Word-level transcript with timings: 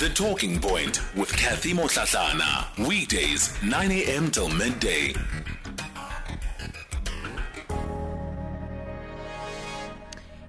The 0.00 0.08
Talking 0.08 0.58
Point 0.58 0.98
with 1.14 1.30
Kathy 1.30 1.74
Mohlahlana. 1.74 2.88
Weekdays, 2.88 3.52
9 3.62 3.90
a.m. 3.90 4.30
till 4.30 4.48
midday. 4.48 5.12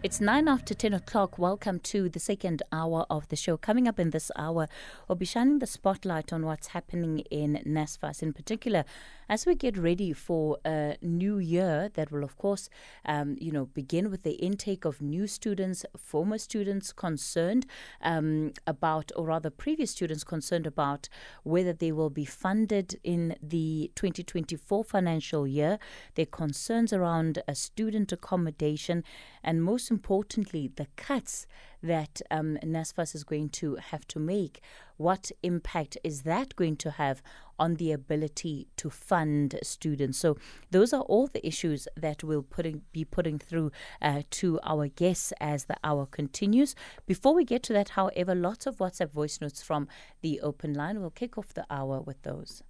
It's 0.04 0.22
nine 0.22 0.48
after 0.48 0.74
10 0.74 0.94
o'clock. 0.94 1.38
Welcome 1.38 1.80
to 1.82 2.08
the 2.08 2.20
second 2.20 2.64
hour 2.72 3.06
of 3.10 3.28
the 3.28 3.36
show. 3.36 3.58
Coming 3.58 3.90
up 3.90 4.00
in 4.00 4.12
this 4.12 4.32
hour, 4.36 4.68
we'll 5.08 5.18
be 5.18 5.26
shining 5.26 5.60
the 5.60 5.68
spotlight 5.68 6.32
on 6.32 6.46
what's 6.46 6.68
happening 6.68 7.20
in 7.30 7.62
NSFAS 7.68 8.24
in 8.24 8.32
particular 8.32 8.86
as 9.32 9.46
we 9.46 9.56
get 9.56 9.78
ready 9.78 10.12
for 10.12 10.58
a 10.66 10.98
new 11.02 11.38
year 11.38 11.90
that 11.94 12.12
will, 12.12 12.22
of 12.22 12.38
course, 12.38 12.70
um, 13.06 13.38
you 13.40 13.50
know, 13.50 13.66
begin 13.68 14.12
with 14.12 14.24
the 14.24 14.34
intake 14.34 14.84
of 14.84 15.02
new 15.02 15.26
students, 15.26 15.86
former 15.96 16.38
students 16.38 16.92
concerned 16.92 17.66
um, 18.02 18.52
about, 18.68 19.10
or 19.16 19.28
rather 19.28 19.50
previous 19.50 19.92
students 19.92 20.26
concerned 20.26 20.68
about 20.68 21.08
whether 21.44 21.72
they 21.72 21.94
will 21.94 22.10
be 22.10 22.26
funded 22.26 23.00
in 23.06 23.34
the 23.42 23.90
2024 23.96 24.84
financial 24.84 25.48
year, 25.48 25.80
their 26.16 26.26
concerns 26.26 26.92
around 26.92 27.42
a 27.48 27.56
student 27.56 28.12
accommodation, 28.12 29.02
and 29.46 29.64
most 29.64 29.90
importantly, 29.90 30.70
the 30.76 30.88
cuts 30.98 31.48
that 31.82 32.22
um, 32.30 32.58
NSFAS 32.64 33.16
is 33.16 33.24
going 33.24 33.50
to 33.50 33.76
have 33.76 34.08
to 34.08 34.20
make. 34.20 34.62
What 34.98 35.32
impact 35.42 35.98
is 36.04 36.22
that 36.24 36.56
going 36.56 36.78
to 36.78 36.92
have 36.92 37.24
on 37.58 37.76
the 37.76 37.92
ability 37.92 38.68
to 38.78 38.90
fund 38.90 39.58
students? 39.64 40.18
So, 40.20 40.38
those 40.70 40.94
are 40.94 41.02
all 41.02 41.28
the 41.28 41.46
issues 41.46 41.88
that 41.98 42.24
we'll 42.24 42.44
putting, 42.44 42.84
be 42.92 43.04
putting 43.04 43.40
through 43.40 43.72
uh, 44.02 44.22
to 44.32 44.60
our 44.64 44.88
guests 44.88 45.34
as 45.40 45.66
the 45.66 45.78
hour 45.84 46.06
continues. 46.06 46.76
Before 47.08 47.34
we 47.34 47.44
get 47.44 47.64
to 47.64 47.74
that, 47.74 47.90
however, 47.90 48.36
lots 48.36 48.68
of 48.68 48.78
WhatsApp 48.78 49.12
voice 49.12 49.42
notes 49.42 49.64
from 49.64 49.88
the 50.22 50.40
open 50.42 50.74
line. 50.74 51.00
We'll 51.02 51.10
kick 51.10 51.38
off 51.38 51.54
the 51.54 51.66
hour 51.70 52.02
with 52.02 52.22
those. 52.22 52.62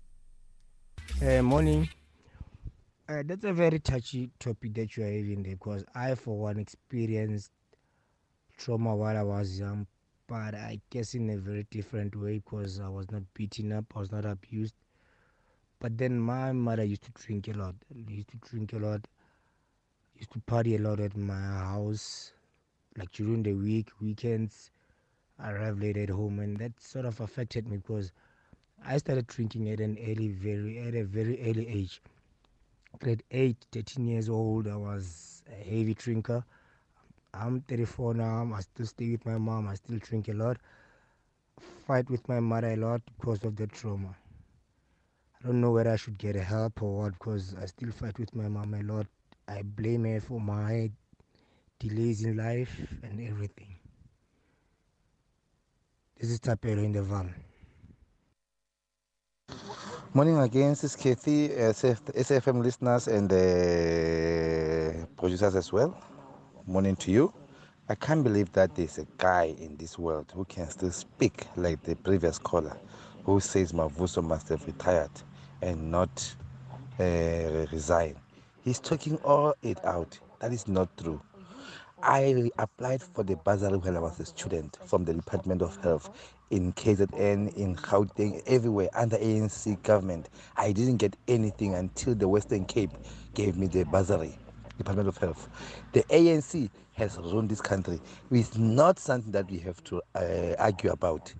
Uh, 1.22 1.42
morning. 1.42 1.90
Uh, 3.10 3.24
that's 3.26 3.44
a 3.44 3.52
very 3.52 3.80
touchy 3.80 4.30
topic 4.40 4.74
that 4.74 4.96
you 4.96 5.04
are 5.04 5.12
having 5.12 5.44
there 5.44 5.56
because 5.56 5.84
I, 5.94 6.16
for 6.16 6.38
one, 6.38 6.60
experienced 6.60 7.52
trauma 8.62 8.96
while 8.96 9.18
I 9.18 9.24
was 9.24 9.60
young, 9.60 9.88
but 10.28 10.54
I 10.54 10.80
guess 10.92 11.16
in 11.16 11.30
a 11.32 11.38
very 11.38 11.66
different 11.72 12.16
way 12.16 12.36
because 12.38 12.80
I 12.80 12.90
was 12.90 13.10
not 13.10 13.24
beaten 13.34 13.72
up, 13.72 13.86
I 13.96 14.00
was 14.00 14.12
not 14.12 14.24
abused. 14.24 14.76
But 15.80 15.98
then 15.98 16.20
my 16.20 16.52
mother 16.52 16.84
used 16.84 17.02
to 17.04 17.12
drink 17.12 17.48
a 17.48 17.54
lot, 17.54 17.74
used 18.08 18.30
to 18.30 18.38
drink 18.38 18.74
a 18.74 18.78
lot, 18.78 19.02
used 20.16 20.32
to 20.34 20.40
party 20.42 20.76
a 20.76 20.80
lot 20.80 21.00
at 21.00 21.18
my 21.18 21.34
house, 21.34 22.34
like 22.98 23.12
during 23.12 23.42
the 23.42 23.54
week, 23.54 23.90
weekends. 24.00 24.70
I 25.40 25.52
arrived 25.54 25.82
late 25.82 25.98
at 25.98 26.10
home, 26.10 26.40
and 26.40 26.56
that 26.58 26.80
sort 26.80 27.06
of 27.06 27.20
affected 27.20 27.68
me 27.68 27.78
because 27.78 28.12
I 28.86 28.98
started 28.98 29.26
drinking 29.26 29.70
at 29.72 29.80
an 29.80 29.98
early, 30.08 30.30
very 30.30 30.78
at 30.78 30.94
a 30.94 31.04
very 31.04 31.42
early 31.50 31.68
age. 31.68 32.00
Grade 33.00 33.24
8, 33.32 33.58
13 33.72 34.08
years 34.08 34.30
old, 34.30 34.68
I 34.68 34.76
was 34.76 35.42
a 35.52 35.64
heavy 35.64 35.96
drinker. 35.96 36.46
I'm 37.34 37.62
34 37.62 38.14
now. 38.16 38.52
I 38.54 38.60
still 38.62 38.86
stay 38.86 39.12
with 39.12 39.26
my 39.26 39.38
mom. 39.38 39.68
I 39.68 39.76
still 39.76 39.98
drink 40.00 40.28
a 40.28 40.34
lot. 40.34 40.58
Fight 41.88 42.10
with 42.10 42.28
my 42.28 42.40
mother 42.40 42.72
a 42.72 42.76
lot 42.76 43.02
because 43.20 43.44
of 43.44 43.56
the 43.56 43.68
trauma. 43.68 44.16
I 45.40 45.48
don't 45.48 45.62
know 45.62 45.72
whether 45.72 45.92
I 45.92 45.96
should 45.96 46.18
get 46.18 46.36
help 46.36 46.82
or 46.84 46.98
what 46.98 47.14
because 47.14 47.56
I 47.62 47.66
still 47.66 47.92
fight 47.92 48.20
with 48.20 48.36
my 48.36 48.48
mom 48.48 48.74
a 48.74 48.84
lot. 48.84 49.08
I 49.48 49.62
blame 49.64 50.06
her 50.06 50.20
for 50.20 50.40
my 50.40 50.92
delays 51.80 52.24
in 52.24 52.38
life 52.38 52.80
and 53.04 53.20
everything. 53.28 53.76
This 56.20 56.30
is 56.32 56.40
Tapelo 56.40 56.84
in 56.84 56.92
the 56.92 57.02
van. 57.02 57.34
Morning 60.14 60.38
again, 60.40 60.70
this 60.72 60.84
is 60.84 60.96
Kathy, 60.96 61.52
uh, 61.56 61.72
SF, 61.72 62.02
SFM 62.14 62.62
listeners 62.62 63.08
and 63.08 63.30
the 63.30 65.08
producers 65.18 65.56
as 65.56 65.72
well. 65.72 65.98
Morning 66.68 66.96
to 66.98 67.12
you. 67.12 67.34
I 67.90 67.96
can't 67.96 68.24
believe 68.24 68.52
that 68.54 68.76
there's 68.76 69.00
a 69.00 69.08
guy 69.18 69.56
in 69.60 69.78
this 69.78 69.98
world 70.00 70.32
who 70.36 70.46
can 70.46 70.70
still 70.70 70.92
speak 70.92 71.46
like 71.56 71.82
the 71.84 71.96
previous 71.96 72.38
caller 72.38 72.78
who 73.26 73.40
says 73.40 73.74
Mavuso 73.74 74.24
must 74.24 74.50
have 74.50 74.66
retired 74.68 75.10
and 75.62 75.92
not 75.92 76.36
uh, 77.00 77.66
resign. 77.72 78.16
He's 78.64 78.80
talking 78.80 79.18
all 79.26 79.56
it 79.64 79.84
out. 79.86 80.20
That 80.40 80.54
is 80.54 80.68
not 80.68 80.96
true. 80.98 81.22
I 82.04 82.52
applied 82.60 83.04
for 83.04 83.24
the 83.24 83.36
bursary 83.38 83.78
when 83.78 83.98
I 83.98 84.00
was 84.00 84.20
a 84.20 84.26
student 84.26 84.78
from 84.86 85.06
the 85.06 85.14
Department 85.14 85.62
of 85.62 85.78
Health 85.84 86.10
in 86.52 86.74
KZN, 86.74 87.56
in 87.56 87.76
Gauteng, 87.76 88.42
everywhere 88.48 88.90
under 88.96 89.18
ANC 89.18 89.82
government. 89.84 90.30
I 90.58 90.72
didn't 90.72 90.98
get 90.98 91.16
anything 91.28 91.76
until 91.76 92.16
the 92.16 92.28
Western 92.28 92.66
Cape 92.66 92.92
gave 93.36 93.58
me 93.58 93.68
the 93.68 93.84
bursary, 93.86 94.38
Department 94.84 95.10
of 95.10 95.18
Health. 95.18 95.50
The 95.94 96.04
ANC 96.04 96.70
has 96.94 97.18
run 97.18 97.48
this 97.48 97.62
country. 97.62 98.00
It's 98.32 98.58
not 98.58 99.00
something 99.00 99.32
that 99.32 99.50
we 99.50 99.60
have 99.60 99.84
to 99.86 100.02
uh, 100.16 100.56
argue 100.60 100.92
about. 100.92 101.34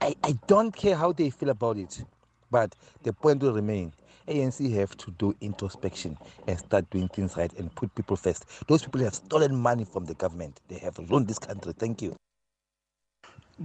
I, 0.00 0.14
I 0.24 0.38
don't 0.46 0.74
care 0.74 0.96
how 0.96 1.12
they 1.12 1.30
feel 1.30 1.50
about 1.50 1.78
it, 1.78 2.04
but 2.50 2.74
the 3.02 3.12
point 3.12 3.42
will 3.42 3.54
remain. 3.54 3.92
ANC 4.28 4.72
have 4.74 4.96
to 4.98 5.10
do 5.12 5.34
introspection 5.40 6.16
and 6.46 6.58
start 6.58 6.88
doing 6.90 7.08
things 7.08 7.36
right 7.36 7.52
and 7.58 7.74
put 7.74 7.94
people 7.94 8.16
first. 8.16 8.46
Those 8.68 8.82
people 8.82 9.00
have 9.02 9.14
stolen 9.14 9.56
money 9.56 9.84
from 9.84 10.04
the 10.06 10.14
government. 10.14 10.60
They 10.68 10.78
have 10.78 10.98
ruined 10.98 11.28
this 11.28 11.38
country. 11.38 11.72
Thank 11.78 12.02
you. 12.02 12.16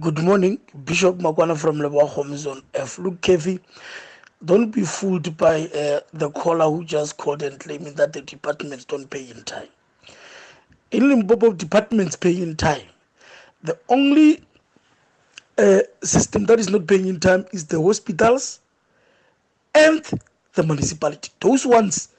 Good 0.00 0.20
morning, 0.22 0.60
Bishop 0.84 1.18
Makwana 1.18 1.58
from 1.58 1.76
Leboa 1.78 2.08
Home 2.08 2.36
Zone 2.36 2.62
F. 2.74 2.98
Look, 2.98 3.20
Kevi, 3.22 3.60
don't 4.44 4.70
be 4.70 4.82
fooled 4.84 5.36
by 5.36 5.62
uh, 5.66 6.00
the 6.12 6.30
caller 6.30 6.70
who 6.70 6.84
just 6.84 7.16
called 7.16 7.42
and 7.42 7.58
claiming 7.58 7.94
that 7.94 8.12
the 8.12 8.20
departments 8.22 8.84
don't 8.84 9.08
pay 9.10 9.28
in 9.30 9.42
time. 9.44 9.68
In 10.90 11.08
Limpopo, 11.08 11.52
departments 11.52 12.16
pay 12.16 12.40
in 12.40 12.56
time. 12.56 12.86
The 13.62 13.78
only 13.88 14.42
uh, 15.58 15.80
system 16.02 16.46
that 16.46 16.60
is 16.60 16.70
not 16.70 16.86
paying 16.86 17.08
in 17.08 17.20
time 17.20 17.46
is 17.52 17.66
the 17.66 17.82
hospitals 17.82 18.60
and 19.74 20.04
the 20.54 20.62
municipality. 20.62 21.30
Those 21.40 21.66
ones, 21.66 22.10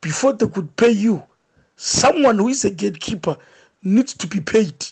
before 0.00 0.34
they 0.34 0.46
could 0.46 0.76
pay 0.76 0.90
you, 0.90 1.22
someone 1.76 2.38
who 2.38 2.48
is 2.48 2.64
a 2.64 2.70
gatekeeper 2.70 3.36
needs 3.82 4.14
to 4.14 4.26
be 4.26 4.40
paid 4.40 4.86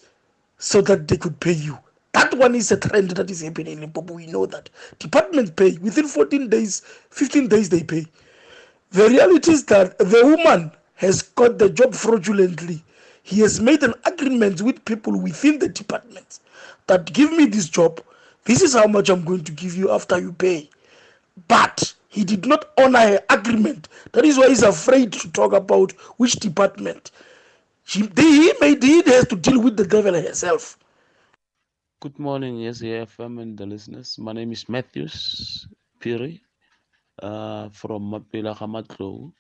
so 0.59 0.81
that 0.83 1.07
they 1.07 1.17
could 1.17 1.39
pay 1.39 1.53
you. 1.53 1.79
That 2.17 2.33
one 2.33 2.55
is 2.55 2.73
a 2.73 2.79
trend 2.79 3.11
that 3.11 3.31
is 3.31 3.43
happening 3.43 3.75
in 3.75 3.81
Limpopo. 3.83 4.15
We 4.15 4.25
know 4.25 4.47
that. 4.47 4.71
Departments 4.99 5.51
pay 5.51 5.77
within 5.83 6.09
14 6.09 6.49
days, 6.49 6.81
15 7.11 7.47
days 7.49 7.69
they 7.69 7.83
pay. 7.83 8.07
The 8.93 9.11
reality 9.11 9.53
is 9.53 9.67
that 9.67 9.99
the 9.99 10.23
woman 10.25 10.73
has 10.95 11.21
got 11.21 11.59
the 11.59 11.69
job 11.69 11.95
fraudulently. 11.95 12.83
He 13.23 13.41
has 13.43 13.61
made 13.61 13.83
an 13.83 13.93
agreement 14.07 14.63
with 14.63 14.83
people 14.87 15.21
within 15.21 15.59
the 15.59 15.69
department 15.69 16.41
that 16.87 17.13
give 17.13 17.33
me 17.33 17.45
this 17.45 17.69
job. 17.69 18.01
This 18.45 18.63
is 18.63 18.73
how 18.73 18.87
much 18.87 19.11
I'm 19.11 19.23
going 19.23 19.45
to 19.45 19.53
give 19.53 19.77
you 19.77 19.91
after 19.91 20.19
you 20.19 20.33
pay. 20.33 20.71
But 21.49 21.93
he 22.09 22.25
did 22.25 22.47
not 22.47 22.71
honor 22.79 22.99
her 23.01 23.21
agreement. 23.29 23.91
That 24.13 24.25
is 24.25 24.39
why 24.39 24.49
he's 24.49 24.63
afraid 24.63 25.13
to 25.13 25.31
talk 25.33 25.53
about 25.53 25.93
which 26.17 26.37
department. 26.37 27.11
She, 27.85 28.09
he 28.17 28.55
made 28.59 28.83
he 28.83 29.03
has 29.03 29.29
to 29.29 29.37
deal 29.37 29.61
with 29.61 29.77
the 29.77 29.87
devil 29.87 30.15
herself. 30.15 30.79
Good 31.99 32.19
morning, 32.19 32.59
yes, 32.59 32.83
FM 32.83 33.39
and 33.39 33.57
the 33.57 33.65
listeners. 33.65 34.19
My 34.19 34.35
name 34.35 34.53
is 34.53 34.69
Matthews 34.69 35.67
Piri 35.99 36.43
uh, 37.23 37.71
from 37.71 38.11
Mapela 38.11 38.55
Hamatlo. 38.55 39.33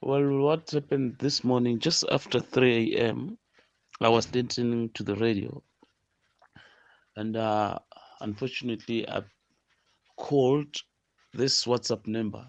Well, 0.00 0.38
what 0.38 0.70
happened 0.70 1.16
this 1.18 1.44
morning, 1.44 1.80
just 1.80 2.02
after 2.10 2.40
3 2.40 2.96
a.m., 2.96 3.36
I 4.00 4.08
was 4.08 4.32
listening 4.34 4.88
to 4.94 5.02
the 5.02 5.16
radio. 5.16 5.62
And 7.16 7.36
uh, 7.36 7.78
unfortunately, 8.22 9.06
I 9.06 9.22
called 10.16 10.74
this 11.34 11.66
WhatsApp 11.66 12.06
number. 12.06 12.46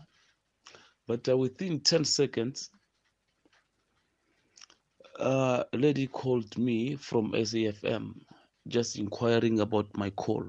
But 1.06 1.28
uh, 1.28 1.36
within 1.36 1.82
10 1.82 2.06
seconds, 2.06 2.70
uh, 5.20 5.66
a 5.74 5.78
lady 5.78 6.08
called 6.08 6.58
me 6.58 6.96
from 6.96 7.34
SAFM 7.34 8.22
just 8.68 8.98
inquiring 8.98 9.60
about 9.60 9.88
my 9.98 10.10
call. 10.12 10.46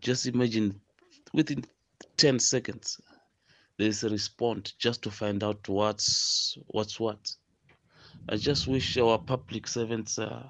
Just 0.00 0.26
imagine 0.26 0.80
within 1.32 1.64
10 2.16 2.38
seconds, 2.38 3.00
there's 3.78 4.04
a 4.04 4.08
response 4.10 4.72
just 4.78 5.02
to 5.02 5.10
find 5.10 5.42
out 5.42 5.68
what's 5.68 6.56
what's 6.68 7.00
what. 7.00 7.18
I 8.28 8.36
just 8.36 8.66
wish 8.66 8.96
our 8.98 9.18
public 9.18 9.66
servants 9.66 10.18
uh, 10.18 10.42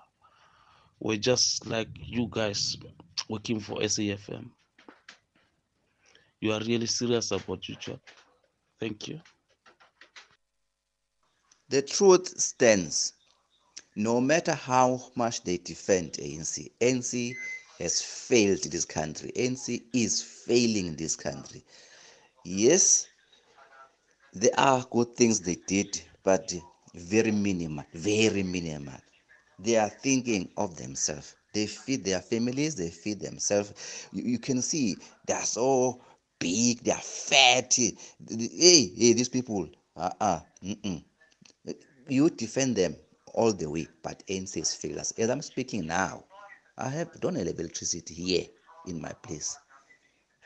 were 1.00 1.17
just 1.17 1.67
like 1.67 1.88
you 1.96 2.28
guys 2.31 2.76
working 3.28 3.61
for 3.61 3.81
SAFM. 3.81 4.50
You 6.40 6.52
are 6.52 6.61
really 6.61 6.87
serious 6.87 7.31
about 7.32 7.69
your 7.69 7.78
job. 7.78 8.00
Thank 8.81 9.08
you. 9.08 9.20
The 11.69 11.82
truth 11.82 12.40
stands. 12.40 13.15
No 13.98 14.20
matter 14.20 14.52
how 14.52 15.10
much 15.14 15.43
they 15.43 15.56
defend 15.56 16.12
ANC, 16.19 16.70
ANC 16.82 17.34
has 17.78 18.02
failed 18.02 18.62
this 18.64 18.84
country. 18.84 19.32
ANC 19.34 19.82
is 19.94 20.22
failing 20.22 20.96
this 20.96 21.16
country. 21.16 21.64
Yes, 22.44 23.06
there 24.34 24.52
are 24.58 24.84
good 24.90 25.16
things 25.16 25.40
they 25.40 25.56
did, 25.66 25.98
but 26.22 26.52
very 26.94 27.31
minimal, 27.31 27.84
very 27.94 28.43
minimal. 28.43 29.00
They 29.58 29.78
are 29.78 29.88
thinking 29.88 30.50
of 30.58 30.76
themselves. 30.76 31.34
They 31.54 31.66
feed 31.66 32.04
their 32.04 32.20
families, 32.20 32.75
they 32.75 32.90
feed 32.90 33.20
themselves. 33.20 34.08
You, 34.12 34.25
you 34.25 34.38
can 34.38 34.60
see 34.60 34.99
they 35.26 35.32
are 35.32 35.46
so 35.46 36.02
big, 36.38 36.84
they 36.84 36.90
are 36.90 37.00
fatty. 37.00 37.96
Hey, 38.28 38.92
hey, 38.94 39.12
these 39.14 39.31
people, 39.31 39.70
uh-uh, 39.96 40.40
mm-mm. 40.62 41.02
you 42.08 42.28
defend 42.28 42.76
them 42.76 42.94
all 43.36 43.52
the 43.52 43.70
way, 43.70 43.86
but 44.02 44.22
ANC 44.28 44.56
is 44.58 44.74
failures. 44.74 45.12
As 45.18 45.30
I'm 45.30 45.42
speaking 45.42 45.86
now, 45.86 46.24
I 46.78 46.88
have 46.90 47.20
don't 47.20 47.36
have 47.36 47.46
electricity 47.46 48.14
here 48.14 48.44
in 48.86 49.00
my 49.00 49.12
place 49.12 49.56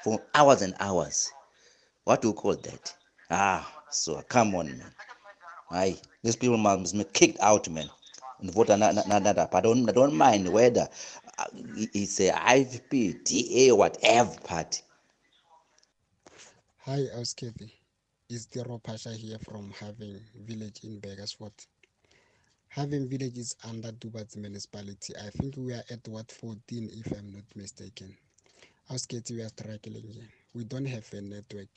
for 0.05 0.21
hours 0.35 0.63
and 0.63 0.75
hours. 0.81 1.31
What 2.05 2.23
do 2.23 2.29
you 2.29 2.35
call 2.35 2.57
that? 2.57 2.95
Ah, 3.31 3.83
so 3.91 4.23
come 4.29 4.55
on, 4.57 4.79
man. 4.79 4.93
Aye, 5.71 5.99
these 6.23 6.37
people 6.37 6.59
must 6.59 6.97
be 6.97 7.05
kicked 7.05 7.41
out, 7.41 7.69
man. 7.71 7.89
And 8.41 8.53
vote 8.53 8.71
another. 8.71 9.49
I 9.53 9.61
don't, 9.61 9.89
I 9.89 9.93
don't 9.93 10.15
mind 10.17 10.49
whether 10.53 10.89
uh, 11.39 11.45
it's 11.55 12.21
a 12.21 12.31
IFP, 12.33 13.25
DA, 13.25 13.73
whatever 13.73 14.35
party. 14.45 14.83
Hi, 16.87 16.99
Auskevi. 17.17 17.71
It's 18.29 18.47
Dero 18.47 18.83
Pasha 18.83 19.13
here 19.13 19.39
from 19.39 19.71
Having 19.81 20.21
Village 20.35 20.81
in 20.85 21.01
Begersford. 21.01 21.53
Having 22.71 23.09
villages 23.09 23.57
under 23.65 23.91
Dubat's 23.91 24.37
municipality. 24.37 25.13
I 25.17 25.31
think 25.31 25.57
we 25.57 25.73
are 25.73 25.83
at 25.91 26.07
what 26.07 26.31
14, 26.31 26.89
if 27.05 27.11
I'm 27.19 27.33
not 27.33 27.43
mistaken. 27.57 28.17
Ausketi, 28.89 29.33
we 29.33 29.43
are 29.43 29.49
struggling. 29.49 30.29
We 30.55 30.63
don't 30.63 30.85
have 30.87 31.13
a 31.13 31.21
network. 31.21 31.77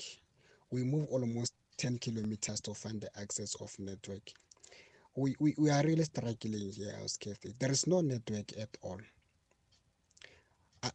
We 0.70 0.84
move 0.84 1.08
almost 1.10 1.54
10 1.78 1.98
kilometers 1.98 2.62
to 2.62 2.76
find 2.76 3.02
the 3.02 3.10
access 3.20 3.56
of 3.56 3.74
network. 3.80 4.22
We, 5.16 5.36
we, 5.40 5.56
we 5.58 5.72
are 5.72 5.84
really 5.84 6.04
struggling 6.04 6.72
here, 6.72 6.96
Ausketi. 7.04 7.54
There 7.58 7.72
is 7.72 7.88
no 7.88 8.02
network 8.02 8.56
at 8.60 8.70
all. 8.84 9.00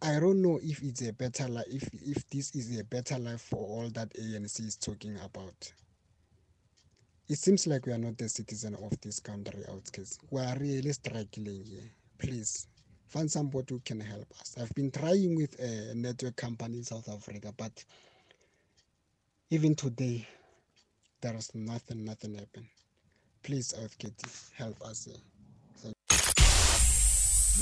I, 0.02 0.20
don't 0.20 0.42
know 0.42 0.60
if 0.62 0.80
it's 0.82 1.02
a 1.02 1.12
better 1.12 1.48
life, 1.48 1.66
if, 1.68 1.88
if 2.04 2.28
this 2.30 2.54
is 2.54 2.78
a 2.78 2.84
better 2.84 3.18
life 3.18 3.40
for 3.40 3.56
all 3.58 3.88
that 3.94 4.10
ANC 4.14 4.60
is 4.60 4.76
talking 4.76 5.16
about. 5.24 5.72
It 7.28 7.36
seems 7.36 7.66
like 7.66 7.84
we 7.84 7.92
are 7.92 7.98
not 7.98 8.16
the 8.16 8.26
citizen 8.26 8.74
of 8.74 8.98
this 9.02 9.20
country, 9.20 9.62
outskirts. 9.70 10.18
We 10.30 10.40
are 10.40 10.56
really 10.58 10.92
struggling 10.92 11.62
here. 11.62 11.90
Please 12.18 12.66
find 13.06 13.30
somebody 13.30 13.74
who 13.74 13.80
can 13.84 14.00
help 14.00 14.26
us. 14.40 14.54
I've 14.58 14.74
been 14.74 14.90
trying 14.90 15.36
with 15.36 15.60
a 15.60 15.94
network 15.94 16.36
company 16.36 16.78
in 16.78 16.84
South 16.84 17.06
Africa, 17.06 17.52
but 17.54 17.84
even 19.50 19.74
today, 19.74 20.26
there 21.20 21.36
is 21.36 21.54
nothing, 21.54 22.06
nothing 22.06 22.34
happened. 22.34 22.66
Please, 23.42 23.74
Outketi, 23.78 24.50
help 24.54 24.80
us 24.82 25.04
here. 25.04 25.92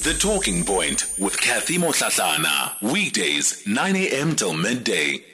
The 0.05 0.15
Talking 0.21 0.63
Point 0.65 1.13
with 1.19 1.41
Kathy 1.41 1.79
Mohlahlana. 1.79 2.93
Weekdays, 2.93 3.67
9 3.67 3.97
a.m. 3.97 4.37
till 4.37 4.53
midday. 4.53 5.25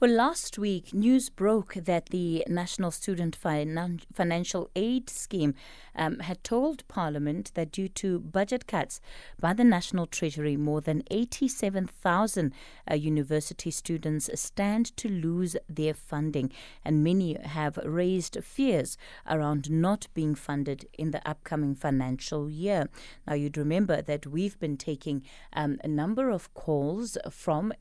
Well, 0.00 0.12
last 0.12 0.60
week, 0.60 0.94
news 0.94 1.28
broke 1.28 1.74
that 1.74 2.10
the 2.10 2.44
National 2.46 2.92
Student 2.92 3.36
Finan- 3.36 4.02
Financial 4.12 4.70
Aid 4.76 5.10
Scheme 5.10 5.56
um, 5.96 6.20
had 6.20 6.44
told 6.44 6.86
Parliament 6.86 7.50
that 7.54 7.72
due 7.72 7.88
to 7.88 8.20
budget 8.20 8.68
cuts 8.68 9.00
by 9.40 9.54
the 9.54 9.64
National 9.64 10.06
Treasury, 10.06 10.56
more 10.56 10.80
than 10.80 11.02
87,000 11.10 12.52
uh, 12.88 12.94
university 12.94 13.72
students 13.72 14.30
stand 14.40 14.96
to 14.98 15.08
lose 15.08 15.56
their 15.68 15.94
funding, 15.94 16.52
and 16.84 17.02
many 17.02 17.34
have 17.34 17.76
raised 17.78 18.38
fears 18.44 18.96
around 19.28 19.68
not 19.68 20.06
being 20.14 20.36
funded 20.36 20.86
in 20.96 21.10
the 21.10 21.28
upcoming 21.28 21.74
financial 21.74 22.48
year. 22.48 22.88
Now, 23.26 23.34
you'd 23.34 23.58
remember 23.58 24.00
that 24.00 24.28
we've 24.28 24.60
been 24.60 24.76
taking 24.76 25.24
um, 25.54 25.80
a 25.82 25.88
number 25.88 26.30
of 26.30 26.54
calls 26.54 27.18
from 27.32 27.72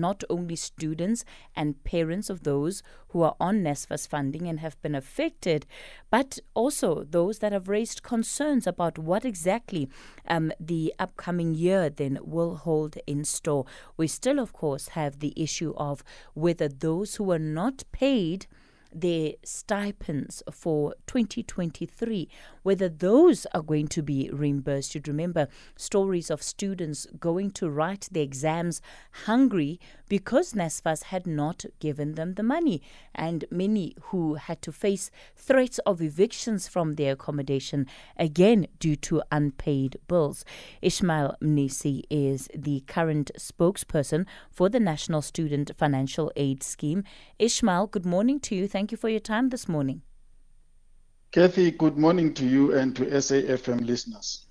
not 0.00 0.24
only 0.28 0.56
students 0.56 1.24
and 1.54 1.82
parents 1.84 2.30
of 2.30 2.42
those 2.42 2.82
who 3.08 3.22
are 3.22 3.36
on 3.40 3.62
NSFAS 3.62 4.08
funding 4.08 4.48
and 4.48 4.60
have 4.60 4.80
been 4.82 4.94
affected, 4.94 5.66
but 6.10 6.38
also 6.54 7.04
those 7.04 7.38
that 7.38 7.52
have 7.52 7.68
raised 7.68 8.02
concerns 8.02 8.66
about 8.66 8.98
what 8.98 9.24
exactly 9.24 9.88
um, 10.26 10.52
the 10.58 10.92
upcoming 10.98 11.54
year 11.54 11.88
then 11.88 12.18
will 12.22 12.56
hold 12.56 12.96
in 13.06 13.24
store. 13.24 13.66
We 13.96 14.08
still, 14.08 14.38
of 14.38 14.52
course, 14.52 14.88
have 14.88 15.20
the 15.20 15.32
issue 15.36 15.74
of 15.76 16.02
whether 16.34 16.68
those 16.68 17.16
who 17.16 17.30
are 17.30 17.38
not 17.38 17.84
paid 17.92 18.46
their 18.94 19.32
stipends 19.44 20.42
for 20.50 20.94
2023, 21.06 22.28
whether 22.62 22.88
those 22.88 23.46
are 23.52 23.62
going 23.62 23.88
to 23.88 24.02
be 24.02 24.30
reimbursed. 24.32 24.94
You'd 24.94 25.08
remember 25.08 25.48
stories 25.76 26.30
of 26.30 26.42
students 26.42 27.06
going 27.18 27.50
to 27.52 27.68
write 27.68 28.08
the 28.12 28.20
exams 28.20 28.80
hungry 29.26 29.80
because 30.08 30.52
NSFAS 30.52 31.04
had 31.04 31.26
not 31.26 31.64
given 31.78 32.14
them 32.14 32.34
the 32.34 32.42
money, 32.42 32.82
and 33.14 33.44
many 33.50 33.94
who 34.04 34.34
had 34.34 34.62
to 34.62 34.72
face 34.72 35.10
threats 35.36 35.78
of 35.80 36.00
evictions 36.02 36.68
from 36.68 36.94
their 36.94 37.12
accommodation, 37.12 37.86
again 38.16 38.66
due 38.78 38.96
to 38.96 39.22
unpaid 39.30 39.96
bills. 40.08 40.44
Ishmael 40.82 41.36
Mnisi 41.42 42.02
is 42.10 42.48
the 42.54 42.80
current 42.86 43.30
spokesperson 43.38 44.26
for 44.50 44.68
the 44.68 44.80
National 44.80 45.22
Student 45.22 45.70
Financial 45.76 46.32
Aid 46.36 46.62
Scheme. 46.62 47.04
Ishmael, 47.38 47.86
good 47.88 48.06
morning 48.06 48.40
to 48.40 48.54
you. 48.54 48.68
Thank 48.68 48.92
you 48.92 48.98
for 48.98 49.08
your 49.08 49.20
time 49.20 49.48
this 49.48 49.68
morning. 49.68 50.02
Kathy, 51.32 51.72
good 51.72 51.98
morning 51.98 52.32
to 52.34 52.46
you 52.46 52.72
and 52.74 52.94
to 52.94 53.06
SAFM 53.06 53.84
listeners. 53.84 54.46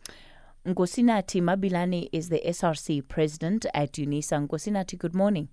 Nkosinathi 0.66 1.42
Mabilane 1.42 2.08
is 2.14 2.30
the 2.30 2.42
SRC 2.46 3.06
president 3.10 3.66
at 3.74 3.94
UNISA. 3.94 4.48
Nkosinathi, 4.48 4.98
good 4.98 5.14
morning. 5.14 5.50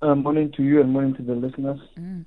Uh, 0.00 0.14
morning 0.14 0.52
to 0.52 0.62
you 0.62 0.80
and 0.80 0.92
morning 0.92 1.12
to 1.14 1.22
the 1.22 1.34
listeners. 1.34 1.80
Mm. 1.98 2.24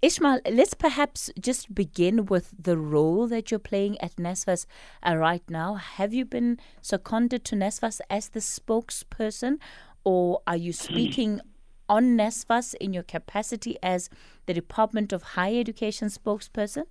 Ishmael, 0.00 0.40
let's 0.50 0.72
perhaps 0.72 1.30
just 1.38 1.74
begin 1.74 2.24
with 2.24 2.54
the 2.58 2.78
role 2.78 3.26
that 3.28 3.50
you're 3.50 3.58
playing 3.60 4.00
at 4.00 4.16
NSFAS 4.16 4.64
uh, 5.06 5.16
right 5.16 5.42
now. 5.50 5.74
Have 5.74 6.14
you 6.14 6.24
been 6.24 6.58
seconded 6.80 7.44
to 7.46 7.56
NSFAS 7.56 8.00
as 8.08 8.30
the 8.30 8.40
spokesperson, 8.40 9.58
or 10.04 10.40
are 10.46 10.56
you 10.56 10.72
speaking 10.72 11.42
on 11.90 12.16
NSFAS 12.16 12.74
in 12.76 12.94
your 12.94 13.02
capacity 13.02 13.76
as 13.82 14.08
the 14.46 14.54
Department 14.54 15.12
of 15.12 15.22
Higher 15.34 15.60
Education 15.60 16.08
spokesperson? 16.08 16.84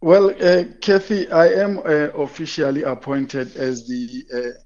Well, 0.00 0.30
uh, 0.30 0.64
Kathy, 0.80 1.28
I 1.30 1.48
am 1.48 1.78
uh, 1.78 2.10
officially 2.14 2.84
appointed 2.84 3.56
as 3.56 3.88
the 3.88 4.24
uh, 4.32 4.60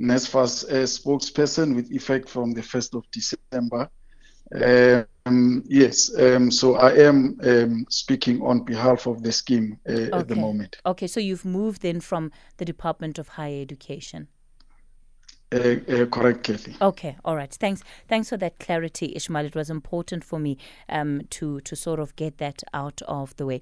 NSFAS 0.00 0.70
uh, 0.70 0.74
spokesperson 0.86 1.74
with 1.74 1.92
effect 1.92 2.28
from 2.28 2.52
the 2.52 2.62
1st 2.62 2.94
of 2.94 3.04
December. 3.10 3.90
Um, 5.26 5.62
yes, 5.66 6.10
um, 6.18 6.50
so 6.50 6.76
I 6.76 6.94
am 6.94 7.38
um, 7.44 7.86
speaking 7.90 8.40
on 8.42 8.64
behalf 8.64 9.06
of 9.06 9.22
the 9.22 9.32
scheme 9.32 9.78
uh, 9.88 9.92
okay. 9.92 10.10
at 10.12 10.28
the 10.28 10.34
moment. 10.34 10.78
Okay, 10.86 11.06
so 11.06 11.20
you've 11.20 11.44
moved 11.44 11.84
in 11.84 12.00
from 12.00 12.32
the 12.56 12.64
Department 12.64 13.18
of 13.18 13.28
Higher 13.28 13.60
Education. 13.60 14.28
Uh, 15.52 15.76
uh, 15.88 16.06
correct, 16.06 16.44
Kathy. 16.44 16.76
Okay, 16.80 17.16
all 17.24 17.36
right. 17.36 17.52
Thanks. 17.52 17.82
Thanks 18.08 18.28
for 18.28 18.36
that 18.38 18.58
clarity, 18.60 19.12
Ishmael. 19.14 19.46
It 19.46 19.56
was 19.56 19.68
important 19.68 20.24
for 20.24 20.38
me 20.38 20.56
um, 20.88 21.22
to 21.30 21.60
to 21.62 21.76
sort 21.76 21.98
of 21.98 22.14
get 22.14 22.38
that 22.38 22.62
out 22.72 23.02
of 23.02 23.36
the 23.36 23.46
way. 23.46 23.60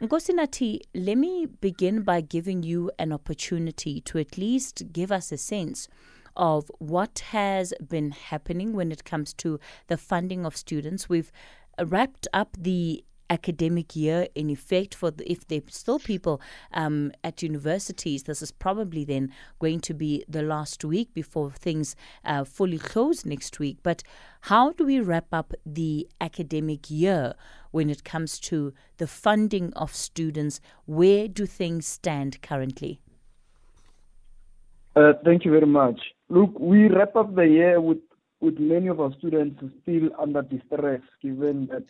Nkosinathi, 0.00 0.78
let 0.94 1.18
me 1.18 1.46
begin 1.46 2.02
by 2.02 2.20
giving 2.20 2.62
you 2.62 2.88
an 3.00 3.12
opportunity 3.12 4.00
to 4.02 4.18
at 4.18 4.38
least 4.38 4.92
give 4.92 5.10
us 5.10 5.32
a 5.32 5.36
sense 5.36 5.88
of 6.36 6.70
what 6.78 7.18
has 7.30 7.74
been 7.84 8.12
happening 8.12 8.74
when 8.74 8.92
it 8.92 9.02
comes 9.02 9.34
to 9.34 9.58
the 9.88 9.96
funding 9.96 10.46
of 10.46 10.56
students. 10.56 11.08
We've 11.08 11.32
uh, 11.76 11.86
wrapped 11.86 12.28
up 12.32 12.56
the 12.56 13.04
academic 13.30 13.94
year 13.94 14.26
in 14.34 14.50
effect 14.50 14.94
for 14.94 15.10
the, 15.10 15.30
if 15.30 15.46
there's 15.48 15.62
still 15.68 15.98
people 15.98 16.40
um, 16.72 17.12
at 17.22 17.42
universities 17.42 18.24
this 18.24 18.42
is 18.42 18.50
probably 18.50 19.04
then 19.04 19.32
going 19.58 19.80
to 19.80 19.94
be 19.94 20.24
the 20.28 20.42
last 20.42 20.84
week 20.84 21.12
before 21.14 21.50
things 21.50 21.96
uh, 22.24 22.44
fully 22.44 22.78
close 22.78 23.24
next 23.24 23.58
week. 23.58 23.78
But 23.82 24.02
how 24.42 24.72
do 24.72 24.86
we 24.86 25.00
wrap 25.00 25.26
up 25.32 25.52
the 25.64 26.08
academic 26.20 26.90
year 26.90 27.34
when 27.70 27.90
it 27.90 28.04
comes 28.04 28.38
to 28.40 28.72
the 28.96 29.06
funding 29.06 29.72
of 29.74 29.94
students? 29.94 30.60
Where 30.86 31.28
do 31.28 31.46
things 31.46 31.86
stand 31.86 32.40
currently? 32.42 33.00
Uh, 34.96 35.12
thank 35.24 35.44
you 35.44 35.50
very 35.50 35.66
much. 35.66 36.00
Look 36.28 36.58
we 36.58 36.88
wrap 36.88 37.14
up 37.16 37.34
the 37.34 37.46
year 37.46 37.80
with 37.80 37.98
with 38.40 38.58
many 38.58 38.86
of 38.86 39.00
our 39.00 39.12
students 39.18 39.60
still 39.82 40.10
under 40.18 40.42
distress 40.42 41.00
given 41.20 41.66
that 41.66 41.84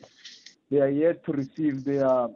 they 0.70 0.78
are 0.80 0.88
yet 0.88 1.24
to 1.24 1.32
receive 1.32 1.84
their 1.84 2.06
uh, 2.06 2.28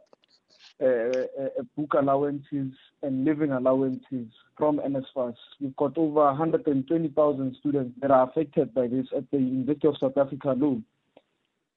book 1.76 1.94
allowances 1.94 2.72
and 3.02 3.24
living 3.24 3.52
allowances 3.52 4.26
from 4.56 4.78
NSFAS. 4.78 5.34
We've 5.60 5.76
got 5.76 5.96
over 5.96 6.24
120,000 6.24 7.56
students 7.60 7.94
that 8.00 8.10
are 8.10 8.28
affected 8.28 8.74
by 8.74 8.86
this 8.88 9.06
at 9.16 9.30
the 9.30 9.38
University 9.38 9.88
of 9.88 9.96
South 9.98 10.16
Africa 10.16 10.52
alone. 10.52 10.84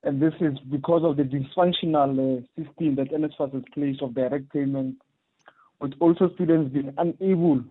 And 0.03 0.21
this 0.21 0.33
is 0.39 0.57
because 0.71 1.03
of 1.03 1.17
the 1.17 1.23
dysfunctional 1.23 2.39
uh, 2.39 2.41
system 2.55 2.95
that 2.95 3.11
NSFAS 3.11 3.53
has 3.53 3.63
placed 3.73 4.01
of 4.01 4.13
direct 4.13 4.51
payment, 4.53 4.97
with 5.81 5.93
also 5.99 6.29
students 6.35 6.73
being 6.73 6.93
unable 6.97 7.63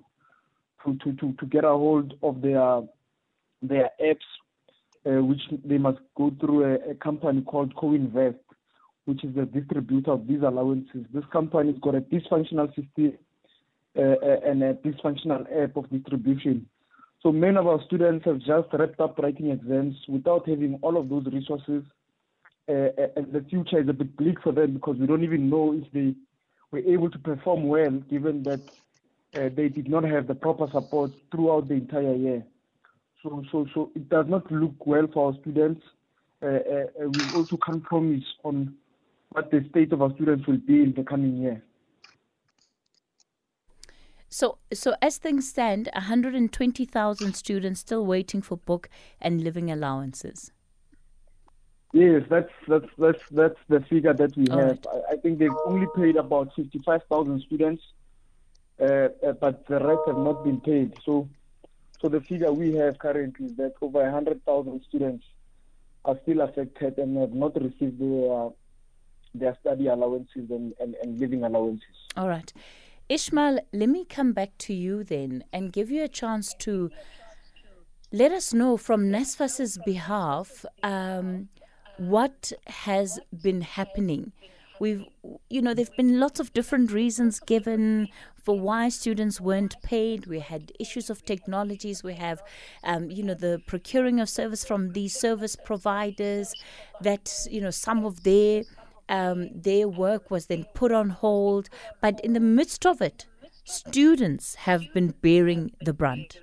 to, 0.84 0.98
to, 0.98 1.12
to, 1.14 1.32
to 1.32 1.46
get 1.46 1.64
a 1.64 1.68
hold 1.68 2.14
of 2.22 2.42
their 2.42 2.82
their 3.62 3.90
apps, 4.02 4.16
uh, 5.06 5.22
which 5.24 5.40
they 5.64 5.78
must 5.78 5.98
go 6.16 6.30
through 6.38 6.64
a, 6.64 6.90
a 6.90 6.94
company 6.96 7.40
called 7.40 7.74
CoInvest, 7.74 8.36
which 9.04 9.23
is 9.25 9.34
the 9.34 9.44
distributor 9.44 10.12
of 10.12 10.26
these 10.26 10.40
allowances. 10.40 11.04
This 11.12 11.25
company's 11.32 11.78
got 11.80 11.94
a 11.94 12.00
dysfunctional 12.00 12.68
system 12.68 13.18
uh, 13.96 14.00
uh, 14.00 14.40
and 14.44 14.62
a 14.62 14.75
dysfunctional 14.75 15.46
app 15.62 15.76
of 15.76 15.90
distribution. 15.90 16.66
So 17.23 17.32
many 17.32 17.56
of 17.56 17.66
our 17.66 17.82
students 17.87 18.25
have 18.25 18.38
just 18.38 18.68
wrapped 18.73 19.00
up 19.00 19.18
writing 19.18 19.50
exams 19.50 19.96
without 20.08 20.49
having 20.49 20.78
all 20.82 20.96
of 20.96 21.08
those 21.08 21.26
resources. 21.26 21.84
Uh, 22.66 22.73
uh 22.73 23.06
and 23.16 23.32
the 23.32 23.44
future 23.50 23.80
is 23.80 23.88
a 23.88 23.92
bit 23.92 24.16
bleak 24.16 24.40
for 24.42 24.52
them 24.52 24.75
because 24.75 24.96
we 24.99 25.06
don't 25.06 25.23
even 25.23 25.50
know 25.50 25.75
if 25.75 25.90
they 25.92 26.14
were 26.70 26.80
able 26.80 27.11
to 27.11 27.18
perform 27.18 27.68
well, 27.68 27.90
given 28.11 28.42
that 28.42 28.61
uh, 29.37 29.49
they 29.54 29.68
did 29.68 29.88
not 29.88 30.04
have 30.04 30.26
the 30.26 30.34
proper 30.34 30.66
support 30.73 31.11
throughout 31.30 31.68
the 31.68 31.75
entire 31.75 32.14
year. 32.14 32.44
So, 33.23 33.42
so, 33.52 33.66
so 33.75 33.90
it 33.94 34.08
does 34.08 34.26
not 34.28 34.50
look 34.50 34.87
well 34.87 35.06
for 35.12 35.28
our 35.28 35.40
students. 35.40 35.82
Uh, 36.42 37.08
we 37.08 37.30
also 37.32 37.58
can't 37.64 37.82
promise 37.82 38.25
on 38.44 38.75
what 39.34 39.50
the 39.50 39.66
state 39.68 39.92
of 39.92 40.00
our 40.00 40.12
students 40.14 40.46
will 40.46 40.58
be 40.58 40.80
in 40.80 40.92
the 40.92 41.02
coming 41.02 41.36
year. 41.36 41.60
So, 44.28 44.58
so 44.72 44.94
as 45.02 45.18
things 45.18 45.48
stand, 45.48 45.88
120,000 45.92 47.34
students 47.34 47.80
still 47.80 48.06
waiting 48.06 48.42
for 48.42 48.56
book 48.56 48.88
and 49.20 49.42
living 49.42 49.70
allowances. 49.70 50.52
Yes, 51.92 52.22
that's 52.28 52.50
that's 52.66 52.90
that's 52.98 53.22
that's 53.30 53.60
the 53.68 53.80
figure 53.82 54.12
that 54.12 54.36
we 54.36 54.48
All 54.48 54.58
have. 54.58 54.68
Right. 54.68 54.86
I, 54.92 55.12
I, 55.12 55.16
think 55.16 55.38
they've 55.38 55.60
only 55.64 55.86
paid 55.94 56.16
about 56.16 56.52
55,000 56.56 57.40
students, 57.42 57.82
uh, 58.80 58.84
uh, 58.84 59.32
but 59.40 59.64
the 59.68 59.78
rest 59.78 60.00
have 60.08 60.18
not 60.18 60.42
been 60.42 60.60
paid. 60.60 60.94
So 61.04 61.28
so 62.00 62.08
the 62.08 62.20
figure 62.20 62.52
we 62.52 62.74
have 62.74 62.98
currently 62.98 63.46
is 63.46 63.56
that 63.56 63.74
over 63.80 64.02
100,000 64.02 64.82
students 64.88 65.24
are 66.04 66.18
still 66.22 66.40
affected 66.40 66.98
and 66.98 67.16
have 67.16 67.32
not 67.32 67.54
received 67.54 68.00
their, 68.00 68.50
their 69.34 69.56
study 69.60 69.88
allowances 69.88 70.50
and, 70.50 70.74
and, 70.80 70.94
and 71.02 71.18
living 71.18 71.44
allowances. 71.44 71.84
All 72.16 72.28
right. 72.28 72.52
Ishmael, 73.08 73.60
let 73.72 73.88
me 73.88 74.04
come 74.04 74.32
back 74.32 74.56
to 74.58 74.74
you 74.74 75.04
then 75.04 75.44
and 75.52 75.72
give 75.72 75.90
you 75.90 76.02
a 76.02 76.08
chance 76.08 76.54
to 76.60 76.90
let 78.12 78.32
us 78.32 78.54
know 78.54 78.76
from 78.76 79.06
NSFAS's 79.06 79.78
behalf 79.84 80.64
um, 80.82 81.48
what 81.98 82.52
has 82.66 83.20
been 83.42 83.60
happening 83.60 84.32
We've, 84.80 85.04
you 85.48 85.62
know, 85.62 85.72
there've 85.72 85.96
been 85.96 86.18
lots 86.18 86.40
of 86.40 86.52
different 86.52 86.90
reasons 86.90 87.38
given 87.40 88.08
for 88.36 88.58
why 88.58 88.88
students 88.88 89.40
weren't 89.40 89.80
paid. 89.82 90.26
We 90.26 90.40
had 90.40 90.72
issues 90.80 91.10
of 91.10 91.24
technologies. 91.24 92.02
We 92.02 92.14
have, 92.14 92.42
um, 92.82 93.10
you 93.10 93.22
know, 93.22 93.34
the 93.34 93.62
procuring 93.66 94.20
of 94.20 94.28
service 94.28 94.64
from 94.64 94.92
these 94.92 95.18
service 95.18 95.56
providers. 95.56 96.52
That 97.00 97.32
you 97.50 97.60
know, 97.60 97.70
some 97.70 98.04
of 98.04 98.24
their 98.24 98.64
um, 99.08 99.50
their 99.54 99.88
work 99.88 100.30
was 100.30 100.46
then 100.46 100.64
put 100.75 100.92
on 100.92 101.11
hold. 101.11 101.68
But 102.00 102.20
in 102.20 102.32
the 102.32 102.40
midst 102.40 102.87
of 102.87 103.00
it, 103.00 103.26
students 103.64 104.54
have 104.54 104.92
been 104.92 105.14
bearing 105.23 105.73
the 105.80 105.92
brunt. 105.92 106.38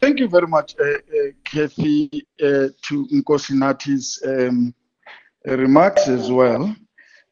Thank 0.00 0.18
you 0.18 0.28
very 0.28 0.48
much, 0.48 0.74
uh, 0.80 0.84
uh, 0.84 0.98
Kathy, 1.44 2.10
uh, 2.42 2.68
to 2.82 3.06
Nkosinathi's 3.12 4.20
um, 4.26 4.74
remarks 5.44 6.08
as 6.08 6.30
well. 6.30 6.74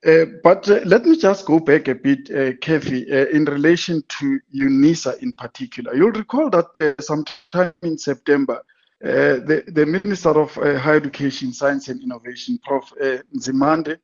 Uh, 0.04 0.26
but 0.42 0.68
uh, 0.68 0.80
let 0.84 1.04
me 1.04 1.16
just 1.16 1.46
go 1.46 1.60
back 1.60 1.86
a 1.86 1.94
bit, 1.94 2.28
uh, 2.30 2.52
Kathy, 2.60 3.10
uh, 3.12 3.26
in 3.26 3.44
relation 3.44 4.02
to 4.18 4.40
UNISA 4.54 5.18
in 5.22 5.32
particular. 5.32 5.94
You'll 5.94 6.10
recall 6.10 6.50
that 6.50 6.96
sometime 7.00 7.72
in 7.82 7.96
September, 7.96 8.62
the, 9.00 9.62
the 9.68 9.86
Minister 9.86 10.30
of 10.30 10.54
Higher 10.54 10.96
Education, 10.96 11.52
Science 11.52 11.88
and 11.88 12.02
Innovation, 12.02 12.58
Prof. 12.64 12.92
Nzimande, 13.36 13.98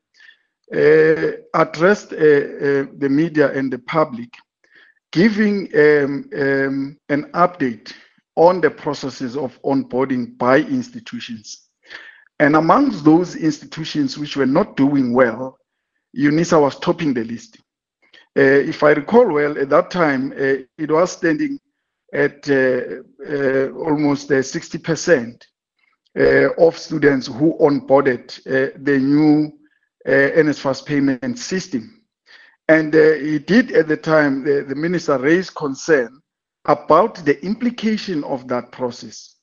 addressed 0.73 2.11
the 2.11 3.09
media 3.11 3.53
and 3.53 3.73
the 3.73 3.79
public, 3.79 4.35
giving 5.13 5.69
um, 5.75 6.29
um, 6.37 6.99
an 7.09 7.25
update 7.33 7.93
on 8.37 8.61
the 8.61 8.71
processes 8.71 9.37
of 9.37 9.61
onboarding 9.63 10.37
by 10.39 10.59
institutions. 10.59 11.69
And 12.39 12.55
amongst 12.55 13.05
those 13.05 13.35
institutions 13.35 14.17
which 14.17 14.37
were 14.37 14.47
not 14.47 14.77
doing 14.77 15.13
well, 15.13 15.59
UNISA 16.17 16.61
was 16.61 16.79
topping 16.79 17.15
the 17.15 17.25
list. 17.25 17.59
Uh, 18.39 18.43
if 18.43 18.83
I 18.85 18.91
recall 18.91 19.27
well, 19.33 19.59
at 19.59 19.69
that 19.71 19.91
time, 19.91 20.33
uh, 20.33 20.63
it 20.79 20.91
was 20.91 21.13
standing 21.13 21.59
at 22.13 22.49
uh, 22.49 23.03
uh 23.29 23.69
almost 23.73 24.31
60% 24.31 25.43
uh, 26.17 26.23
uh, 26.23 26.49
of 26.59 26.79
students 26.79 27.27
who 27.27 27.59
onboarded 27.61 28.43
the 28.85 28.99
new 28.99 29.53
NSFAS 30.09 30.87
payment 30.87 31.39
system. 31.39 32.03
And 32.69 32.95
he 32.95 33.39
did 33.39 33.73
at 33.73 33.89
the 33.89 33.97
time, 33.97 34.45
the, 34.45 34.63
the 34.63 34.75
minister 34.75 35.19
raised 35.19 35.55
concern 35.55 36.21
about 36.65 37.17
the 37.25 37.43
implication 37.45 38.25
of 38.25 38.47
that 38.49 38.73
process. 38.73 39.37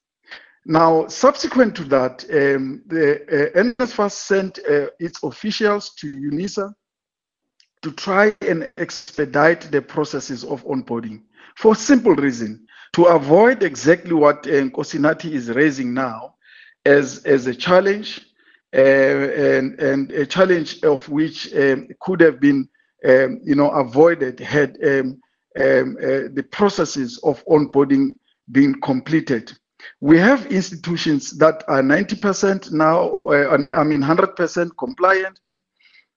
Now, 0.66 1.08
subsequent 1.08 1.76
to 1.76 1.84
that, 1.86 2.24
um, 2.32 2.82
the 2.88 3.22
uh, 3.56 3.64
NSFAS 3.64 4.12
sent 4.12 4.60
uh, 4.60 4.88
its 5.00 5.22
officials 5.24 5.94
to 5.96 6.12
UNISA 6.12 6.74
to 7.84 7.92
try 7.92 8.36
and 8.42 8.68
expedite 8.78 9.70
the 9.72 9.82
processes 9.82 10.44
of 10.44 10.66
onboarding 10.66 11.22
for 11.56 11.76
simple 11.76 12.16
reason 12.16 12.66
to 12.94 13.06
avoid 13.06 13.62
exactly 13.62 14.14
what 14.14 14.48
uh, 14.48 14.52
Nkosinathi 14.52 15.32
is 15.32 15.50
raising 15.50 15.94
now 15.94 16.34
as, 16.86 17.24
as 17.26 17.46
a 17.46 17.54
challenge 17.54 18.22
uh, 18.22 18.25
and, 18.76 19.80
and 19.80 20.12
a 20.12 20.26
challenge 20.26 20.84
of 20.84 21.08
which 21.10 21.54
um, 21.56 21.88
could 22.02 22.20
have 22.20 22.40
been 22.40 22.68
um, 23.06 23.40
you 23.44 23.56
know, 23.56 23.70
avoided 23.72 24.40
had 24.40 24.78
um, 24.84 25.20
um 25.60 25.98
uh, 26.02 26.28
the 26.34 26.46
processes 26.52 27.20
of 27.24 27.46
onboarding 27.46 28.12
been 28.52 28.80
completed. 28.82 29.52
We 30.02 30.18
have 30.18 30.48
institutions 30.48 31.38
that 31.38 31.64
are 31.68 31.82
90% 31.82 32.72
now, 32.72 33.20
uh, 33.26 33.58
I 33.74 33.84
mean 33.84 34.02
100% 34.02 34.72
compliant, 34.78 35.40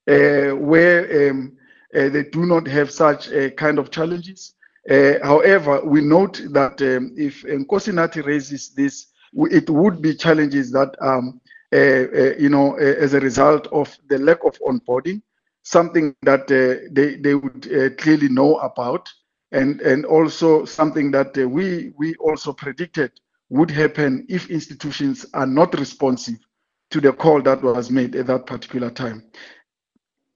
uh, 0.09 0.57
where 0.57 1.31
um, 1.31 1.57
uh, 1.95 2.09
they 2.09 2.25
do 2.25 2.47
not 2.47 2.67
have 2.67 2.91
such 2.91 3.31
uh, 3.33 3.51
kind 3.51 3.79
of 3.79 3.91
challenges. 3.91 4.55
Uh, 4.91 5.15
however, 5.23 5.83
we 5.85 6.01
note 6.01 6.41
that 6.51 6.81
um, 6.81 7.13
if 7.17 7.43
Nkosinathi 7.43 8.25
raises 8.25 8.71
this, 8.71 9.09
it 9.35 9.69
would 9.69 10.01
be 10.01 10.15
challenges 10.15 10.71
that, 10.73 10.97
um, 11.01 11.41
Uh, 11.71 11.77
uh, 11.77 12.35
you 12.39 12.49
know, 12.49 12.79
uh, 12.79 12.95
as 12.99 13.13
a 13.13 13.21
result 13.21 13.67
of 13.73 13.95
the 14.09 14.17
lack 14.19 14.43
of 14.43 14.59
onboarding, 14.61 15.21
something 15.63 16.17
that 16.23 16.49
they, 16.49 17.17
they 17.17 17.35
would 17.35 17.99
clearly 17.99 18.29
know 18.31 18.57
about, 18.61 19.07
and, 19.53 19.83
and 19.83 20.07
also 20.07 20.65
something 20.65 21.11
that 21.11 21.37
we, 21.37 21.93
we 21.99 22.15
also 22.17 22.55
predicted 22.55 23.13
would 23.51 23.71
happen 23.71 24.25
if 24.31 24.49
institutions 24.49 25.27
are 25.35 25.47
not 25.47 25.79
responsive 25.79 26.39
to 26.91 27.03
the 27.03 27.13
call 27.13 27.43
that 27.43 27.63
was 27.63 27.91
made 27.91 28.17
at 28.17 28.27
that 28.29 28.47
particular 28.47 28.89
time. 28.91 29.23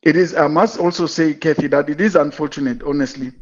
It 0.03 0.17
is, 0.17 0.35
I 0.35 0.49
must 0.49 0.79
also 0.79 1.07
say, 1.07 1.33
Kathy, 1.33 1.69
that 1.69 1.89
it 1.89 2.01
is 2.03 2.15
unfortunate, 2.15 2.83
honestly, 2.83 3.33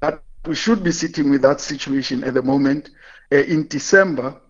that 0.00 0.22
we 0.46 0.54
should 0.54 0.82
be 0.82 0.92
sitting 0.92 1.28
with 1.28 1.42
that 1.42 1.60
situation 1.60 2.24
at 2.24 2.32
the 2.32 2.42
moment 2.42 2.90
uh, 3.30 3.36
in 3.36 3.68
December, 3.68 4.40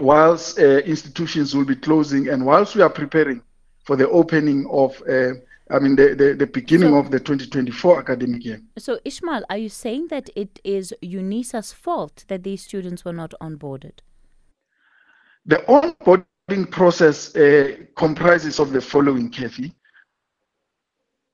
whilst 0.00 0.58
uh, 0.58 0.78
institutions 0.78 1.54
will 1.54 1.64
be 1.64 1.76
closing 1.76 2.28
and 2.28 2.44
whilst 2.44 2.74
we 2.74 2.82
are 2.82 2.90
preparing 2.90 3.42
for 3.84 3.96
the 3.96 4.08
opening 4.08 4.66
of 4.70 5.00
uh, 5.08 5.32
I 5.68 5.80
mean, 5.80 5.96
the, 5.96 6.14
the, 6.14 6.34
the 6.34 6.46
beginning 6.46 6.90
so, 6.90 6.98
of 6.98 7.10
the 7.10 7.18
2024 7.18 7.98
academic 7.98 8.44
year. 8.44 8.60
So, 8.78 9.00
Ishmael, 9.04 9.42
are 9.50 9.56
you 9.56 9.68
saying 9.68 10.08
that 10.08 10.30
it 10.36 10.60
is 10.62 10.94
UNISA's 11.02 11.72
fault 11.72 12.24
that 12.28 12.44
these 12.44 12.62
students 12.62 13.04
were 13.04 13.12
not 13.12 13.34
onboarded? 13.40 13.98
The 15.44 15.56
onboarding 15.68 16.70
process 16.70 17.34
uh, 17.34 17.78
comprises 17.96 18.60
of 18.60 18.70
the 18.70 18.80
following, 18.80 19.28
Kathy. 19.28 19.74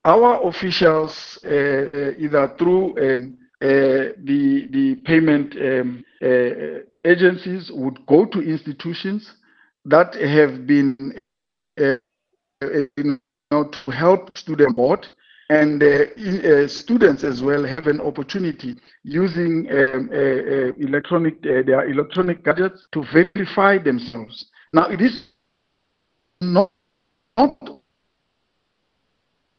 Our 0.03 0.47
officials, 0.47 1.37
uh, 1.45 1.49
uh 1.49 2.13
either 2.17 2.47
through 2.57 2.97
um, 2.97 3.37
uh, 3.39 3.42
the, 3.63 4.67
the 4.71 4.95
payment 5.05 5.55
um, 5.55 6.03
uh, 6.21 6.79
agencies, 7.05 7.71
would 7.71 8.05
go 8.05 8.25
to 8.25 8.41
institutions 8.41 9.31
that 9.85 10.13
have 10.15 10.65
been 10.65 11.17
you 11.77 13.19
know, 13.51 13.65
to 13.65 13.91
help 13.91 14.37
student 14.37 14.75
board 14.75 15.07
and 15.49 15.83
uh, 15.83 16.05
uh, 16.47 16.67
students 16.67 17.23
as 17.23 17.41
well 17.41 17.63
have 17.63 17.87
an 17.87 17.99
opportunity 18.01 18.75
using 19.03 19.67
um, 19.71 20.09
uh, 20.11 20.15
uh 20.15 20.71
electronic 20.79 21.35
uh, 21.45 21.61
their 21.65 21.89
electronic 21.89 22.43
gadgets 22.43 22.87
to 22.91 23.03
verify 23.11 23.77
themselves. 23.77 24.45
Now 24.71 24.85
it 24.87 25.01
is 25.01 25.27
not, 26.41 26.71
not 27.37 27.57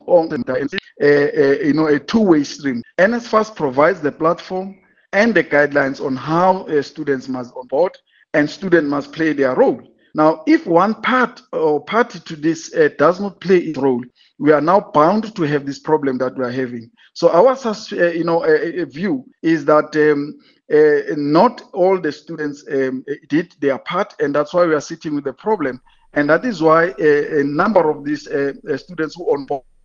on 0.06 0.28
the, 0.28 0.78
uh, 1.02 1.64
you 1.64 1.72
know 1.72 1.86
a 1.86 1.98
two-way 1.98 2.44
stream. 2.44 2.82
NSFAS 2.98 3.54
provides 3.54 4.00
the 4.00 4.12
platform 4.12 4.78
and 5.12 5.34
the 5.34 5.44
guidelines 5.44 6.04
on 6.04 6.16
how 6.16 6.66
students 6.82 7.28
must 7.28 7.54
onboard 7.56 7.96
and 8.32 8.48
students 8.48 8.88
must 8.88 9.12
play 9.12 9.32
their 9.32 9.54
role. 9.54 9.80
Now, 10.16 10.44
if 10.46 10.66
one 10.66 10.94
part 11.02 11.42
or 11.52 11.84
party 11.84 12.20
to 12.20 12.36
this 12.36 12.70
does 12.98 13.20
not 13.20 13.40
play 13.40 13.58
its 13.58 13.78
role, 13.78 14.04
we 14.38 14.52
are 14.52 14.60
now 14.60 14.80
bound 14.92 15.34
to 15.36 15.42
have 15.42 15.66
this 15.66 15.78
problem 15.78 16.18
that 16.18 16.36
we 16.36 16.44
are 16.44 16.50
having. 16.50 16.90
So 17.14 17.30
our, 17.30 17.52
uh, 17.52 18.10
you 18.10 18.24
know, 18.24 18.44
uh, 18.44 18.84
view 18.86 19.24
is 19.42 19.64
that 19.66 19.94
um, 19.96 20.38
uh, 20.72 21.14
not 21.16 21.62
all 21.72 22.00
the 22.00 22.10
students 22.10 22.64
um, 22.70 23.04
did 23.28 23.54
their 23.60 23.78
part, 23.78 24.14
and 24.20 24.34
that's 24.34 24.52
why 24.52 24.66
we 24.66 24.74
are 24.74 24.80
sitting 24.80 25.14
with 25.14 25.24
the 25.24 25.32
problem. 25.32 25.80
And 26.14 26.30
that 26.30 26.44
is 26.44 26.62
why 26.62 26.94
a, 26.98 27.40
a 27.40 27.44
number 27.44 27.90
of 27.90 28.04
these 28.04 28.26
uh, 28.26 28.52
uh, 28.68 28.76
students 28.76 29.14
who 29.16 29.24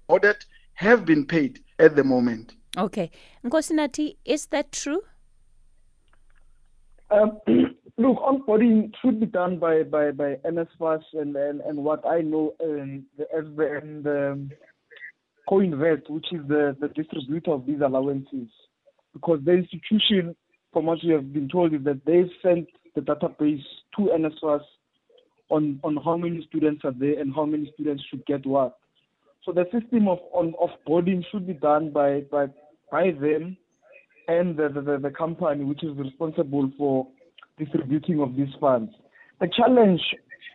onboarded 0.09 0.45
have 0.75 1.05
been 1.05 1.25
paid 1.25 1.59
at 1.77 1.95
the 1.95 2.03
moment. 2.03 2.53
Okay, 2.77 3.11
Nkosinathi, 3.45 4.17
is 4.25 4.47
that 4.47 4.71
true? 4.71 5.01
Um, 7.11 7.39
Look, 7.97 8.17
onboarding 8.19 8.93
should 9.01 9.19
be 9.19 9.25
done 9.25 9.59
by 9.59 9.83
by 9.83 10.11
by 10.11 10.35
NSFAS 10.45 11.01
and 11.13 11.35
and, 11.35 11.59
and 11.61 11.83
what 11.83 12.05
I 12.07 12.21
know 12.21 12.53
um, 12.63 13.03
the 13.17 13.25
and 13.33 14.07
um, 14.07 14.51
CoInvest, 15.49 16.09
which 16.09 16.27
is 16.31 16.47
the 16.47 16.77
the 16.79 16.87
distributor 16.87 17.51
of 17.51 17.65
these 17.65 17.81
allowances, 17.81 18.47
because 19.13 19.41
the 19.43 19.51
institution, 19.51 20.33
from 20.71 20.85
what 20.85 20.99
we 21.03 21.11
have 21.11 21.33
been 21.33 21.49
told, 21.49 21.73
is 21.73 21.83
that 21.83 22.05
they 22.05 22.23
sent 22.41 22.69
the 22.95 23.01
database 23.01 23.63
to 23.97 24.03
NSFAS 24.03 24.61
on 25.49 25.81
on 25.83 25.97
how 25.97 26.15
many 26.15 26.45
students 26.47 26.85
are 26.85 26.93
there 26.97 27.19
and 27.19 27.35
how 27.35 27.43
many 27.45 27.69
students 27.73 28.03
should 28.09 28.25
get 28.25 28.45
what. 28.45 28.77
So 29.45 29.51
the 29.51 29.65
system 29.71 30.07
of 30.07 30.19
on 30.33 30.53
should 31.31 31.47
be 31.47 31.53
done 31.53 31.91
by 31.91 32.21
by 32.31 32.47
by 32.91 33.11
them 33.11 33.57
and 34.27 34.55
the, 34.55 34.69
the, 34.69 34.99
the 35.01 35.09
company 35.09 35.63
which 35.63 35.83
is 35.83 35.97
responsible 35.97 36.71
for 36.77 37.07
distributing 37.57 38.21
of 38.21 38.35
these 38.35 38.53
funds. 38.59 38.91
The 39.39 39.49
challenge, 39.55 40.01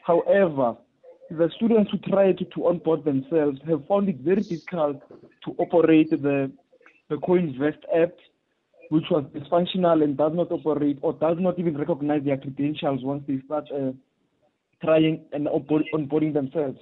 however, 0.07 0.77
is 1.31 1.39
that 1.39 1.51
students 1.57 1.91
who 1.91 1.99
try 1.99 2.33
to, 2.33 2.45
to 2.45 2.67
onboard 2.67 3.05
themselves 3.05 3.59
have 3.69 3.87
found 3.87 4.09
it 4.09 4.19
very 4.19 4.43
difficult 4.43 5.03
to 5.45 5.55
operate 5.59 6.11
the, 6.11 6.53
the 7.09 7.17
CoInvest 7.17 7.79
app, 7.97 8.13
which 8.91 9.05
was 9.11 9.25
dysfunctional 9.35 10.05
and 10.05 10.17
does 10.17 10.33
not 10.35 10.53
operate 10.53 10.99
or 11.03 11.13
does 11.15 11.37
not 11.41 11.59
even 11.59 11.77
recognize 11.77 12.23
their 12.25 12.37
credentials 12.37 13.03
once 13.03 13.25
they 13.27 13.41
start 13.47 13.65
uh, 13.75 13.91
trying 14.85 15.25
and 15.33 15.47
onboarding 15.47 16.33
themselves. 16.33 16.79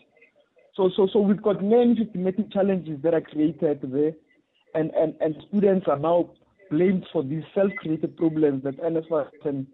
So, 0.74 0.90
so, 0.96 1.06
so 1.12 1.20
we've 1.20 1.42
got 1.42 1.62
many 1.62 1.96
systematic 1.96 2.50
challenges 2.50 3.00
that 3.02 3.12
are 3.14 3.20
created 3.20 3.80
there, 3.82 4.12
and, 4.74 4.90
and, 4.92 5.14
and 5.20 5.36
students 5.48 5.86
are 5.86 5.98
now 5.98 6.30
blamed 6.70 7.06
for 7.12 7.22
these 7.22 7.44
self-created 7.54 8.16
problems 8.16 8.64
that 8.64 8.78
NSFAS 8.78 9.28
and 9.44 9.66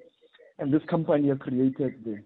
and 0.59 0.73
this 0.73 0.83
company 0.89 1.29
have 1.29 1.39
created 1.39 1.95
there. 2.05 2.23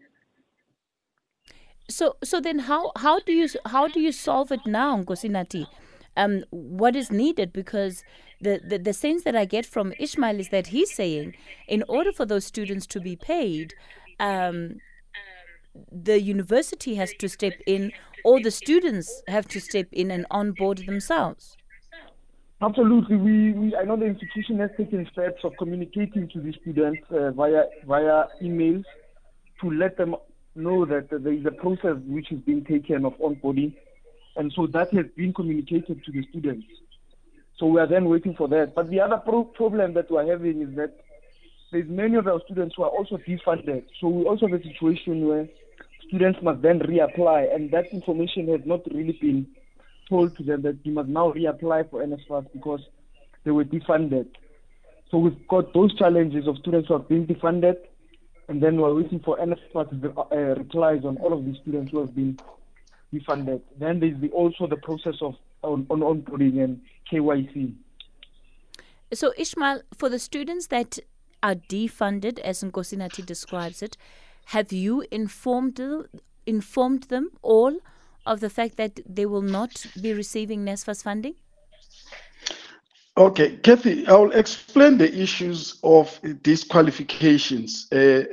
So, 1.89 2.17
so 2.25 2.41
then 2.41 2.61
how 2.61 2.93
how 2.97 3.21
do 3.21 3.33
you 3.33 3.49
how 3.67 3.89
do 3.89 4.01
you 4.01 4.13
solve 4.13 4.51
it 4.51 4.61
now, 4.67 5.03
Nkosinathi? 5.03 5.67
Um, 6.17 6.45
what 6.51 6.95
is 6.95 7.11
needed 7.11 7.53
because 7.53 8.05
the, 8.39 8.61
the, 8.63 8.77
the 8.77 8.93
sense 8.93 9.25
that 9.25 9.35
I 9.35 9.47
get 9.47 9.65
from 9.65 9.95
Ishmael 9.99 10.41
is 10.41 10.51
that 10.51 10.67
he's 10.67 10.95
saying 10.95 11.35
in 11.67 11.83
order 11.89 12.13
for 12.13 12.27
those 12.27 12.45
students 12.45 12.87
to 12.89 13.01
be 13.01 13.17
paid, 13.17 13.73
um, 14.21 14.77
the 15.91 16.21
university 16.21 16.95
has 16.97 17.13
to 17.15 17.29
step 17.29 17.55
in 17.67 17.93
or 18.25 18.41
the 18.41 18.51
students 18.51 19.23
have 19.29 19.49
to 19.49 19.61
step 19.61 19.87
in 19.93 20.11
and 20.11 20.27
onboard 20.31 20.79
themselves. 20.79 21.57
Absolutely. 22.61 23.17
We, 23.17 23.53
we, 23.53 23.77
I 23.77 23.83
know 23.83 23.97
the 23.97 24.07
institution 24.07 24.59
has 24.61 24.71
taken 24.77 25.09
steps 25.13 25.43
of 25.43 25.57
communicating 25.59 26.29
to 26.29 26.41
the 26.41 26.53
students 26.61 27.03
uh, 27.11 27.33
via 27.33 27.65
via 27.85 28.27
emails 28.41 28.85
to 29.61 29.71
let 29.71 29.97
them 29.97 30.15
know 30.55 30.85
that 30.85 31.09
there 31.11 31.33
is 31.33 31.45
a 31.45 31.51
process 31.51 31.97
which 32.07 32.31
is 32.31 32.41
being 32.41 32.65
taken 32.65 33.05
of 33.05 33.15
onboarding, 33.19 33.75
and 34.37 34.53
so 34.55 34.69
that 34.69 34.93
has 34.95 35.07
been 35.17 35.35
communicated 35.35 36.05
to 36.05 36.13
the 36.13 36.25
students. 36.31 36.67
So 37.59 37.67
we 37.67 37.81
are 37.81 37.87
then 37.87 38.05
waiting 38.05 38.35
for 38.37 38.47
that. 38.49 38.77
But 38.77 38.91
the 38.91 39.01
other 39.01 39.17
pro- 39.17 39.45
problem 39.45 39.95
that 39.95 40.11
we 40.11 40.19
are 40.19 40.27
having 40.27 40.63
is 40.63 40.77
that 40.77 41.01
there's 41.73 41.89
many 41.89 42.17
of 42.17 42.29
our 42.29 42.41
students 42.45 42.77
who 42.77 42.85
are 42.85 42.91
also 42.91 43.17
defunded. 43.17 43.85
So 44.01 44.07
we 44.07 44.25
also 44.25 44.47
have 44.47 44.61
a 44.61 44.63
situation 44.63 45.27
where 45.27 45.49
students 46.13 46.41
must 46.43 46.61
then 46.61 46.79
reapply, 46.79 47.55
and 47.55 47.71
that 47.71 47.87
information 47.91 48.47
has 48.49 48.61
not 48.67 48.81
really 48.93 49.17
been 49.19 49.47
told 50.11 50.37
to 50.37 50.43
them 50.43 50.61
that 50.61 50.77
you 50.85 50.93
must 50.93 51.09
now 51.09 51.33
reapply 51.33 51.89
for 51.89 52.05
NSFAS 52.05 52.53
because 52.53 52.81
they 53.45 53.51
were 53.51 53.65
defunded. 53.65 54.27
So 55.11 55.17
we've 55.17 55.49
got 55.49 55.73
those 55.73 55.97
challenges 55.97 56.47
of 56.47 56.59
students 56.59 56.89
who 56.89 56.95
are 56.95 56.99
being 56.99 57.27
defunded, 57.27 57.77
and 58.49 58.63
then 58.63 58.77
we're 58.77 58.95
waiting 58.95 59.21
for 59.21 59.39
NSFAS 59.39 60.05
uh, 60.05 60.37
replies 60.59 61.03
on 61.05 61.17
all 61.17 61.33
of 61.33 61.47
these 61.47 61.57
students 61.63 61.93
who 61.93 62.01
have 62.01 62.15
been 62.15 62.39
defunded. 63.13 63.63
Then 63.81 64.01
there's 64.01 64.21
the, 64.21 64.29
also 64.33 64.67
the 64.67 64.77
process 64.77 65.15
of 65.23 65.35
on, 65.63 65.87
on 65.89 66.01
onboarding 66.01 66.63
and 66.63 66.81
KYC. 67.11 67.75
So 69.15 69.33
Ishmael, 69.39 69.83
for 69.97 70.11
the 70.11 70.19
students 70.19 70.67
that 70.67 70.99
are 71.43 71.55
defunded, 71.55 72.39
as 72.41 72.63
Nkosinathi 72.63 73.25
describes 73.25 73.83
it, 73.83 73.97
have 74.47 74.73
you 74.73 75.05
informed 75.11 75.81
informed 76.47 77.05
them 77.05 77.31
all 77.43 77.79
of 78.27 78.41
the 78.41 78.51
fact 78.51 78.77
that 78.77 79.01
they 79.07 79.27
will 79.27 79.43
not 79.43 79.87
be 80.01 80.13
receiving 80.13 80.65
NSFAS 80.65 81.03
funding? 81.03 81.35
Okay, 83.17 83.57
Kathy, 83.59 84.07
I 84.07 84.15
will 84.15 84.33
explain 84.33 84.97
the 84.97 85.13
issues 85.15 85.79
of 85.83 86.19
disqualifications 86.43 87.87
uh, 87.93 88.25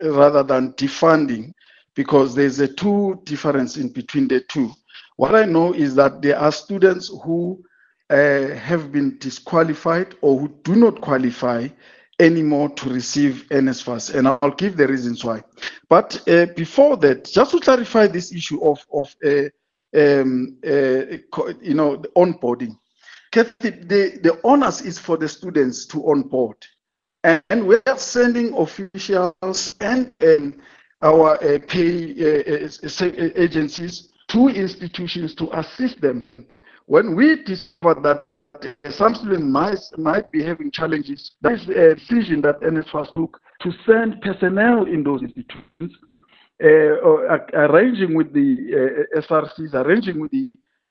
rather 0.00 0.42
than 0.42 0.72
defunding 0.72 1.52
because 1.94 2.34
there's 2.34 2.58
a 2.58 2.68
two 2.68 3.20
difference 3.24 3.76
in 3.76 3.90
between 3.90 4.28
the 4.28 4.40
two. 4.40 4.72
What 5.16 5.34
I 5.34 5.44
know 5.44 5.74
is 5.74 5.94
that 5.96 6.22
there 6.22 6.38
are 6.38 6.50
students 6.50 7.08
who 7.22 7.62
uh, 8.08 8.48
have 8.54 8.90
been 8.90 9.18
disqualified 9.18 10.14
or 10.22 10.38
who 10.38 10.48
do 10.64 10.76
not 10.76 11.02
qualify 11.02 11.68
anymore 12.18 12.70
to 12.70 12.90
receive 12.90 13.46
NSFAS, 13.50 14.14
and 14.14 14.28
I'll 14.28 14.54
give 14.56 14.76
the 14.76 14.86
reasons 14.86 15.24
why. 15.24 15.42
But 15.88 16.26
uh, 16.28 16.46
before 16.56 16.96
that, 16.98 17.24
just 17.24 17.50
to 17.52 17.60
clarify 17.60 18.06
this 18.06 18.32
issue 18.32 18.62
of 18.62 18.84
of 18.92 19.14
uh, 19.24 19.48
um, 19.94 20.58
uh, 20.64 21.18
you 21.60 21.74
know 21.74 21.96
the 21.96 22.08
onboarding, 22.16 22.76
Kathy, 23.30 23.70
the 23.70 24.18
the 24.22 24.40
onus 24.44 24.82
is 24.82 24.98
for 24.98 25.16
the 25.16 25.28
students 25.28 25.86
to 25.86 26.08
onboard, 26.10 26.56
and 27.24 27.66
we 27.66 27.76
are 27.86 27.98
sending 27.98 28.54
officials 28.56 29.74
and, 29.80 30.12
and 30.20 30.60
our 31.02 31.34
uh, 31.42 31.58
pay 31.66 32.12
uh, 32.12 32.66
uh, 32.66 33.30
agencies 33.36 34.08
to 34.28 34.48
institutions 34.48 35.34
to 35.34 35.48
assist 35.58 36.00
them. 36.00 36.22
When 36.86 37.14
we 37.14 37.42
discover 37.42 38.00
that 38.02 38.24
some 38.90 39.14
students 39.14 39.44
might, 39.44 39.78
might 39.98 40.30
be 40.30 40.42
having 40.42 40.70
challenges. 40.70 41.32
That 41.40 41.52
is 41.52 41.68
a 41.68 41.94
decision 41.94 42.40
that 42.42 42.60
NSFAS 42.60 43.14
took 43.14 43.40
to 43.62 43.72
send 43.86 44.20
personnel 44.20 44.84
in 44.84 45.02
those 45.04 45.22
institutions, 45.22 45.96
uh, 46.62 47.38
arranging 47.54 48.14
with 48.14 48.32
the 48.32 49.04
uh, 49.14 49.20
SRCs, 49.20 49.74
arranging 49.74 50.20
with 50.20 50.30
the 50.30 50.50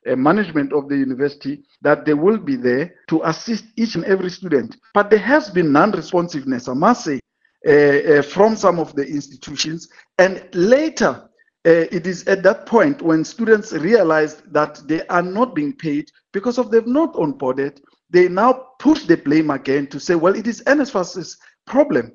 uh, 0.09 0.15
management 0.15 0.73
of 0.73 0.89
the 0.89 0.97
university 0.97 1.63
that 1.81 2.05
they 2.05 2.13
will 2.13 2.37
be 2.37 2.55
there 2.55 2.95
to 3.07 3.21
assist 3.23 3.65
each 3.75 3.95
and 3.95 4.03
every 4.05 4.29
student. 4.29 4.75
But 4.93 5.09
there 5.09 5.19
has 5.19 5.49
been 5.49 5.71
non-responsiveness, 5.71 6.67
I 6.67 6.73
must 6.73 7.05
say, 7.05 7.19
uh, 7.67 7.71
uh, 7.71 8.21
from 8.23 8.55
some 8.55 8.79
of 8.79 8.95
the 8.95 9.05
institutions. 9.05 9.89
And 10.17 10.43
later, 10.53 11.29
uh, 11.65 11.85
it 11.91 12.07
is 12.07 12.27
at 12.27 12.41
that 12.41 12.65
point 12.65 13.01
when 13.01 13.23
students 13.23 13.71
realize 13.71 14.37
that 14.47 14.81
they 14.87 15.05
are 15.07 15.21
not 15.21 15.53
being 15.53 15.73
paid 15.73 16.11
because 16.31 16.57
of 16.57 16.71
they've 16.71 16.87
not 16.87 17.13
onboarded, 17.13 17.79
they 18.09 18.27
now 18.27 18.53
push 18.79 19.03
the 19.03 19.17
blame 19.17 19.51
again 19.51 19.85
to 19.87 19.99
say, 19.99 20.15
well, 20.15 20.35
it 20.35 20.47
is 20.47 20.63
NSFAS's 20.63 21.37
problem. 21.67 22.11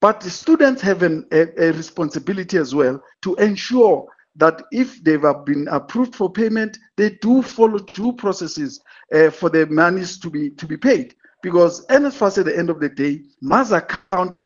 But 0.00 0.20
the 0.20 0.30
students 0.30 0.80
have 0.82 1.02
an, 1.02 1.26
a, 1.32 1.68
a, 1.68 1.72
responsibility 1.72 2.56
as 2.58 2.74
well 2.74 3.02
to 3.22 3.34
ensure 3.36 4.06
that 4.36 4.62
if 4.70 5.02
they've 5.04 5.22
been 5.44 5.68
approved 5.70 6.14
for 6.14 6.30
payment, 6.30 6.78
they 6.96 7.10
do 7.22 7.42
follow 7.42 7.78
due 7.78 8.12
processes 8.12 8.80
uh, 9.14 9.30
for 9.30 9.50
the 9.50 9.66
monies 9.66 10.18
to 10.18 10.30
be 10.30 10.50
to 10.50 10.66
be 10.66 10.76
paid. 10.76 11.14
Because 11.42 11.86
NSFAS 11.86 12.38
at 12.38 12.44
the 12.46 12.58
end 12.58 12.70
of 12.70 12.80
the 12.80 12.88
day 12.88 13.22
must 13.40 13.72
account 13.72 14.36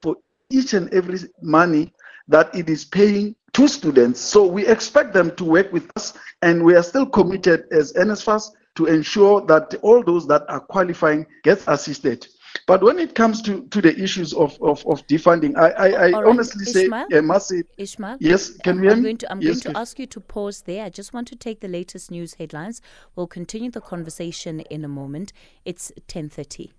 for 0.00 0.16
each 0.50 0.72
and 0.74 0.92
every 0.92 1.18
money 1.42 1.92
that 2.28 2.54
it 2.54 2.68
is 2.70 2.84
paying 2.84 3.34
to 3.54 3.68
students. 3.68 4.20
So 4.20 4.46
we 4.46 4.66
expect 4.66 5.12
them 5.12 5.34
to 5.36 5.44
work 5.44 5.72
with 5.72 5.90
us, 5.96 6.14
and 6.40 6.64
we 6.64 6.74
are 6.74 6.82
still 6.82 7.06
committed 7.06 7.64
as 7.70 7.92
NSFAS 7.92 8.50
to 8.76 8.86
ensure 8.86 9.42
that 9.46 9.74
all 9.82 10.02
those 10.02 10.26
that 10.28 10.42
are 10.48 10.60
qualifying 10.60 11.26
get 11.42 11.62
assisted. 11.66 12.26
But 12.66 12.82
when 12.82 12.98
it 12.98 13.14
comes 13.14 13.42
to, 13.42 13.66
to 13.68 13.80
the 13.80 13.98
issues 13.98 14.32
of, 14.34 14.60
of, 14.62 14.84
of 14.86 15.06
defunding, 15.06 15.56
I, 15.56 15.70
I, 15.70 15.86
I 15.86 16.10
right, 16.10 16.24
honestly 16.24 16.62
Ishmael? 16.68 17.06
say, 17.10 17.18
I 17.18 17.20
must 17.20 17.48
say, 17.48 17.62
Ishmael? 17.78 18.18
yes, 18.20 18.50
can 18.58 18.76
um, 18.76 18.80
we 18.82 18.90
I'm 18.90 19.02
going 19.02 19.16
to, 19.18 19.32
I'm 19.32 19.40
yes, 19.40 19.62
going 19.62 19.74
to 19.74 19.80
ask 19.80 19.98
you 19.98 20.06
to 20.06 20.20
pause 20.20 20.62
there. 20.62 20.84
I 20.84 20.90
just 20.90 21.12
want 21.12 21.28
to 21.28 21.36
take 21.36 21.60
the 21.60 21.68
latest 21.68 22.10
news 22.10 22.34
headlines. 22.34 22.80
We'll 23.16 23.26
continue 23.26 23.70
the 23.70 23.80
conversation 23.80 24.60
in 24.60 24.84
a 24.84 24.88
moment. 24.88 25.32
It's 25.64 25.92
10:30. 26.08 26.70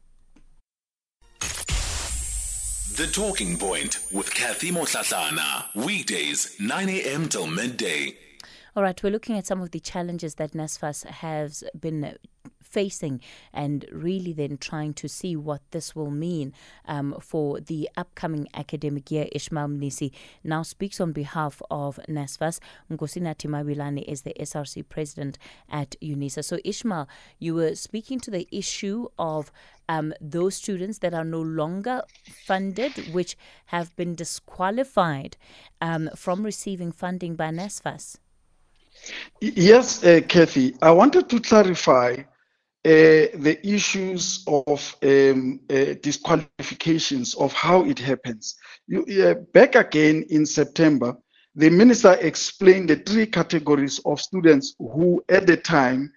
The 2.96 3.08
Talking 3.08 3.58
Point 3.58 3.98
with 4.12 4.32
Kathy 4.32 4.70
Mohlahlana. 4.70 5.74
Weekdays, 5.74 6.56
9 6.60 6.90
a.m. 6.90 7.28
till 7.28 7.48
midday. 7.48 8.16
All 8.76 8.84
right, 8.84 9.02
we're 9.02 9.10
looking 9.10 9.36
at 9.36 9.48
some 9.48 9.62
of 9.62 9.72
the 9.72 9.80
challenges 9.80 10.36
that 10.36 10.52
NSFAS 10.52 11.06
has 11.06 11.64
been 11.80 12.16
facing 12.74 13.22
and 13.54 13.86
really 13.92 14.34
then 14.34 14.58
trying 14.58 14.94
to 14.96 15.08
see 15.08 15.36
what 15.36 15.62
this 15.72 15.96
will 15.96 16.12
mean 16.12 16.54
um, 16.88 17.16
for 17.22 17.60
the 17.60 17.90
upcoming 17.98 18.48
academic 18.56 19.12
year. 19.12 19.28
Ishmael 19.32 19.68
Mnisi 19.68 20.12
now 20.44 20.64
speaks 20.64 21.00
on 21.00 21.12
behalf 21.14 21.62
of 21.72 22.00
NSFAS. 22.10 22.60
Nkosinathi 22.92 23.48
Mabilane 23.50 24.04
is 24.08 24.24
the 24.24 24.34
SRC 24.40 24.84
president 24.90 25.38
at 25.70 25.96
UNISA. 26.02 26.44
So, 26.44 26.58
Ishmael, 26.66 27.08
you 27.40 27.56
were 27.56 27.76
speaking 27.76 28.20
to 28.22 28.32
the 28.32 28.48
issue 28.52 29.08
of 29.20 29.52
um, 29.90 30.14
those 30.22 30.56
students 30.56 31.00
that 31.00 31.14
are 31.14 31.26
no 31.26 31.42
longer 31.42 32.04
funded, 32.48 33.14
which 33.14 33.38
have 33.68 33.96
been 33.96 34.16
disqualified 34.16 35.38
um, 35.82 36.10
from 36.16 36.44
receiving 36.44 36.92
funding 36.92 37.36
by 37.36 37.46
NSFAS. 37.52 38.18
Y- 39.42 39.54
Yes, 39.56 40.04
uh, 40.04 40.22
Kathy, 40.28 40.76
I 40.82 40.92
wanted 40.92 41.30
to 41.30 41.40
clarify 41.40 42.18
the 42.84 43.60
issues 43.64 44.44
of 44.48 44.96
um, 45.04 45.60
uh, 45.70 45.96
disqualifications 46.02 47.34
of 47.36 47.54
how 47.54 47.86
it 47.86 48.00
happens. 48.00 48.56
You, 48.88 49.06
uh, 49.24 49.36
back 49.54 49.76
again 49.76 50.26
in 50.30 50.46
September, 50.46 51.18
the 51.56 51.70
minister 51.70 52.14
explained 52.14 52.90
the 52.90 52.98
three 52.98 53.26
categories 53.26 54.00
of 54.06 54.20
students 54.20 54.76
who, 54.80 55.24
at 55.30 55.48
the 55.48 55.58
time, 55.58 56.12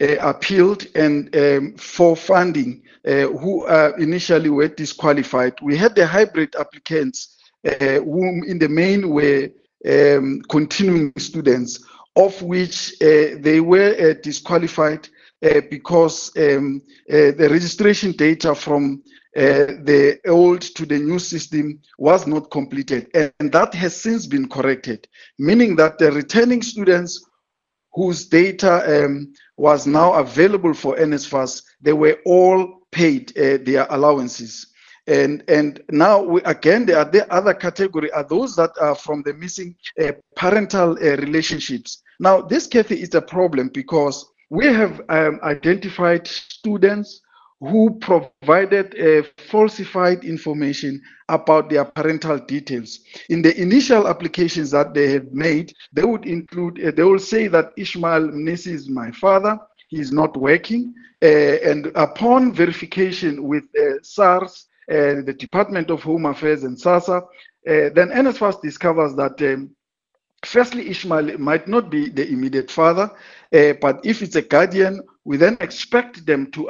uh, 0.00 0.16
appealed 0.20 0.86
and 0.94 1.34
um, 1.36 1.76
for 1.76 2.16
funding, 2.16 2.82
uh, 3.06 3.26
who 3.26 3.64
uh, 3.66 3.92
initially 3.98 4.50
were 4.50 4.68
disqualified. 4.68 5.54
We 5.62 5.76
had 5.76 5.94
the 5.94 6.06
hybrid 6.06 6.54
applicants, 6.56 7.38
uh, 7.66 8.00
whom 8.00 8.42
in 8.44 8.58
the 8.58 8.68
main 8.68 9.10
were 9.10 9.48
um, 9.88 10.42
continuing 10.48 11.12
students, 11.18 11.84
of 12.16 12.40
which 12.42 12.94
uh, 13.00 13.38
they 13.40 13.60
were 13.60 13.96
uh, 13.98 14.14
disqualified 14.22 15.08
uh, 15.08 15.21
because 15.70 16.30
um, 16.36 16.82
uh, 17.10 17.32
the 17.32 17.48
registration 17.50 18.12
data 18.12 18.54
from 18.54 19.02
uh, 19.36 19.80
the 19.84 20.20
old 20.28 20.60
to 20.60 20.86
the 20.86 20.98
new 20.98 21.18
system 21.18 21.80
was 21.98 22.26
not 22.26 22.50
completed. 22.50 23.08
And 23.14 23.50
that 23.52 23.74
has 23.74 24.00
since 24.00 24.26
been 24.26 24.48
corrected, 24.48 25.08
meaning 25.38 25.74
that 25.76 25.98
the 25.98 26.12
returning 26.12 26.62
students 26.62 27.24
whose 27.94 28.26
data 28.26 29.04
um, 29.04 29.32
was 29.56 29.86
now 29.86 30.14
available 30.14 30.74
for 30.74 30.96
NSFAS, 30.96 31.62
they 31.80 31.92
were 31.92 32.18
all 32.24 32.82
paid 32.90 33.36
uh, 33.36 33.58
their 33.64 33.86
allowances. 33.90 34.66
And, 35.06 35.42
and 35.48 35.80
now 35.90 36.22
we, 36.22 36.42
again, 36.42 36.88
are 36.94 37.04
the 37.04 37.30
other 37.32 37.54
category 37.54 38.10
are 38.12 38.24
those 38.24 38.54
that 38.56 38.70
are 38.80 38.94
from 38.94 39.22
the 39.22 39.34
missing 39.34 39.74
uh, 40.00 40.12
parental 40.36 40.92
uh, 40.92 41.16
relationships. 41.16 42.02
Now, 42.20 42.40
this 42.40 42.66
Kathy 42.66 43.02
is 43.02 43.14
a 43.14 43.22
problem 43.22 43.68
because 43.68 44.26
we 44.52 44.66
have 44.66 45.00
um, 45.08 45.40
identified 45.42 46.26
students 46.26 47.22
who 47.60 47.98
provided 48.00 48.94
uh, 49.00 49.26
falsified 49.48 50.24
information 50.24 51.00
about 51.30 51.70
their 51.70 51.86
parental 51.86 52.38
details. 52.38 53.00
In 53.30 53.40
the 53.40 53.58
initial 53.58 54.06
applications 54.06 54.70
that 54.72 54.92
they 54.92 55.10
have 55.12 55.32
made, 55.32 55.72
they 55.94 56.04
would 56.04 56.26
include, 56.26 56.84
uh, 56.84 56.90
they 56.90 57.02
will 57.02 57.18
say 57.18 57.48
that 57.48 57.72
Ishmael 57.78 58.28
Mnisi 58.28 58.72
is 58.72 58.90
my 58.90 59.10
father, 59.12 59.58
he 59.88 59.98
is 59.98 60.12
not 60.12 60.36
working. 60.36 60.92
Uh, 61.22 61.56
and 61.70 61.86
upon 61.94 62.52
verification 62.52 63.44
with 63.44 63.64
SARS, 64.02 64.66
uh, 64.90 65.22
the 65.24 65.34
Department 65.38 65.88
of 65.88 66.02
Home 66.02 66.26
Affairs 66.26 66.64
and 66.64 66.76
SASSA, 66.76 67.22
uh, 67.22 67.24
then 67.64 68.10
NSFAS 68.10 68.60
discovers 68.60 69.14
that 69.14 69.40
um, 69.40 69.70
firstly, 70.44 70.88
Ishmael 70.90 71.38
might 71.38 71.68
not 71.68 71.90
be 71.90 72.08
the 72.08 72.28
immediate 72.28 72.70
father, 72.70 73.10
uh, 73.54 73.72
but 73.80 74.00
if 74.04 74.22
it's 74.22 74.36
a 74.36 74.42
guardian, 74.42 75.00
we 75.24 75.36
then 75.36 75.56
expect 75.60 76.26
them 76.26 76.50
to 76.52 76.68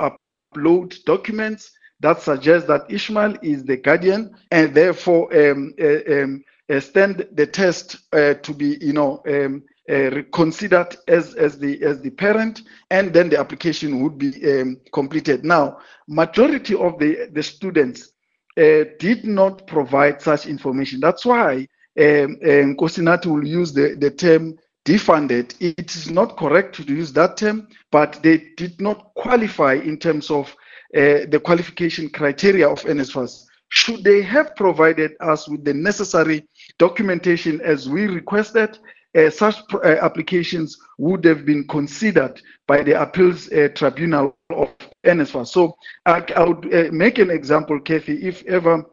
upload 0.57 1.03
documents 1.05 1.73
that 2.01 2.21
suggest 2.21 2.67
that 2.67 2.91
Ishmael 2.91 3.37
is 3.43 3.65
the 3.65 3.77
guardian 3.77 4.35
and 4.51 4.75
therefore 4.75 5.33
um, 5.35 5.73
uh, 5.81 6.13
um, 6.13 6.45
stand 6.81 7.27
the 7.33 7.47
test 7.47 7.97
uh, 8.13 8.35
to 8.35 8.53
be, 8.53 8.77
you 8.81 8.93
know, 8.93 9.23
um, 9.27 9.63
uh, 9.91 10.23
considered 10.33 10.97
as 11.09 11.35
as 11.35 11.59
the 11.59 11.83
as 11.83 12.01
the 12.01 12.11
parent, 12.11 12.63
and 12.91 13.13
then 13.13 13.29
the 13.29 13.39
application 13.39 14.03
would 14.03 14.17
be 14.17 14.31
um, 14.61 14.81
completed. 14.93 15.45
Now, 15.45 15.79
majority 16.09 16.75
of 16.75 16.99
the 16.99 17.29
the 17.33 17.43
students 17.43 18.13
uh, 18.59 18.85
did 18.99 19.25
not 19.25 19.67
provide 19.67 20.23
such 20.23 20.47
information. 20.47 21.01
That's 21.01 21.25
why 21.27 21.67
um, 22.01 22.39
um, 22.49 22.77
will 22.77 23.47
use 23.47 23.73
the, 23.73 23.97
the 23.99 24.11
term 24.11 24.59
defunded. 24.85 25.55
It 25.61 25.95
is 25.95 26.11
not 26.11 26.37
correct 26.37 26.75
to 26.77 26.83
use 26.83 27.13
that 27.13 27.37
term, 27.37 27.69
but 27.91 28.21
they 28.23 28.39
did 28.57 28.81
not 28.81 29.15
qualify 29.15 29.75
in 29.75 29.99
terms 29.99 30.31
of 30.31 30.55
uh, 30.97 31.27
the 31.29 31.41
qualification 31.43 32.09
criteria 32.09 32.69
of 32.69 32.81
NSFAS. 32.83 33.45
Should 33.69 34.05
they 34.05 34.21
have 34.23 34.55
provided 34.57 35.13
us 35.21 35.49
with 35.49 35.65
the 35.65 35.73
necessary 35.73 36.47
documentation 36.79 37.61
as 37.63 37.89
we 37.89 38.07
requested, 38.07 38.79
uh, 39.17 39.31
such 39.31 39.57
uh, 39.73 39.97
applications 40.01 40.79
would 40.99 41.25
have 41.25 41.45
been 41.45 41.67
considered 41.69 42.41
by 42.67 42.83
the 42.83 43.01
appeals 43.01 43.51
uh, 43.53 43.69
tribunal 43.75 44.37
of 44.51 44.75
NSFAS. 45.05 45.49
So 45.49 45.75
I, 46.07 46.25
I 46.37 46.45
would 46.45 46.75
uh, 46.75 46.93
make 46.93 47.19
an 47.19 47.31
example, 47.31 47.81
Kathy, 47.81 48.27
if 48.27 48.45
ever 48.47 48.85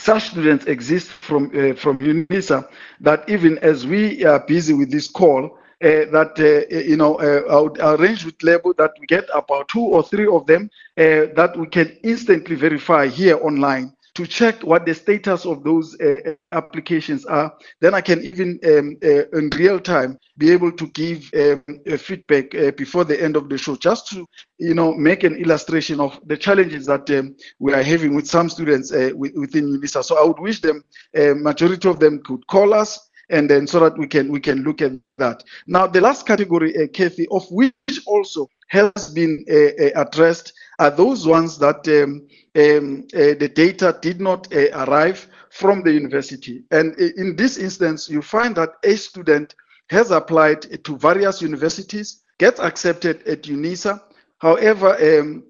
such 0.00 0.30
students 0.30 0.66
exist 0.66 1.08
from 1.10 1.46
uh, 1.46 1.74
from 1.74 1.98
UNISA 1.98 2.68
that 3.00 3.28
even 3.28 3.58
as 3.58 3.86
we 3.86 4.24
are 4.24 4.40
busy 4.40 4.72
with 4.72 4.90
this 4.90 5.08
call, 5.08 5.58
uh, 5.82 6.04
that 6.16 6.32
uh, 6.38 6.76
you 6.76 6.96
know 6.96 7.16
uh, 7.16 7.42
I 7.54 7.60
would 7.60 7.78
arrange 7.80 8.24
with 8.24 8.42
Lebo 8.42 8.72
that 8.74 8.92
we 9.00 9.06
get 9.06 9.24
about 9.34 9.68
two 9.68 9.80
or 9.80 10.02
three 10.02 10.26
of 10.26 10.46
them 10.46 10.70
uh, 10.98 11.32
that 11.36 11.54
we 11.56 11.66
can 11.66 11.96
instantly 12.02 12.56
verify 12.56 13.06
here 13.06 13.38
online 13.42 13.92
to 14.20 14.26
check 14.26 14.62
what 14.62 14.84
the 14.84 14.94
status 14.94 15.46
of 15.46 15.64
those 15.64 15.98
uh, 16.00 16.34
applications 16.52 17.24
are. 17.24 17.52
Then 17.80 17.94
I 17.94 18.02
can 18.02 18.22
even 18.22 18.58
um, 18.66 18.96
uh, 19.02 19.38
in 19.38 19.48
real 19.56 19.80
time 19.80 20.18
be 20.36 20.50
able 20.52 20.72
to 20.72 20.86
give 20.88 21.30
um, 21.34 21.62
feedback 21.96 22.54
uh, 22.54 22.72
before 22.72 23.04
the 23.04 23.20
end 23.22 23.36
of 23.36 23.48
the 23.48 23.56
show, 23.56 23.76
just 23.76 24.08
to 24.08 24.26
you 24.58 24.74
know 24.74 24.92
make 24.92 25.24
an 25.24 25.36
illustration 25.36 26.00
of 26.00 26.20
the 26.26 26.36
challenges 26.36 26.84
that 26.86 27.08
um, 27.10 27.34
we 27.58 27.72
are 27.72 27.82
having 27.82 28.14
with 28.14 28.26
some 28.26 28.50
students 28.50 28.92
uh, 28.92 29.08
wi- 29.10 29.32
within 29.34 29.64
UNISA. 29.64 30.04
So 30.04 30.22
I 30.22 30.26
would 30.26 30.38
wish 30.38 30.60
them, 30.60 30.84
uh, 31.16 31.34
majority 31.34 31.88
of 31.88 31.98
them 31.98 32.22
could 32.22 32.46
call 32.46 32.74
us 32.74 33.09
and 33.30 33.48
then 33.48 33.66
so 33.66 33.80
that 33.80 33.96
we 33.96 34.06
can 34.06 34.30
we 34.30 34.40
can 34.40 34.62
look 34.62 34.82
at 34.82 34.92
that. 35.18 35.42
Now 35.66 35.86
the 35.86 36.00
last 36.00 36.26
category, 36.26 36.76
uh, 36.76 36.88
Kathy, 36.88 37.26
of 37.30 37.46
which 37.50 37.72
also 38.06 38.48
has 38.68 39.10
been 39.14 39.44
uh, 39.50 39.54
uh, 39.54 40.02
addressed 40.06 40.52
are 40.78 40.90
those 40.90 41.26
ones 41.26 41.58
that 41.58 41.86
um, 41.88 42.26
um, 42.56 43.06
uh, 43.14 43.34
the 43.38 43.48
data 43.48 43.98
did 44.00 44.20
not 44.20 44.52
uh, 44.52 44.84
arrive 44.84 45.28
from 45.50 45.82
the 45.82 45.92
university. 45.92 46.62
And 46.70 46.96
in 46.98 47.36
this 47.36 47.58
instance, 47.58 48.08
you 48.08 48.22
find 48.22 48.54
that 48.56 48.74
a 48.84 48.96
student 48.96 49.54
has 49.90 50.12
applied 50.12 50.84
to 50.84 50.96
various 50.96 51.42
universities, 51.42 52.22
gets 52.38 52.60
accepted 52.60 53.26
at 53.26 53.42
UNISA. 53.42 54.00
However, 54.38 55.20
um, 55.20 55.42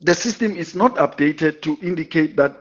the 0.00 0.14
system 0.14 0.56
is 0.56 0.74
not 0.74 0.96
updated 0.96 1.62
to 1.62 1.78
indicate 1.80 2.36
that 2.36 2.60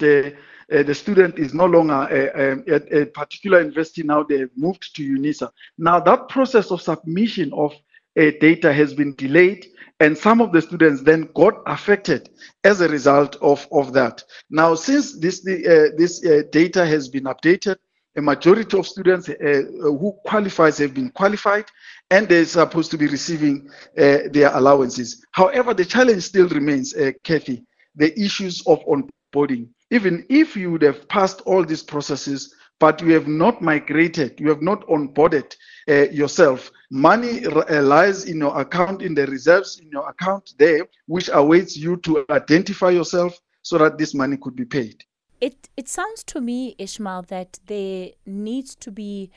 uh, 0.74 0.84
the 0.84 0.96
student 0.96 1.38
is 1.38 1.54
no 1.54 1.66
longer 1.66 1.94
at 1.94 2.92
a 2.92 3.06
particular 3.08 3.60
university 3.60 4.04
now 4.04 4.24
they 4.24 4.40
have 4.40 4.50
moved 4.56 4.96
to 4.96 5.04
UNISA. 5.04 5.50
Now 5.78 6.00
that 6.00 6.30
process 6.30 6.72
of 6.72 6.82
submission 6.82 7.52
of 7.54 7.74
data 8.16 8.74
has 8.74 8.94
been 8.94 9.14
delayed 9.16 9.68
and 10.00 10.18
some 10.18 10.42
of 10.42 10.52
the 10.52 10.62
students 10.62 11.04
then 11.04 11.30
got 11.36 11.62
affected 11.68 12.30
as 12.64 12.82
a 12.82 12.90
result 12.90 13.38
of, 13.42 13.68
of 13.72 13.94
that. 13.94 14.24
Now 14.50 14.76
since 14.76 15.20
this, 15.20 15.44
the, 15.44 15.66
uh, 15.66 15.96
this 15.98 16.26
uh, 16.26 16.44
data 16.52 16.86
has 16.86 17.08
been 17.08 17.26
updated, 17.26 17.78
a 18.18 18.22
majority 18.22 18.78
of 18.78 18.88
students 18.88 19.28
who 19.28 20.16
qualifies 20.26 20.78
have 20.78 20.94
been 20.94 21.10
qualified 21.10 21.66
and 22.10 22.30
they're 22.30 22.46
supposed 22.46 22.90
to 22.92 22.98
be 22.98 23.08
receiving 23.08 23.70
their 23.96 24.56
allowances. 24.56 25.26
However, 25.32 25.74
the 25.74 25.84
challenge 25.84 26.24
still 26.24 26.48
remains, 26.48 26.96
Kathy, 27.24 27.66
the 27.96 28.18
issues 28.18 28.66
of 28.68 28.80
onboarding. 28.86 29.68
Even 29.96 30.26
if 30.28 30.58
you 30.58 30.72
would 30.72 30.82
have 30.82 31.08
passed 31.08 31.40
all 31.46 31.64
these 31.64 31.82
processes, 31.82 32.54
but 32.80 33.02
you 33.02 33.14
have 33.14 33.30
not 33.30 33.62
migrated, 33.62 34.38
you 34.42 34.50
have 34.50 34.62
not 34.62 34.86
onboarded 34.88 35.56
uh, 35.88 36.10
yourself. 36.12 36.70
Money 36.92 37.46
uh, 37.46 37.82
lies 37.82 38.26
in 38.26 38.40
your 38.40 38.60
account, 38.60 39.02
in 39.02 39.14
the 39.16 39.26
reserves 39.28 39.80
in 39.80 39.90
your 39.90 40.10
account 40.10 40.54
there, 40.58 40.86
which 41.06 41.30
awaits 41.32 41.78
you 41.78 41.96
to 41.98 42.26
identify 42.30 42.90
yourself 42.90 43.40
so 43.62 43.78
that 43.78 43.98
this 43.98 44.14
money 44.14 44.36
could 44.36 44.54
be 44.54 44.66
paid. 44.66 45.02
It 45.40 45.70
it 45.78 45.88
sounds 45.88 46.26
to 46.26 46.42
me, 46.42 46.76
Ishmael, 46.78 47.22
that 47.30 47.60
there 47.68 48.10
needs 48.26 48.76
to 48.76 48.92
be 48.92 49.32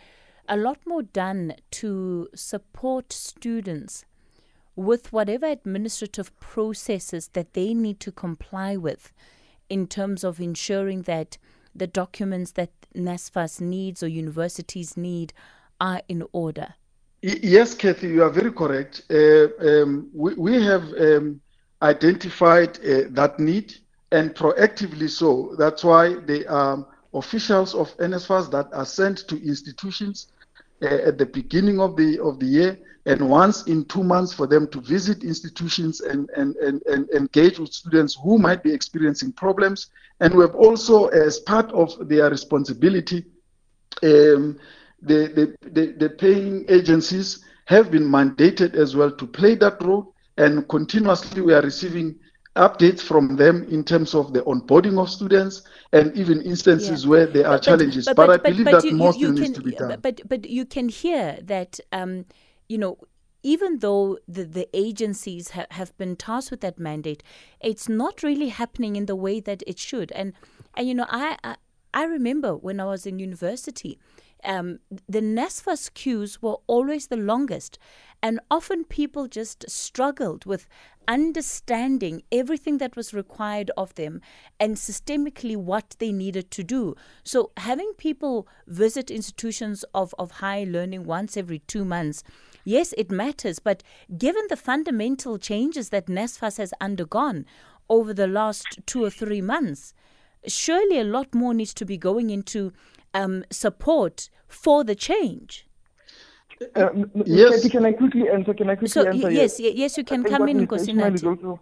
a 0.49 0.57
lot 0.57 0.79
more 0.85 1.03
done 1.03 1.55
to 1.83 2.29
support 2.35 3.13
students 3.13 4.05
with 4.75 5.13
whatever 5.13 5.47
administrative 5.47 6.29
processes 6.41 7.29
that 7.35 7.55
they 7.55 7.75
need 7.75 8.01
to 8.01 8.11
comply 8.11 8.77
with 8.77 9.13
in 9.69 9.87
terms 9.87 10.25
of 10.25 10.41
ensuring 10.41 11.03
that 11.03 11.39
the 11.75 11.87
documents 11.87 12.53
that 12.53 12.71
NSFAS 12.95 13.61
needs 13.61 14.03
or 14.03 14.09
universities 14.09 14.97
need 14.97 15.33
are 15.81 16.03
in 16.09 16.25
order. 16.33 16.75
Yes, 17.23 17.75
Kathy, 17.75 18.09
you 18.09 18.23
are 18.23 18.31
very 18.31 18.53
correct. 18.53 19.03
Uh, 19.11 19.49
um, 19.61 20.09
we, 20.15 20.35
we 20.35 20.63
have 20.63 20.85
um, 21.01 21.41
identified 21.83 22.79
uh, 22.79 23.09
that 23.11 23.35
need 23.39 23.75
and 24.13 24.35
proactively 24.35 25.11
so. 25.11 25.55
That's 25.59 25.85
why 25.85 26.17
are 26.49 26.87
officials 27.15 27.75
of 27.75 27.97
NSFAS 27.99 28.51
that 28.53 28.69
are 28.73 28.87
sent 28.87 29.29
to 29.29 29.37
institutions 29.37 30.29
uh, 30.83 30.87
at 30.87 31.19
the 31.19 31.27
beginning 31.27 31.81
of 31.81 31.97
the 31.97 32.21
of 32.21 32.39
the 32.39 32.47
year 32.47 32.79
and 33.09 33.27
once 33.27 33.65
in 33.65 33.87
two 33.87 34.05
months 34.05 34.35
for 34.35 34.47
them 34.47 34.69
to 34.69 34.81
visit 34.83 35.25
institutions 35.25 36.03
and, 36.03 36.29
and, 36.37 36.57
and, 36.57 36.83
and 36.83 37.09
engage 37.11 37.59
with 37.59 37.73
students 37.73 38.19
who 38.23 38.39
might 38.39 38.63
be 38.63 38.73
experiencing 38.73 39.33
problems. 39.33 39.87
And 40.21 40.35
we 40.35 40.43
have 40.43 40.55
also, 40.55 41.07
as 41.07 41.41
part 41.41 41.73
of 41.73 42.09
their 42.09 42.29
responsibility, 42.29 43.25
um, 44.03 44.59
the, 45.01 45.57
the, 45.63 45.69
the, 45.71 45.93
the 45.93 46.11
paying 46.11 46.67
agencies 46.69 47.45
have 47.65 47.91
been 47.91 48.05
mandated 48.05 48.75
as 48.75 48.95
well 48.95 49.11
to 49.11 49.27
play 49.27 49.55
that 49.55 49.83
role. 49.83 50.15
And 50.37 50.69
continuously, 50.69 51.41
we 51.41 51.55
are 51.55 51.63
receiving 51.63 52.15
updates 52.57 53.01
from 53.01 53.37
them 53.37 53.67
in 53.71 53.85
terms 53.85 54.15
of 54.15 54.35
the 54.35 54.43
onboarding 54.43 55.01
of 55.01 55.09
students 55.09 55.63
and 55.95 56.15
even 56.15 56.43
instances 56.43 57.05
yeah. 57.05 57.11
where 57.11 57.27
there 57.27 57.47
are 57.47 57.57
but, 57.57 57.63
challenges. 57.63 58.05
But, 58.05 58.17
but, 58.17 58.27
but 58.27 58.47
I 58.47 58.51
believe 58.51 58.67
that 58.67 58.85
you, 58.85 58.93
more 58.93 59.15
still 59.15 59.33
needs 59.33 59.53
to 59.53 59.63
be 59.63 59.71
done. 59.71 59.99
But, 60.03 60.21
but 60.29 60.47
you 60.47 60.67
can 60.67 60.91
hear 60.91 61.39
that. 61.45 61.81
Um, 61.91 62.27
you 62.69 62.79
know, 62.79 62.99
even 63.43 63.79
though 63.79 64.19
the, 64.27 64.45
the 64.45 64.69
agencies 64.77 65.51
ha- 65.51 65.67
have 65.71 65.97
been 65.97 66.17
tasked 66.17 66.51
with 66.51 66.61
that 66.61 66.79
mandate, 66.79 67.23
it's 67.61 67.89
not 67.89 68.23
really 68.23 68.49
happening 68.49 68.97
in 68.97 69.07
the 69.07 69.17
way 69.17 69.41
that 69.41 69.63
it 69.67 69.79
should. 69.79 70.13
And 70.13 70.33
and 70.75 70.89
you 70.89 70.95
know, 70.95 71.07
I 71.09 71.37
I, 71.45 71.57
I 71.95 72.05
remember 72.05 72.57
when 72.57 72.81
I 72.81 72.85
was 72.85 73.07
in 73.07 73.19
university, 73.19 73.99
um, 74.45 74.81
the 75.09 75.21
NSFAS 75.21 75.93
queues 75.95 76.43
were 76.43 76.59
always 76.67 77.07
the 77.07 77.17
longest, 77.17 77.79
and 78.23 78.41
often 78.51 78.85
people 78.85 79.27
just 79.29 79.69
struggled 79.69 80.45
with 80.45 80.69
understanding 81.09 82.23
everything 82.31 82.79
that 82.79 82.95
was 82.95 83.15
required 83.15 83.71
of 83.79 83.95
them 83.95 84.21
and 84.61 84.77
systemically 84.77 85.57
what 85.57 85.97
they 85.99 86.13
needed 86.13 86.51
to 86.51 86.63
do. 86.63 86.95
So 87.25 87.51
having 87.57 87.93
people 87.97 88.47
visit 88.67 89.11
institutions 89.11 89.85
of, 89.95 90.15
of 90.19 90.33
high 90.33 90.65
learning 90.65 91.05
once 91.05 91.37
every 91.37 91.61
two 91.61 91.85
months 91.85 92.23
Yes, 92.69 92.93
it 92.99 93.11
matters, 93.11 93.59
but 93.61 93.83
given 94.19 94.43
the 94.51 94.57
fundamental 94.57 95.39
changes 95.39 95.89
that 95.89 96.05
NSFAS 96.05 96.59
has 96.59 96.75
undergone 96.83 97.47
over 97.89 98.13
the 98.13 98.27
last 98.27 98.67
two 98.85 99.03
or 99.03 99.09
three 99.09 99.41
months, 99.41 99.95
surely 100.47 100.99
a 101.01 101.05
lot 101.05 101.35
more 101.35 101.55
needs 101.55 101.73
to 101.73 101.87
be 101.87 101.97
going 101.97 102.29
into 102.29 102.75
um, 103.15 103.43
support 103.51 104.29
for 104.49 104.85
the 104.85 104.95
change. 104.95 105.67
Uh, 106.77 106.91
yes. 107.25 107.67
can 107.71 107.87
I 107.87 107.93
quickly 107.93 108.29
answer? 108.29 108.53
Can 108.53 108.69
I 108.69 108.75
quickly 108.75 108.89
so, 108.89 109.07
answer? 109.07 109.31
Yes, 109.31 109.59
yes, 109.59 109.73
yes, 109.75 109.97
you 109.97 110.05
can 110.05 110.23
come 110.23 110.47
in, 110.47 110.67
Nkosinathi. 110.67 111.25
Also, 111.25 111.61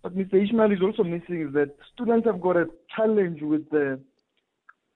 what 0.00 0.16
Mr. 0.16 0.34
Ishmael 0.34 0.72
is 0.72 0.82
also 0.82 1.04
missing 1.04 1.46
is 1.46 1.54
that 1.54 1.76
students 1.94 2.26
have 2.26 2.40
got 2.40 2.56
a 2.56 2.66
challenge 2.96 3.40
with 3.40 3.70
the 3.70 4.00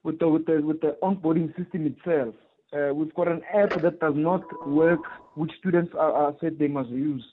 with 0.03 0.19
the 0.19 0.29
with 0.29 0.47
the 0.47 0.61
with 0.63 0.81
the 0.81 0.97
onboarding 1.01 1.55
system 1.57 1.87
itself. 1.87 2.35
Uh, 2.73 2.93
we've 2.93 3.15
got 3.15 3.29
an 3.29 3.43
app 3.53 3.81
that 3.83 4.01
does 4.01 4.15
not 4.17 4.43
work, 4.69 5.01
which 5.35 5.53
students 5.59 5.93
are, 5.95 6.13
are 6.13 6.37
said 6.41 6.59
they 6.59 6.69
must 6.69 6.91
use. 6.91 7.25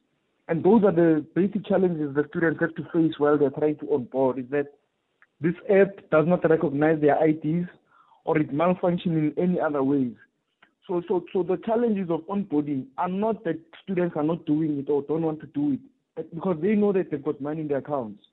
And 0.48 0.64
those 0.64 0.84
are 0.84 0.92
the 0.92 1.26
basic 1.36 1.66
challenges 1.66 2.14
that 2.16 2.30
students 2.30 2.60
have 2.60 2.76
to 2.76 2.84
face 2.94 3.14
while 3.18 3.38
they're 3.38 3.50
trying 3.50 3.78
to 3.78 3.94
onboard. 3.94 4.40
Is 4.40 4.46
that 4.52 4.74
this 5.40 5.56
app 5.70 6.10
does 6.12 6.28
not 6.28 6.48
recognize 6.48 7.02
their 7.02 7.18
IDs, 7.26 7.68
or 8.26 8.38
it 8.38 8.54
malfunctions 8.54 9.06
in 9.06 9.34
any 9.38 9.60
other 9.60 9.82
ways. 9.82 10.14
So, 10.88 11.02
so, 11.08 11.24
so 11.32 11.44
the 11.44 11.58
challenges 11.66 12.10
of 12.10 12.22
onboarding 12.22 12.88
are 12.98 13.08
not 13.08 13.44
that 13.46 13.60
students 13.82 14.16
are 14.16 14.24
not 14.24 14.46
doing 14.46 14.78
it 14.78 14.90
or 14.90 15.04
don't 15.04 15.22
want 15.22 15.40
to 15.42 15.48
do 15.48 15.74
it, 15.74 16.34
because 16.36 16.58
they 16.62 16.76
know 16.76 16.92
that 16.94 17.10
they've 17.10 17.24
got 17.24 17.40
money 17.42 17.62
in 17.62 17.68
their 17.68 17.78
accounts. 17.78 18.24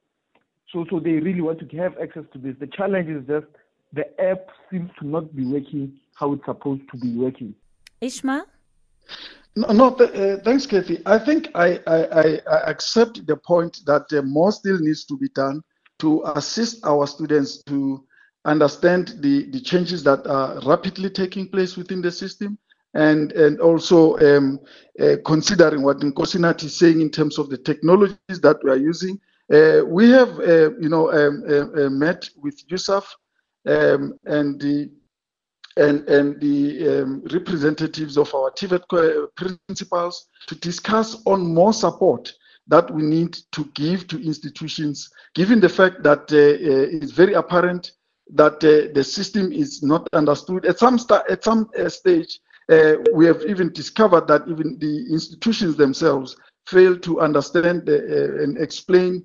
So, 0.72 0.84
so 0.90 1.00
they 1.00 1.12
really 1.12 1.40
want 1.40 1.60
to 1.60 1.76
have 1.78 1.94
access 2.02 2.24
to 2.32 2.38
this. 2.38 2.56
The 2.60 2.66
challenge 2.66 3.08
is 3.08 3.26
just 3.26 3.46
the 3.92 4.04
app 4.20 4.48
seems 4.70 4.90
to 5.00 5.06
not 5.06 5.34
be 5.34 5.46
working 5.46 5.92
how 6.18 6.32
it's 6.32 6.44
supposed 6.44 6.82
to 6.90 6.96
be 6.96 7.14
working. 7.14 7.54
Ishmael? 8.00 8.44
No, 9.56 9.68
no 9.68 9.94
th- 9.94 10.10
uh, 10.10 10.42
thanks, 10.42 10.66
Kathy. 10.66 11.00
I 11.06 11.18
think 11.18 11.48
I, 11.54 11.80
I, 11.86 12.40
I 12.50 12.70
accept 12.70 13.26
the 13.26 13.36
point 13.36 13.80
that 13.86 14.12
uh, 14.12 14.22
more 14.22 14.52
still 14.52 14.78
needs 14.78 15.04
to 15.06 15.16
be 15.16 15.28
done 15.30 15.62
to 16.00 16.22
assist 16.36 16.84
our 16.84 17.06
students 17.06 17.62
to 17.64 18.04
understand 18.44 19.14
the, 19.18 19.50
the 19.50 19.60
changes 19.60 20.02
that 20.04 20.26
are 20.26 20.60
rapidly 20.64 21.10
taking 21.10 21.48
place 21.48 21.76
within 21.76 22.00
the 22.00 22.10
system 22.10 22.58
and, 22.94 23.32
and 23.32 23.60
also 23.60 24.16
um, 24.18 24.58
uh, 25.00 25.16
considering 25.24 25.82
what 25.82 25.98
Nkosinathi 25.98 26.64
is 26.64 26.78
saying 26.78 27.00
in 27.00 27.10
terms 27.10 27.38
of 27.38 27.50
the 27.50 27.58
technologies 27.58 28.40
that 28.40 28.58
we 28.62 28.70
are 28.70 28.76
using. 28.76 29.20
Uh, 29.52 29.82
we 29.86 30.10
have, 30.10 30.38
uh, 30.40 30.70
you 30.78 30.88
know, 30.88 31.10
um, 31.12 31.42
uh, 31.48 31.90
met 31.90 32.28
with 32.36 32.66
USAf 32.68 33.04
um, 33.66 34.18
and 34.24 34.60
the 34.60 34.90
and, 35.78 36.08
and 36.08 36.40
the 36.40 37.02
um, 37.02 37.22
representatives 37.32 38.16
of 38.18 38.34
our 38.34 38.50
TVET 38.50 38.82
principals 39.36 40.26
to 40.48 40.54
discuss 40.56 41.22
on 41.26 41.54
more 41.54 41.72
support 41.72 42.32
that 42.66 42.90
we 42.90 43.02
need 43.02 43.38
to 43.52 43.64
give 43.74 44.06
to 44.08 44.22
institutions, 44.22 45.10
given 45.34 45.60
the 45.60 45.68
fact 45.68 46.02
that 46.02 46.30
uh, 46.32 46.36
uh, 46.36 47.02
it's 47.02 47.12
very 47.12 47.32
apparent 47.34 47.92
that 48.34 48.54
uh, 48.64 48.92
the 48.92 49.02
system 49.02 49.52
is 49.52 49.82
not 49.82 50.06
understood. 50.12 50.66
At 50.66 50.78
some, 50.78 50.98
at 51.30 51.42
some 51.42 51.70
uh, 51.78 51.88
stage, 51.88 52.40
uh, 52.70 52.96
we 53.14 53.24
have 53.24 53.42
even 53.48 53.72
discovered 53.72 54.28
that 54.28 54.42
even 54.48 54.78
the 54.78 55.06
institutions 55.10 55.76
themselves 55.76 56.36
fail 56.66 56.98
to 56.98 57.20
understand 57.20 57.88
uh, 57.88 58.42
and 58.42 58.58
explain 58.58 59.24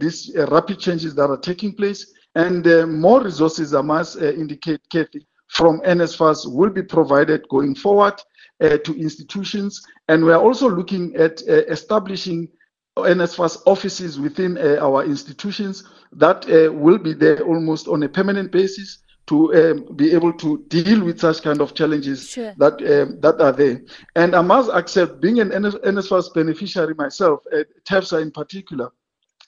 these 0.00 0.32
rapid 0.50 0.80
changes 0.80 1.14
that 1.14 1.30
are 1.30 1.36
taking 1.36 1.72
place. 1.74 2.12
And 2.34 2.64
more 3.00 3.22
resources, 3.22 3.72
I 3.72 3.82
must 3.82 4.16
indicate, 4.16 4.80
Kathy, 4.90 5.24
from 5.50 5.80
NSFAS 5.80 6.52
will 6.52 6.70
be 6.70 6.82
provided 6.82 7.48
going 7.48 7.74
forward 7.74 8.14
uh, 8.60 8.78
to 8.78 8.94
institutions. 8.94 9.82
And 10.08 10.24
we 10.24 10.32
are 10.32 10.40
also 10.40 10.68
looking 10.68 11.14
at 11.16 11.42
uh, 11.48 11.64
establishing 11.66 12.48
NSFAS 12.96 13.62
offices 13.66 14.20
within 14.20 14.58
uh, 14.58 14.78
our 14.80 15.04
institutions 15.04 15.84
that 16.12 16.48
uh, 16.48 16.72
will 16.72 16.98
be 16.98 17.14
there 17.14 17.40
almost 17.40 17.88
on 17.88 18.02
a 18.02 18.08
permanent 18.08 18.52
basis 18.52 18.98
to 19.26 19.54
um, 19.54 19.96
be 19.96 20.12
able 20.12 20.32
to 20.32 20.64
deal 20.68 21.04
with 21.04 21.20
such 21.20 21.42
kind 21.42 21.60
of 21.60 21.74
challenges 21.74 22.28
sure. 22.28 22.52
that 22.58 22.74
um, 22.82 23.20
that 23.20 23.40
are 23.40 23.52
there. 23.52 23.80
And 24.16 24.34
I 24.34 24.42
must 24.42 24.70
accept, 24.70 25.20
being 25.20 25.40
an 25.40 25.50
NSFAS 25.50 26.34
beneficiary 26.34 26.94
myself, 26.94 27.40
at 27.52 27.66
TEFSA 27.84 28.22
in 28.22 28.30
particular, 28.32 28.90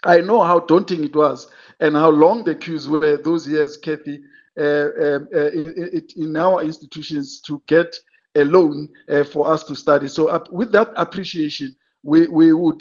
I 0.04 0.20
know 0.20 0.42
how 0.42 0.60
daunting 0.60 1.04
it 1.04 1.14
was 1.14 1.48
and 1.80 1.94
how 1.94 2.10
long 2.10 2.44
the 2.44 2.54
queues 2.54 2.88
were 2.88 3.16
those 3.16 3.46
years, 3.46 3.76
Kathy, 3.76 4.22
in, 4.56 6.02
in, 6.16 6.36
our 6.36 6.62
institutions 6.62 7.40
to 7.40 7.62
get 7.66 7.94
a 8.34 8.44
loan 8.44 8.88
uh, 9.08 9.24
for 9.24 9.50
us 9.50 9.64
to 9.64 9.74
study. 9.74 10.08
So 10.08 10.42
with 10.50 10.72
that 10.72 10.90
appreciation, 10.96 11.74
we, 12.04 12.26
we 12.26 12.52
would 12.52 12.80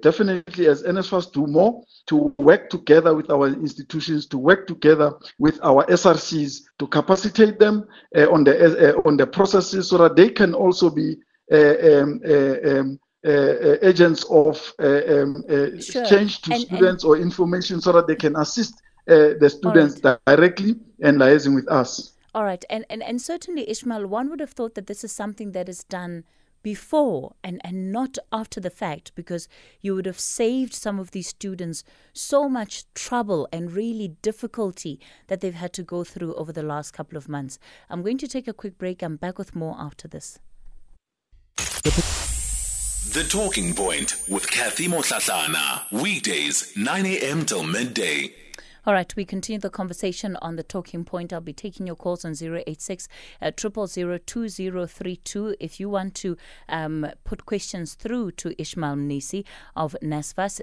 definitely, 0.00 0.66
as 0.66 0.82
NSFAS, 0.82 1.30
do 1.32 1.46
more 1.46 1.82
to 2.06 2.34
work 2.38 2.70
together 2.70 3.14
with 3.14 3.30
our 3.30 3.48
institutions, 3.48 4.26
to 4.28 4.38
work 4.38 4.66
together 4.66 5.12
with 5.38 5.60
our 5.62 5.84
SRCs 5.86 6.62
to 6.78 6.86
capacitate 6.86 7.58
them 7.58 7.86
on 8.14 8.44
the 8.44 8.96
on 9.04 9.18
the 9.18 9.26
processes 9.26 9.90
so 9.90 9.98
that 9.98 10.16
they 10.16 10.30
can 10.30 10.54
also 10.54 10.88
be 10.88 11.16
um, 11.52 12.20
um, 12.26 12.98
uh, 13.26 13.76
agents 13.82 14.24
of 14.30 14.72
uh, 14.78 15.00
um, 15.08 15.42
uh, 15.50 15.80
sure. 15.80 16.04
change 16.06 16.42
to 16.42 16.52
and, 16.52 16.62
students 16.62 17.02
and 17.02 17.10
or 17.10 17.16
information 17.16 17.80
so 17.80 17.90
that 17.90 18.06
they 18.06 18.14
can 18.14 18.36
assist 18.36 18.74
uh, 18.74 18.85
Uh, 19.08 19.34
the 19.38 19.48
students 19.48 20.00
right. 20.02 20.18
directly 20.26 20.74
and 21.00 21.18
liaising 21.18 21.54
with 21.54 21.68
us. 21.68 22.12
All 22.34 22.44
right, 22.44 22.64
and, 22.68 22.84
and 22.90 23.02
and 23.02 23.22
certainly 23.22 23.68
Ishmael, 23.70 24.06
one 24.06 24.28
would 24.30 24.40
have 24.40 24.50
thought 24.50 24.74
that 24.74 24.88
this 24.88 25.04
is 25.04 25.12
something 25.12 25.52
that 25.52 25.68
is 25.68 25.84
done 25.84 26.24
before 26.66 27.36
and, 27.44 27.60
and 27.62 27.92
not 27.92 28.18
after 28.32 28.58
the 28.58 28.70
fact 28.70 29.12
because 29.14 29.46
you 29.80 29.94
would 29.94 30.04
have 30.04 30.18
saved 30.18 30.74
some 30.74 30.98
of 30.98 31.12
these 31.12 31.28
students 31.28 31.84
so 32.12 32.48
much 32.48 32.92
trouble 32.92 33.46
and 33.52 33.70
really 33.70 34.08
difficulty 34.20 34.98
that 35.28 35.40
they've 35.40 35.54
had 35.54 35.72
to 35.72 35.84
go 35.84 36.02
through 36.02 36.34
over 36.34 36.52
the 36.52 36.64
last 36.64 36.90
couple 36.90 37.16
of 37.16 37.28
months. 37.28 37.60
I'm 37.88 38.02
going 38.02 38.18
to 38.18 38.26
take 38.26 38.48
a 38.48 38.52
quick 38.52 38.78
break. 38.78 39.00
I'm 39.00 39.14
back 39.14 39.38
with 39.38 39.54
more 39.54 39.76
after 39.78 40.08
this. 40.08 40.40
The 41.56 43.24
Talking 43.30 43.72
Point 43.72 44.16
with 44.28 44.50
Kathy 44.50 44.88
Mohlahlana. 44.88 45.82
Weekdays, 45.92 46.76
9 46.76 47.06
a.m. 47.06 47.46
till 47.46 47.62
midday. 47.62 48.34
All 48.86 48.92
right, 48.92 49.16
we 49.16 49.24
continue 49.24 49.58
the 49.58 49.68
conversation 49.68 50.36
on 50.40 50.54
the 50.54 50.62
talking 50.62 51.04
point. 51.04 51.32
I'll 51.32 51.40
be 51.40 51.52
taking 51.52 51.88
your 51.88 51.96
calls 51.96 52.24
on 52.24 52.36
086 52.40 53.08
uh, 53.42 53.50
2032 53.56 55.56
if 55.58 55.80
you 55.80 55.90
want 55.90 56.14
to 56.14 56.36
um, 56.68 57.04
put 57.24 57.46
questions 57.46 57.94
through 57.94 58.30
to 58.32 58.54
Ishmael 58.62 58.94
Mnisi 58.94 59.44
of 59.74 59.96
NSFAS 60.00 60.60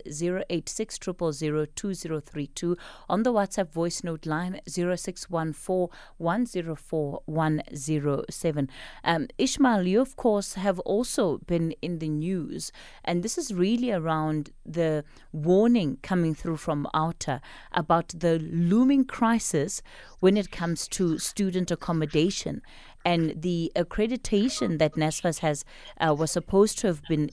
086 0.50 1.00
2032 1.00 2.78
on 3.10 3.24
the 3.24 3.34
WhatsApp 3.34 3.70
voice 3.70 4.06
note 4.06 4.26
line 4.26 4.62
0614 4.70 5.90
104 6.16 7.22
107. 7.26 8.70
Um, 9.04 9.28
Ishmael, 9.38 9.86
you 9.86 10.00
of 10.00 10.16
course 10.16 10.54
have 10.54 10.80
also 10.80 11.40
been 11.40 11.74
in 11.82 12.00
the 12.00 12.08
news, 12.08 12.72
and 13.04 13.22
this 13.22 13.38
is 13.38 13.54
really 13.54 13.92
around 13.92 14.52
the 14.66 15.04
warning 15.34 15.98
coming 16.02 16.34
through 16.34 16.56
from 16.56 16.88
OUTA 16.94 17.42
about 17.74 18.13
the 18.14 18.40
looming 18.40 19.06
crisis 19.06 19.82
when 20.20 20.38
it 20.38 20.52
comes 20.52 20.88
to 20.88 21.18
student 21.18 21.72
accommodation 21.72 22.62
and 23.06 23.42
the 23.42 23.72
accreditation 23.76 24.80
that 24.80 24.94
NSFAS 24.94 25.40
has 25.40 25.66
uh, 26.00 26.14
was 26.18 26.32
supposed 26.32 26.80
to 26.80 26.88
have 26.88 27.02
been 27.10 27.30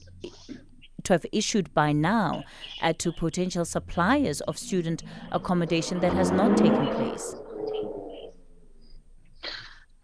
to 1.05 1.15
have 1.15 1.25
issued 1.33 1.73
by 1.73 1.93
now 1.93 2.45
uh, 2.83 2.93
to 2.99 3.13
potential 3.13 3.65
suppliers 3.65 4.41
of 4.43 4.59
student 4.59 5.03
accommodation 5.33 6.01
that 6.01 6.13
has 6.13 6.31
not 6.31 6.59
taken 6.59 6.87
place. 6.89 7.35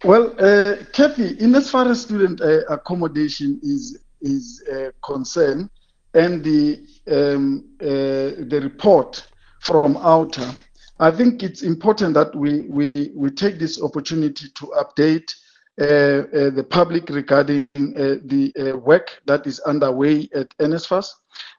Well, 0.04 0.34
uh, 0.38 0.84
Kathy, 0.92 1.38
in 1.38 1.54
as 1.54 1.70
far 1.70 1.88
as 1.88 2.02
student 2.02 2.40
uh, 2.40 2.64
accommodation 2.68 3.60
is 3.62 3.98
is 4.20 4.62
uh, 4.72 4.90
concerned, 5.02 5.70
and 6.14 6.44
the 6.44 6.86
um, 7.10 7.64
uh, 7.80 8.44
the 8.46 8.60
report 8.62 9.26
from 9.60 9.96
OUTA, 9.96 10.56
I 10.98 11.10
think 11.10 11.42
it's 11.42 11.62
important 11.62 12.14
that 12.14 12.34
we, 12.34 12.62
we, 12.62 13.12
we 13.14 13.30
take 13.30 13.58
this 13.58 13.82
opportunity 13.82 14.48
to 14.48 14.66
update 14.78 15.30
uh, 15.78 15.84
uh, 15.84 16.50
the 16.50 16.66
public 16.68 17.10
regarding 17.10 17.68
uh, 17.76 18.16
the 18.24 18.50
uh, 18.58 18.78
work 18.78 19.20
that 19.26 19.46
is 19.46 19.60
underway 19.60 20.26
at 20.34 20.48
NSFAS. 20.56 21.10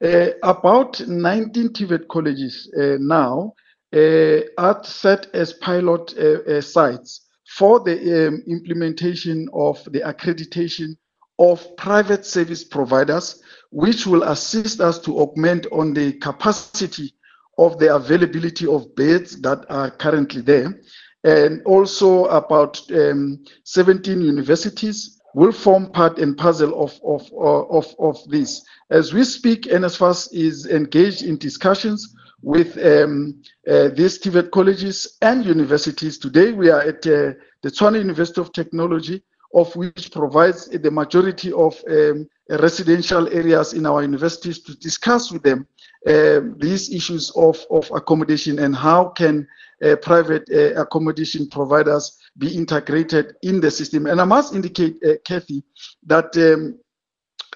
Uh, 0.04 0.30
about 0.42 1.00
19 1.08 1.70
TVET 1.70 2.08
colleges 2.08 2.68
uh, 2.80 2.98
now 3.00 3.54
are 3.94 4.84
set 4.84 5.28
as 5.36 5.54
pilot 5.54 6.64
sites 6.64 7.28
for 7.48 7.80
the 7.80 8.28
um, 8.28 8.44
implementation 8.48 9.48
of 9.54 9.84
the 9.92 10.02
accreditation 10.02 10.98
of 11.38 11.78
private 11.78 12.26
service 12.26 12.64
providers, 12.64 13.42
which 13.70 14.08
will 14.08 14.24
assist 14.24 14.82
us 14.82 14.98
to 15.00 15.20
augment 15.20 15.68
on 15.72 15.94
the 15.94 16.14
capacity 16.14 17.14
of 17.58 17.80
the 17.80 17.94
availability 17.96 18.68
of 18.68 18.96
beds 18.96 19.40
that 19.42 19.66
are 19.70 19.92
currently 19.92 20.42
there. 20.42 20.80
And 21.24 21.62
also 21.66 22.26
about 22.26 22.80
um, 22.92 23.44
17 23.64 24.22
universities 24.22 25.20
will 25.34 25.52
form 25.52 25.92
part 25.92 26.20
and 26.20 26.38
parcel 26.38 26.82
of, 26.82 27.00
of, 27.04 27.32
of, 27.34 27.96
of 28.00 28.18
this. 28.30 28.64
As 28.90 29.14
we 29.14 29.24
speak, 29.24 29.64
NSFAS 29.64 30.30
is 30.32 30.66
engaged 30.68 31.24
in 31.24 31.38
discussions 31.38 32.16
with 32.42 32.78
um, 32.78 33.42
uh, 33.68 33.90
these 33.90 34.20
TVET 34.20 34.52
colleges 34.52 35.18
and 35.22 35.44
universities. 35.46 36.18
Today 36.18 36.52
we 36.52 36.70
are 36.70 36.82
at 36.82 37.06
uh, 37.08 37.34
the 37.62 37.70
Tshwane 37.70 37.98
University 37.98 38.40
of 38.40 38.54
Technology, 38.54 39.24
of 39.54 39.76
which 39.76 40.12
provides 40.12 40.68
the 40.70 40.92
majority 40.92 41.52
of 41.52 41.82
um, 41.90 42.28
residential 42.50 43.28
areas 43.28 43.74
in 43.74 43.86
our 43.86 44.02
universities 44.04 44.60
to 44.64 44.78
discuss 44.78 45.32
with 45.32 45.44
them 45.44 45.68
uh, 45.70 45.77
these 46.06 46.94
issues 46.94 47.32
of, 47.36 47.60
of 47.70 47.90
accommodation 47.92 48.60
and 48.60 48.76
how 48.76 49.10
can 49.10 49.48
uh, 49.84 49.96
private 49.98 50.44
uh, 50.52 50.82
accommodation 50.82 51.48
providers 51.48 52.18
be 52.40 52.56
integrated 52.56 53.36
in 53.44 53.62
the 53.62 53.70
system. 53.70 54.08
And 54.08 54.20
I 54.20 54.24
must 54.24 54.56
indicate, 54.56 54.98
uh, 55.06 55.18
Kathy, 55.24 55.62
that 56.08 56.36
um, 56.38 56.80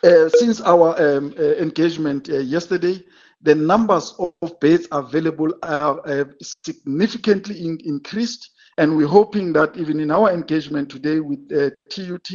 uh, 0.04 0.30
since 0.30 0.62
our 0.62 0.90
um, 1.02 1.34
uh, 1.40 1.56
engagement 1.56 2.28
yesterday, 2.28 3.04
the 3.42 3.56
numbers 3.56 4.14
of 4.20 4.60
beds 4.60 4.88
available 4.92 5.52
are 5.64 6.28
significantly 6.44 7.66
in 7.66 7.80
increased. 7.86 8.52
And 8.78 8.96
we're 8.96 9.08
hoping 9.08 9.52
that 9.54 9.76
even 9.76 10.00
in 10.00 10.12
our 10.12 10.32
engagement 10.32 10.92
today 10.92 11.20
with 11.20 11.50
TUT, 11.90 12.30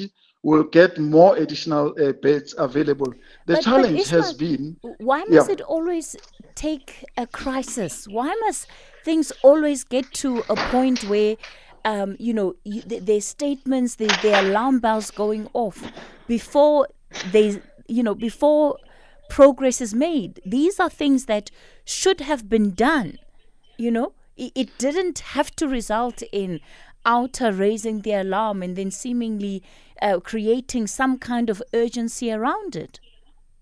will 0.47 0.63
get 0.63 0.97
more 0.97 1.37
additional 1.37 1.93
uh, 2.01 2.13
beds 2.13 2.55
available. 2.57 3.13
The 3.47 3.55
but, 3.55 3.65
challenge 3.65 3.99
but 3.99 4.11
has 4.11 4.33
been 4.33 4.77
why 4.99 5.25
must 5.25 5.49
yeah. 5.49 5.55
it 5.55 5.61
always 5.61 6.15
take 6.55 7.05
a 7.17 7.27
crisis? 7.27 8.07
Why 8.07 8.33
must 8.43 8.69
things 9.05 9.33
always 9.43 9.83
get 9.83 10.13
to 10.23 10.45
a 10.49 10.55
point 10.71 11.03
where 11.05 11.37
um, 11.85 12.15
you 12.21 12.33
know 12.33 12.55
you, 12.63 12.81
there's 12.83 13.27
statements, 13.27 13.97
their, 13.97 14.15
their 14.23 14.45
alarm 14.45 14.79
bells 14.79 15.11
going 15.11 15.49
off 15.53 15.83
before 16.29 16.87
they 17.33 17.61
you 17.89 18.05
know 18.05 18.15
before 18.15 18.79
progress 19.29 19.81
is 19.81 19.95
made. 19.95 20.41
These 20.47 20.79
are 20.79 20.89
things 20.89 21.27
that 21.27 21.51
should 21.85 22.21
have 22.21 22.49
been 22.49 22.71
done. 22.73 23.19
You 23.79 23.91
know, 23.91 24.13
it, 24.37 24.53
it 24.55 24.79
didn't 24.79 25.19
have 25.35 25.51
to 25.57 25.67
result 25.67 26.23
in 26.31 26.61
OUTA 27.07 27.53
raising 27.53 28.01
the 28.01 28.13
alarm 28.13 28.63
and 28.63 28.77
then 28.77 28.91
seemingly 28.91 29.63
uh, 30.03 30.21
creating 30.21 30.87
some 30.87 31.19
kind 31.19 31.49
of 31.49 31.63
urgency 31.73 32.31
around 32.33 32.77
it. 32.77 33.01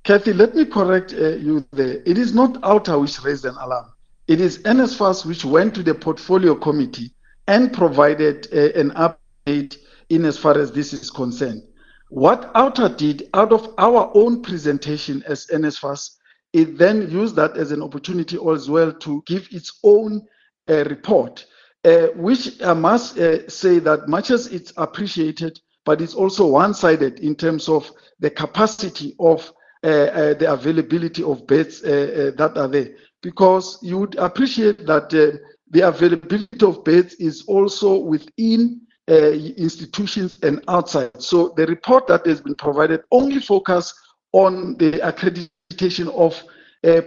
Kathy, 0.02 0.32
let 0.32 0.54
me 0.54 0.64
correct 0.64 1.14
uh, 1.14 1.36
you 1.36 1.64
there. 1.72 2.02
It 2.04 2.18
is 2.18 2.34
not 2.34 2.58
OUTA 2.62 2.98
which 2.98 3.22
raised 3.22 3.44
an 3.44 3.56
alarm. 3.60 3.92
It 4.26 4.40
is 4.40 4.58
NSFAS 4.58 5.26
which 5.26 5.44
went 5.44 5.74
to 5.74 5.82
the 5.82 5.94
portfolio 5.94 6.54
committee 6.54 7.12
and 7.46 7.72
provided 7.72 8.48
uh, 8.52 8.78
an 8.78 8.90
update 8.92 9.76
in 10.08 10.24
as 10.24 10.38
far 10.38 10.58
as 10.58 10.72
this 10.72 10.92
is 10.92 11.10
concerned. 11.10 11.62
What 12.10 12.50
OUTA 12.54 12.96
did 12.96 13.28
out 13.34 13.52
of 13.52 13.74
our 13.78 14.10
own 14.14 14.42
presentation 14.42 15.22
as 15.26 15.46
NSFAS, 15.48 16.10
it 16.52 16.78
then 16.78 17.10
used 17.10 17.36
that 17.36 17.56
as 17.56 17.72
an 17.72 17.82
opportunity 17.82 18.38
as 18.52 18.70
well 18.70 18.92
to 18.92 19.22
give 19.26 19.48
its 19.50 19.80
own 19.82 20.22
uh, 20.68 20.84
report, 20.84 21.44
uh, 21.84 22.08
which 22.16 22.62
I 22.62 22.72
must 22.72 23.18
uh, 23.18 23.48
say 23.48 23.78
that 23.80 24.08
much 24.08 24.30
as 24.30 24.46
it's 24.46 24.72
appreciated, 24.76 25.60
but 25.84 26.00
it's 26.00 26.14
also 26.14 26.46
one-sided 26.46 27.20
in 27.20 27.34
terms 27.34 27.68
of 27.68 27.90
the 28.20 28.30
capacity 28.30 29.14
of 29.18 29.52
uh, 29.84 29.86
uh, 29.86 30.34
the 30.34 30.50
availability 30.50 31.22
of 31.22 31.46
beds 31.46 31.84
uh, 31.84 32.30
that 32.38 32.56
are 32.56 32.68
there. 32.68 32.94
Because 33.22 33.78
you 33.82 33.98
would 33.98 34.16
appreciate 34.16 34.86
that 34.86 35.10
the 35.10 35.86
availability 35.86 36.64
of 36.64 36.84
beds 36.84 37.14
is 37.14 37.44
also 37.46 37.98
within 37.98 38.80
institutions 39.08 40.38
and 40.42 40.62
outside. 40.68 41.10
So 41.18 41.52
the 41.56 41.66
report 41.66 42.06
that 42.06 42.24
has 42.26 42.40
been 42.40 42.54
provided 42.54 43.02
only 43.10 43.40
focus 43.40 43.92
on 44.32 44.76
the 44.78 44.92
accreditation 45.00 46.08
of 46.14 46.42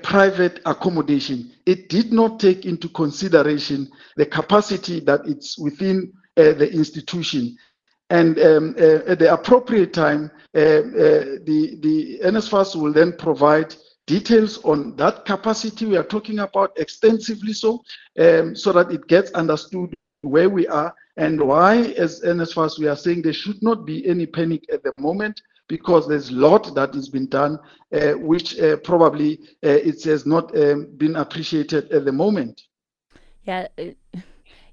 private 0.02 0.60
accommodation. 0.66 1.52
It 1.66 1.90
did 1.90 2.12
not 2.12 2.40
take 2.40 2.66
into 2.66 2.90
consideration 2.90 3.90
the 4.16 4.26
capacity 4.26 5.00
that 5.02 5.22
it's 5.26 5.58
within 5.58 6.14
the 6.36 6.72
institution 6.72 7.58
and 8.10 8.40
um, 8.40 8.76
uh, 8.80 9.00
at 9.06 9.20
the 9.20 9.34
appropriate 9.34 9.94
time, 9.94 10.32
uh, 10.56 10.60
uh, 10.60 10.84
the, 11.44 11.78
the 11.82 12.20
NSFAS 12.24 12.76
will 12.76 12.94
then 12.94 13.14
provide 13.18 13.76
details 14.06 14.64
on 14.64 14.96
that 14.96 15.26
capacity 15.26 15.86
we 15.86 15.98
are 15.98 16.04
talking 16.04 16.40
about 16.40 16.72
extensively 16.78 17.52
so, 17.52 17.84
um, 18.20 18.56
so 18.56 18.72
that 18.72 18.92
it 18.92 19.06
gets 19.08 19.32
understood 19.32 19.94
where 20.22 20.50
we 20.50 20.66
are 20.68 20.96
and 21.18 21.42
why, 21.42 21.78
as 21.98 22.22
NSFAS, 22.22 22.80
we 22.80 22.88
are 22.88 22.96
saying 22.96 23.24
there 23.24 23.34
should 23.34 23.62
not 23.62 23.86
be 23.86 24.08
any 24.08 24.26
panic 24.26 24.64
at 24.72 24.84
the 24.84 24.94
moment 24.98 25.42
because 25.68 26.08
there's 26.08 26.30
a 26.30 26.34
lot 26.34 26.74
that 26.76 26.94
has 26.94 27.10
been 27.10 27.28
done, 27.28 27.60
uh, 27.94 28.14
which 28.14 28.60
uh, 28.60 28.78
probably 28.78 29.40
uh, 29.66 29.70
it 29.70 30.04
has 30.04 30.26
not 30.26 30.58
um, 30.58 30.88
been 30.98 31.16
appreciated 31.16 31.92
at 31.92 32.06
the 32.06 32.12
moment. 32.12 32.62
Yeah 33.44 33.68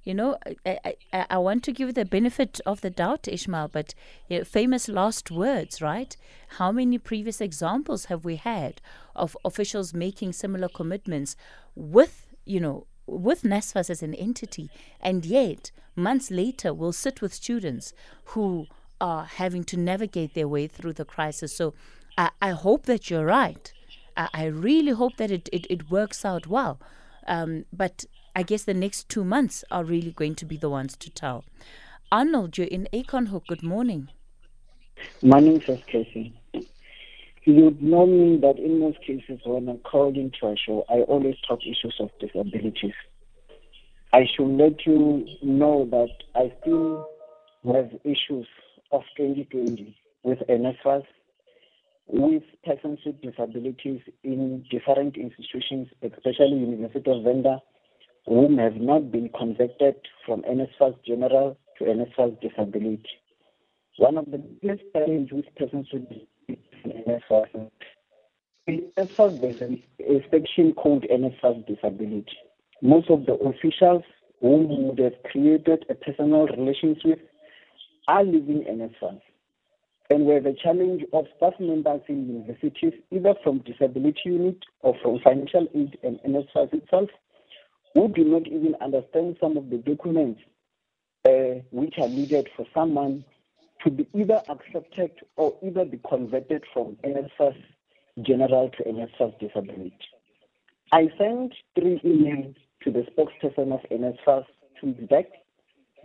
you 0.04 0.12
know, 0.12 0.36
I, 0.66 0.94
I, 1.12 1.26
I 1.30 1.38
want 1.38 1.64
to 1.64 1.72
give 1.72 1.94
the 1.94 2.04
benefit 2.04 2.60
of 2.66 2.82
the 2.82 2.90
doubt, 2.90 3.26
Ishmael, 3.26 3.68
but 3.68 3.94
you 4.28 4.38
know, 4.38 4.44
famous 4.44 4.88
last 4.88 5.30
words, 5.30 5.80
right? 5.80 6.14
How 6.58 6.70
many 6.70 6.98
previous 6.98 7.40
examples 7.40 8.06
have 8.06 8.24
we 8.24 8.36
had 8.36 8.82
of 9.16 9.36
officials 9.44 9.94
making 9.94 10.34
similar 10.34 10.68
commitments 10.68 11.36
with, 11.74 12.34
you 12.44 12.60
know, 12.60 12.86
with 13.06 13.42
NSFAS 13.42 13.90
as 13.90 14.02
an 14.02 14.14
entity, 14.14 14.70
and 15.00 15.24
yet 15.24 15.70
months 15.96 16.30
later 16.30 16.74
we'll 16.74 16.92
sit 16.92 17.22
with 17.22 17.32
students 17.32 17.94
who 18.26 18.66
are 19.00 19.24
having 19.24 19.64
to 19.64 19.76
navigate 19.76 20.34
their 20.34 20.48
way 20.48 20.66
through 20.66 20.94
the 20.94 21.04
crisis. 21.04 21.56
So 21.56 21.74
I, 22.16 22.30
I 22.40 22.50
hope 22.50 22.86
that 22.86 23.10
you're 23.10 23.26
right. 23.26 23.72
I, 24.16 24.28
I 24.32 24.44
really 24.46 24.92
hope 24.92 25.16
that 25.16 25.30
it, 25.30 25.48
it, 25.52 25.66
it 25.70 25.90
works 25.90 26.24
out 26.24 26.46
well. 26.46 26.80
Um, 27.26 27.64
but 27.72 28.04
I 28.36 28.42
guess 28.42 28.64
the 28.64 28.74
next 28.74 29.08
two 29.08 29.24
months 29.24 29.64
are 29.70 29.84
really 29.84 30.12
going 30.12 30.34
to 30.36 30.44
be 30.44 30.56
the 30.56 30.70
ones 30.70 30.96
to 30.96 31.10
tell. 31.10 31.44
Arnold, 32.10 32.58
you're 32.58 32.66
in 32.66 32.88
Acornhoek. 32.92 33.46
Good 33.46 33.62
morning. 33.62 34.08
Morning, 35.22 35.60
First 35.60 35.86
Casey. 35.86 36.32
You'd 37.44 37.82
know 37.82 38.06
me 38.06 38.38
that 38.40 38.58
in 38.58 38.80
most 38.80 39.00
cases 39.00 39.40
when 39.44 39.68
I'm 39.68 39.78
called 39.78 40.16
into 40.16 40.46
a 40.46 40.56
show, 40.56 40.84
I 40.88 41.00
always 41.00 41.36
talk 41.46 41.60
issues 41.60 41.94
of 42.00 42.10
disabilities. 42.18 42.94
I 44.12 44.26
should 44.34 44.48
let 44.48 44.86
you 44.86 45.26
know 45.42 45.86
that 45.90 46.10
I 46.34 46.52
still 46.60 47.06
have 47.66 47.90
issues 48.04 48.46
of 48.94 49.02
2020 49.16 49.96
with 50.22 50.38
NSFAS, 50.48 51.04
with 52.06 52.42
persons 52.64 53.00
with 53.04 53.20
disabilities 53.20 54.00
in 54.22 54.64
different 54.70 55.16
institutions, 55.16 55.88
especially 56.02 56.58
University 56.58 57.10
of 57.10 57.24
Venda, 57.24 57.58
whom 58.26 58.58
have 58.58 58.76
not 58.76 59.10
been 59.10 59.28
converted 59.36 59.96
from 60.24 60.42
NSFAS 60.42 60.94
General 61.04 61.56
to 61.78 61.84
NSFAS 61.84 62.40
Disability. 62.40 63.02
One 63.98 64.16
of 64.16 64.26
the 64.26 64.38
biggest 64.38 64.82
challenges 64.92 65.32
with 65.32 65.54
persons 65.56 65.88
with 65.92 66.08
disabilities 66.08 66.58
NSFAS 66.86 67.70
in 68.66 68.90
NSFAS 68.96 69.40
there's 69.40 70.22
called 70.72 71.04
NSFAS 71.04 71.66
Disability. 71.66 72.26
Most 72.80 73.10
of 73.10 73.26
the 73.26 73.34
officials 73.34 74.02
whom 74.40 74.88
would 74.88 74.98
have 74.98 75.14
created 75.30 75.84
a 75.90 75.94
personal 75.94 76.46
relationship 76.46 77.28
are 78.08 78.24
living 78.24 78.64
NSFAS. 78.68 79.20
And 80.10 80.26
where 80.26 80.40
the 80.40 80.54
challenge 80.62 81.02
of 81.12 81.26
staff 81.36 81.54
members 81.58 82.02
in 82.08 82.28
universities, 82.28 82.92
either 83.10 83.34
from 83.42 83.58
disability 83.60 84.20
unit 84.26 84.58
or 84.80 84.94
from 85.02 85.18
financial 85.20 85.66
aid 85.74 85.98
and 86.02 86.18
NSFAS 86.20 86.74
itself, 86.74 87.08
who 87.94 88.08
do 88.08 88.24
not 88.24 88.46
even 88.46 88.74
understand 88.80 89.36
some 89.40 89.56
of 89.56 89.70
the 89.70 89.78
documents 89.78 90.40
uh, 91.24 91.60
which 91.70 91.94
are 91.98 92.08
needed 92.08 92.48
for 92.54 92.66
someone 92.74 93.24
to 93.82 93.90
be 93.90 94.06
either 94.14 94.42
accepted 94.48 95.10
or 95.36 95.56
either 95.62 95.84
be 95.84 96.00
converted 96.08 96.64
from 96.72 96.96
NSFAS 97.04 97.56
general 98.22 98.70
to 98.70 98.84
NSFAS 98.84 99.38
disability. 99.38 99.96
I 100.92 101.08
sent 101.18 101.54
three 101.74 102.00
emails 102.04 102.54
to 102.82 102.90
the 102.90 103.06
spokesperson 103.10 103.72
of 103.72 103.80
NSFAS 103.90 104.44
two 104.80 104.88
weeks 104.88 105.08
back 105.08 105.26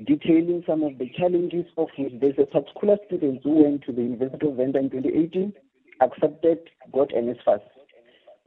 detailing 0.06 0.64
some 0.66 0.84
of 0.84 0.98
the 0.98 1.10
challenges 1.18 1.66
of 1.78 1.88
which 1.98 2.14
there's 2.22 2.40
a 2.40 2.46
particular 2.46 2.98
student 3.08 3.42
who 3.44 3.64
went 3.64 3.84
to 3.84 3.92
the 3.92 4.02
University 4.02 4.48
of 4.48 4.56
Venda 4.56 4.80
in 4.80 4.90
2018, 4.90 5.54
accepted, 6.02 6.60
got 6.94 7.10
NSFAS. 7.10 7.62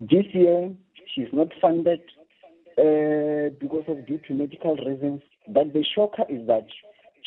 This 0.00 0.24
year, 0.32 0.72
she's 1.14 1.28
not 1.32 1.48
funded 1.61 2.00
uh, 2.78 3.53
because 3.61 3.84
of 3.88 4.07
due 4.07 4.20
to 4.26 4.34
medical 4.34 4.76
reasons. 4.76 5.20
But 5.48 5.72
the 5.72 5.84
shocker 5.94 6.24
is 6.28 6.46
that 6.46 6.66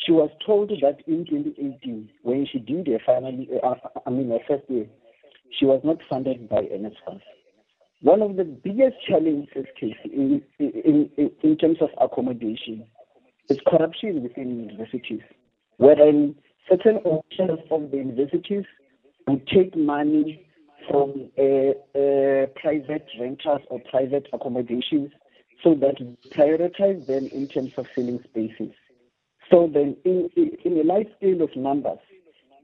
she 0.04 0.12
was 0.12 0.30
told 0.44 0.70
that 0.70 0.98
in 1.06 1.24
2018, 1.26 2.10
when 2.22 2.46
she 2.50 2.58
did 2.58 2.86
her 2.88 2.98
final, 3.04 3.46
uh, 3.62 3.74
I 4.06 4.10
mean 4.10 4.30
her 4.30 4.38
first 4.48 4.68
year, 4.68 4.86
she 5.58 5.66
was 5.66 5.80
not 5.84 5.98
funded 6.10 6.48
by 6.48 6.62
NSFAS. 6.62 7.20
One 8.02 8.22
of 8.22 8.36
the 8.36 8.44
biggest 8.44 8.96
challenges, 9.08 9.66
in, 9.80 10.42
in, 10.58 11.10
in, 11.16 11.30
in 11.42 11.56
terms 11.56 11.78
of 11.80 11.90
accommodation 12.00 12.86
is 13.48 13.58
corruption 13.66 14.22
within 14.22 14.68
universities, 14.68 15.22
wherein 15.76 16.34
certain 16.68 16.96
officials 16.98 17.60
of 17.70 17.90
the 17.90 17.98
universities 17.98 18.64
would 19.26 19.46
take 19.46 19.76
money 19.76 20.46
from 20.88 21.30
uh, 21.38 21.42
uh, 21.98 22.46
private 22.60 23.06
renters 23.18 23.60
or 23.70 23.80
private 23.90 24.28
accommodations 24.32 25.10
so 25.62 25.74
that 25.74 25.96
prioritize 26.30 27.06
them 27.06 27.26
in 27.32 27.48
terms 27.48 27.72
of 27.76 27.86
filling 27.94 28.22
spaces. 28.24 28.72
So 29.50 29.70
then, 29.72 29.96
in, 30.04 30.28
in 30.64 30.78
a 30.78 30.82
large 30.82 31.08
scale 31.16 31.42
of 31.42 31.54
numbers, 31.56 31.98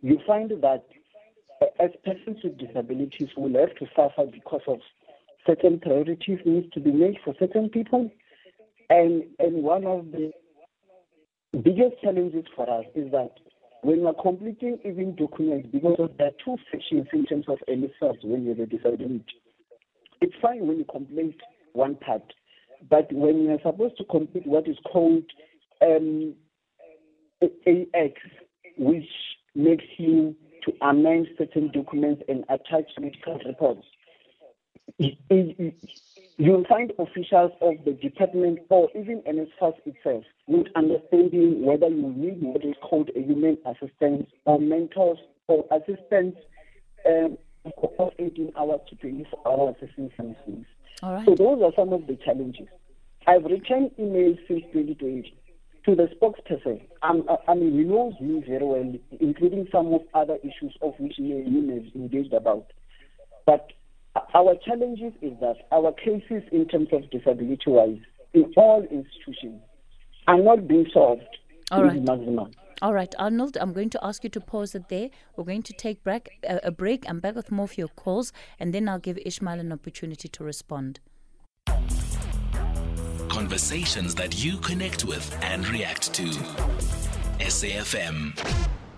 you 0.02 0.18
find 0.26 0.50
that 0.50 0.84
as 1.78 1.90
persons 2.04 2.38
with 2.42 2.58
disabilities 2.58 3.28
will 3.36 3.58
have 3.58 3.74
to 3.76 3.86
suffer 3.94 4.26
because 4.30 4.62
of 4.66 4.80
certain 5.46 5.78
priorities 5.78 6.38
needs 6.44 6.70
to 6.72 6.80
be 6.80 6.90
made 6.90 7.18
for 7.24 7.34
certain 7.38 7.68
people. 7.68 8.10
And, 8.90 9.24
and 9.38 9.62
one 9.62 9.86
of 9.86 10.10
the 10.10 10.32
biggest 11.58 12.00
challenges 12.02 12.44
for 12.56 12.68
us 12.68 12.84
is 12.94 13.10
that 13.12 13.32
when 13.82 14.02
we're 14.02 14.14
completing 14.14 14.78
even 14.84 15.14
documents, 15.16 15.68
because 15.72 16.10
there 16.16 16.28
are 16.28 16.44
two 16.44 16.56
sections 16.70 17.06
in 17.12 17.26
terms 17.26 17.46
of 17.48 17.58
NSFAS 17.68 18.24
when 18.24 18.44
you 18.44 18.50
have 18.50 18.60
a 18.60 18.66
disability, 18.66 19.24
it's 20.20 20.34
fine 20.40 20.66
when 20.66 20.78
you 20.78 20.84
complete 20.84 21.38
one 21.72 21.96
part, 21.96 22.22
but 22.88 23.12
when 23.12 23.42
you're 23.42 23.58
supposed 23.62 23.96
to 23.98 24.04
complete 24.04 24.46
what 24.46 24.68
is 24.68 24.76
called 24.90 25.24
um, 25.82 26.34
AX, 27.42 28.12
which 28.78 29.08
makes 29.54 29.84
you 29.98 30.34
to 30.64 30.72
amend 30.80 31.26
certain 31.36 31.70
documents 31.72 32.22
and 32.28 32.44
attach 32.48 32.88
medical 33.00 33.38
reports, 33.44 33.86
you'll 34.98 36.64
find 36.68 36.92
officials 36.98 37.52
of 37.60 37.74
the 37.84 37.92
department 37.92 38.58
or 38.68 38.88
even 38.94 39.22
NSFAS 39.22 39.74
itself 39.86 40.24
not 40.48 40.66
understanding 40.74 41.64
whether 41.64 41.88
you 41.88 42.12
need 42.14 42.42
what 42.42 42.64
is 42.64 42.74
called 42.82 43.10
a 43.16 43.20
human 43.20 43.58
assistance 43.64 44.28
or 44.44 44.60
mentors 44.60 45.18
or 45.48 45.64
assistants 45.70 46.38
um, 47.06 47.38
for 47.96 48.12
18 48.18 48.52
hours 48.56 48.80
to 48.88 48.96
24 48.96 49.40
hours 49.46 49.74
assisting 49.82 50.10
some 50.16 50.36
things. 50.44 50.66
All 51.02 51.14
right. 51.14 51.24
So 51.24 51.34
those 51.34 51.62
are 51.62 51.72
some 51.76 51.92
of 51.92 52.06
the 52.06 52.16
challenges. 52.24 52.68
I've 53.26 53.44
written 53.44 53.90
emails 53.98 54.38
since 54.48 54.62
2020 54.72 55.34
to 55.84 55.94
the 55.94 56.08
spokesperson. 56.16 56.80
Um, 57.02 57.24
I 57.48 57.54
mean, 57.54 57.72
he 57.72 57.84
knows 57.84 58.14
me 58.20 58.42
very 58.46 58.64
well, 58.64 58.92
including 59.20 59.68
some 59.72 59.92
of 59.94 60.02
other 60.14 60.36
issues 60.42 60.76
of 60.80 60.94
which 60.98 61.14
he 61.16 61.30
has 61.30 61.94
engaged 61.94 62.32
about. 62.32 62.66
But 63.46 63.72
our 64.34 64.54
challenges 64.64 65.12
is 65.22 65.32
that 65.40 65.56
our 65.70 65.92
cases 65.92 66.42
in 66.52 66.66
terms 66.68 66.88
of 66.92 67.08
disability 67.10 67.58
wise 67.66 67.98
in 68.34 68.52
all 68.56 68.82
institutions 68.90 69.60
are 70.26 70.38
not 70.38 70.68
being 70.68 70.86
solved 70.92 71.22
All 71.70 71.84
right. 71.84 72.02
maximum. 72.02 72.50
All 72.80 72.92
right, 72.92 73.14
Arnold, 73.16 73.56
I'm 73.60 73.72
going 73.72 73.90
to 73.90 74.04
ask 74.04 74.24
you 74.24 74.30
to 74.30 74.40
pause 74.40 74.74
it 74.74 74.88
there. 74.88 75.10
We're 75.36 75.44
going 75.44 75.62
to 75.62 75.72
take 75.72 76.02
break, 76.02 76.40
uh, 76.48 76.58
a 76.64 76.72
break. 76.72 77.04
I'm 77.08 77.20
back 77.20 77.36
with 77.36 77.52
more 77.52 77.64
of 77.64 77.78
your 77.78 77.86
calls, 77.88 78.32
and 78.58 78.74
then 78.74 78.88
I'll 78.88 78.98
give 78.98 79.18
Ishmael 79.24 79.60
an 79.60 79.72
opportunity 79.72 80.28
to 80.28 80.42
respond. 80.42 80.98
Conversations 83.28 84.16
that 84.16 84.44
you 84.44 84.56
connect 84.58 85.04
with 85.04 85.32
and 85.42 85.68
react 85.68 86.12
to. 86.14 86.24
SAFM. 87.38 88.36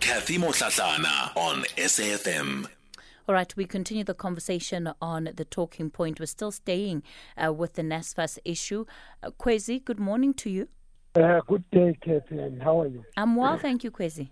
Kathy 0.01 0.39
Mohlahlana 0.39 1.37
on 1.37 1.63
SAFM. 1.77 2.67
All 3.27 3.35
right, 3.35 3.55
we 3.57 3.65
continue 3.65 4.05
the 4.05 4.13
conversation 4.15 4.91
on 5.01 5.31
the 5.35 5.45
talking 5.47 5.89
point. 5.91 6.21
We're 6.21 6.27
still 6.27 6.51
staying 6.53 7.03
uh, 7.43 7.53
with 7.55 7.75
the 7.75 7.83
NSFAS 7.83 8.39
issue. 8.45 8.85
Uh, 9.23 9.31
Kwezi, 9.31 9.83
good 9.83 9.99
morning 9.99 10.35
to 10.35 10.51
you. 10.51 10.69
Uh, 11.15 11.41
good 11.47 11.65
day, 11.71 11.97
Kathy, 12.05 12.39
and 12.39 12.63
how 12.63 12.81
are 12.83 12.87
you? 12.87 13.03
I'm 13.17 13.35
well, 13.37 13.57
thank 13.57 13.83
you, 13.83 13.91
Kwezi. 13.91 14.29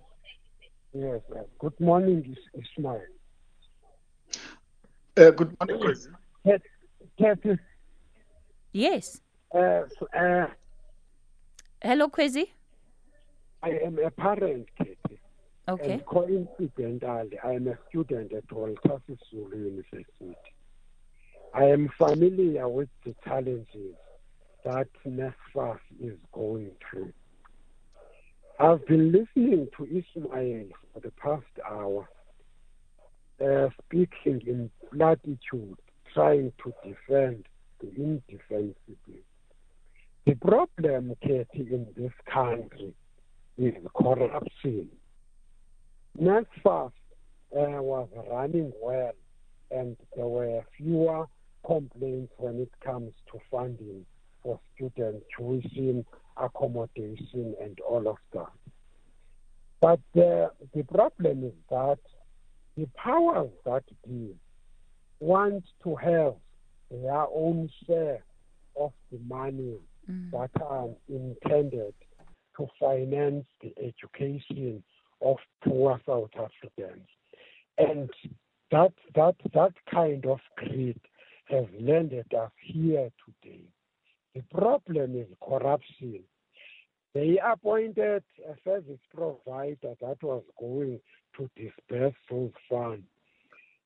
Yes, 0.93 1.23
uh, 1.35 1.39
good 1.59 1.79
morning, 1.81 2.37
Is- 2.55 2.65
Ismail. 2.77 3.01
Uh, 5.17 5.31
good 5.31 5.57
morning, 5.59 5.81
Chris. 5.83 6.09
Kat- 6.47 6.63
Kathy, 7.19 7.59
Yes. 8.73 9.21
uh, 9.55 9.85
uh, 10.15 10.47
Hello, 11.81 12.09
Kwezi. 12.11 12.51
I 13.63 13.71
am 13.87 13.99
a 14.05 14.11
parent, 14.11 14.69
Kathy. 14.77 14.97
Okay. 15.69 15.93
And 15.93 16.07
coincidentally, 16.07 17.39
I 17.43 17.53
am 17.53 17.69
a 17.69 17.79
student 17.89 18.33
at 18.33 18.51
Walter 18.51 19.01
Sisulu 19.09 19.53
University. 19.53 20.37
I 21.55 21.65
am 21.65 21.89
familiar 21.97 22.69
with 22.69 22.89
the 23.05 23.15
challenges 23.25 23.95
that 24.65 24.89
NSFAS 25.07 25.79
is 26.01 26.17
going 26.33 26.71
through. 26.91 27.13
I've 28.59 28.85
been 28.87 29.13
listening 29.13 29.69
to 29.77 29.85
Ismail 29.85 30.67
for 30.93 31.01
the 31.01 31.11
past 31.13 31.45
hour, 31.69 32.09
uh, 33.45 33.69
speaking 33.85 34.41
in 34.47 34.71
platitude, 34.95 35.79
trying 36.13 36.53
to 36.65 36.73
defend 36.85 37.47
the 37.81 37.89
indefensible. 37.97 39.23
The 40.27 40.35
problem, 40.35 41.15
Katie, 41.21 41.47
in 41.55 41.87
this 41.97 42.13
country 42.33 42.95
is 43.59 43.75
corruption. 43.95 44.89
NSFAS 46.21 46.93
uh, 47.57 47.83
was 47.83 48.09
running 48.31 48.73
well, 48.81 49.13
and 49.71 49.97
there 50.15 50.27
were 50.27 50.63
fewer 50.77 51.27
complaints 51.67 52.33
when 52.39 52.61
it 52.61 52.73
comes 52.85 53.13
to 53.31 53.39
funding 53.51 54.05
for 54.43 54.61
student 54.75 55.23
tuition, 55.37 56.05
accommodation, 56.37 57.55
and 57.61 57.79
all 57.81 58.09
of 58.09 58.17
that. 58.33 58.53
But 59.81 60.21
uh, 60.21 60.49
the 60.75 60.85
problem 60.93 61.45
is 61.45 61.55
that 61.71 61.99
the 62.77 62.87
powers 62.97 63.51
that 63.65 63.85
be 64.07 64.35
want 65.21 65.65
to 65.85 65.95
have 65.97 66.35
their 66.91 67.27
own 67.35 67.71
share 67.87 68.23
of 68.79 68.93
the 69.11 69.19
money 69.27 69.77
that 70.33 70.51
are 70.61 70.89
intended 71.09 71.95
to 72.57 72.67
finance 72.79 73.45
the 73.61 73.73
education 73.79 74.83
of 75.23 75.37
poor 75.65 76.01
South 76.07 76.31
Africans. 76.35 77.07
And 77.79 78.11
that 78.71 78.93
that 79.15 79.37
that 79.55 79.73
kind 79.91 80.25
of 80.27 80.39
greed 80.57 81.01
has 81.47 81.67
landed 81.79 82.33
us 82.35 82.51
here 82.63 83.11
today. 83.25 83.65
The 84.35 84.43
problem 84.55 85.17
is 85.17 85.27
corruption. 85.47 86.21
They 87.15 87.39
appointed 87.45 88.23
a 88.49 88.55
service 88.65 89.01
provider 89.15 89.95
that 90.01 90.23
was 90.23 90.43
going 90.59 90.99
to 91.37 91.51
disperse 91.57 92.15
those 92.31 92.53
funds. 92.71 93.05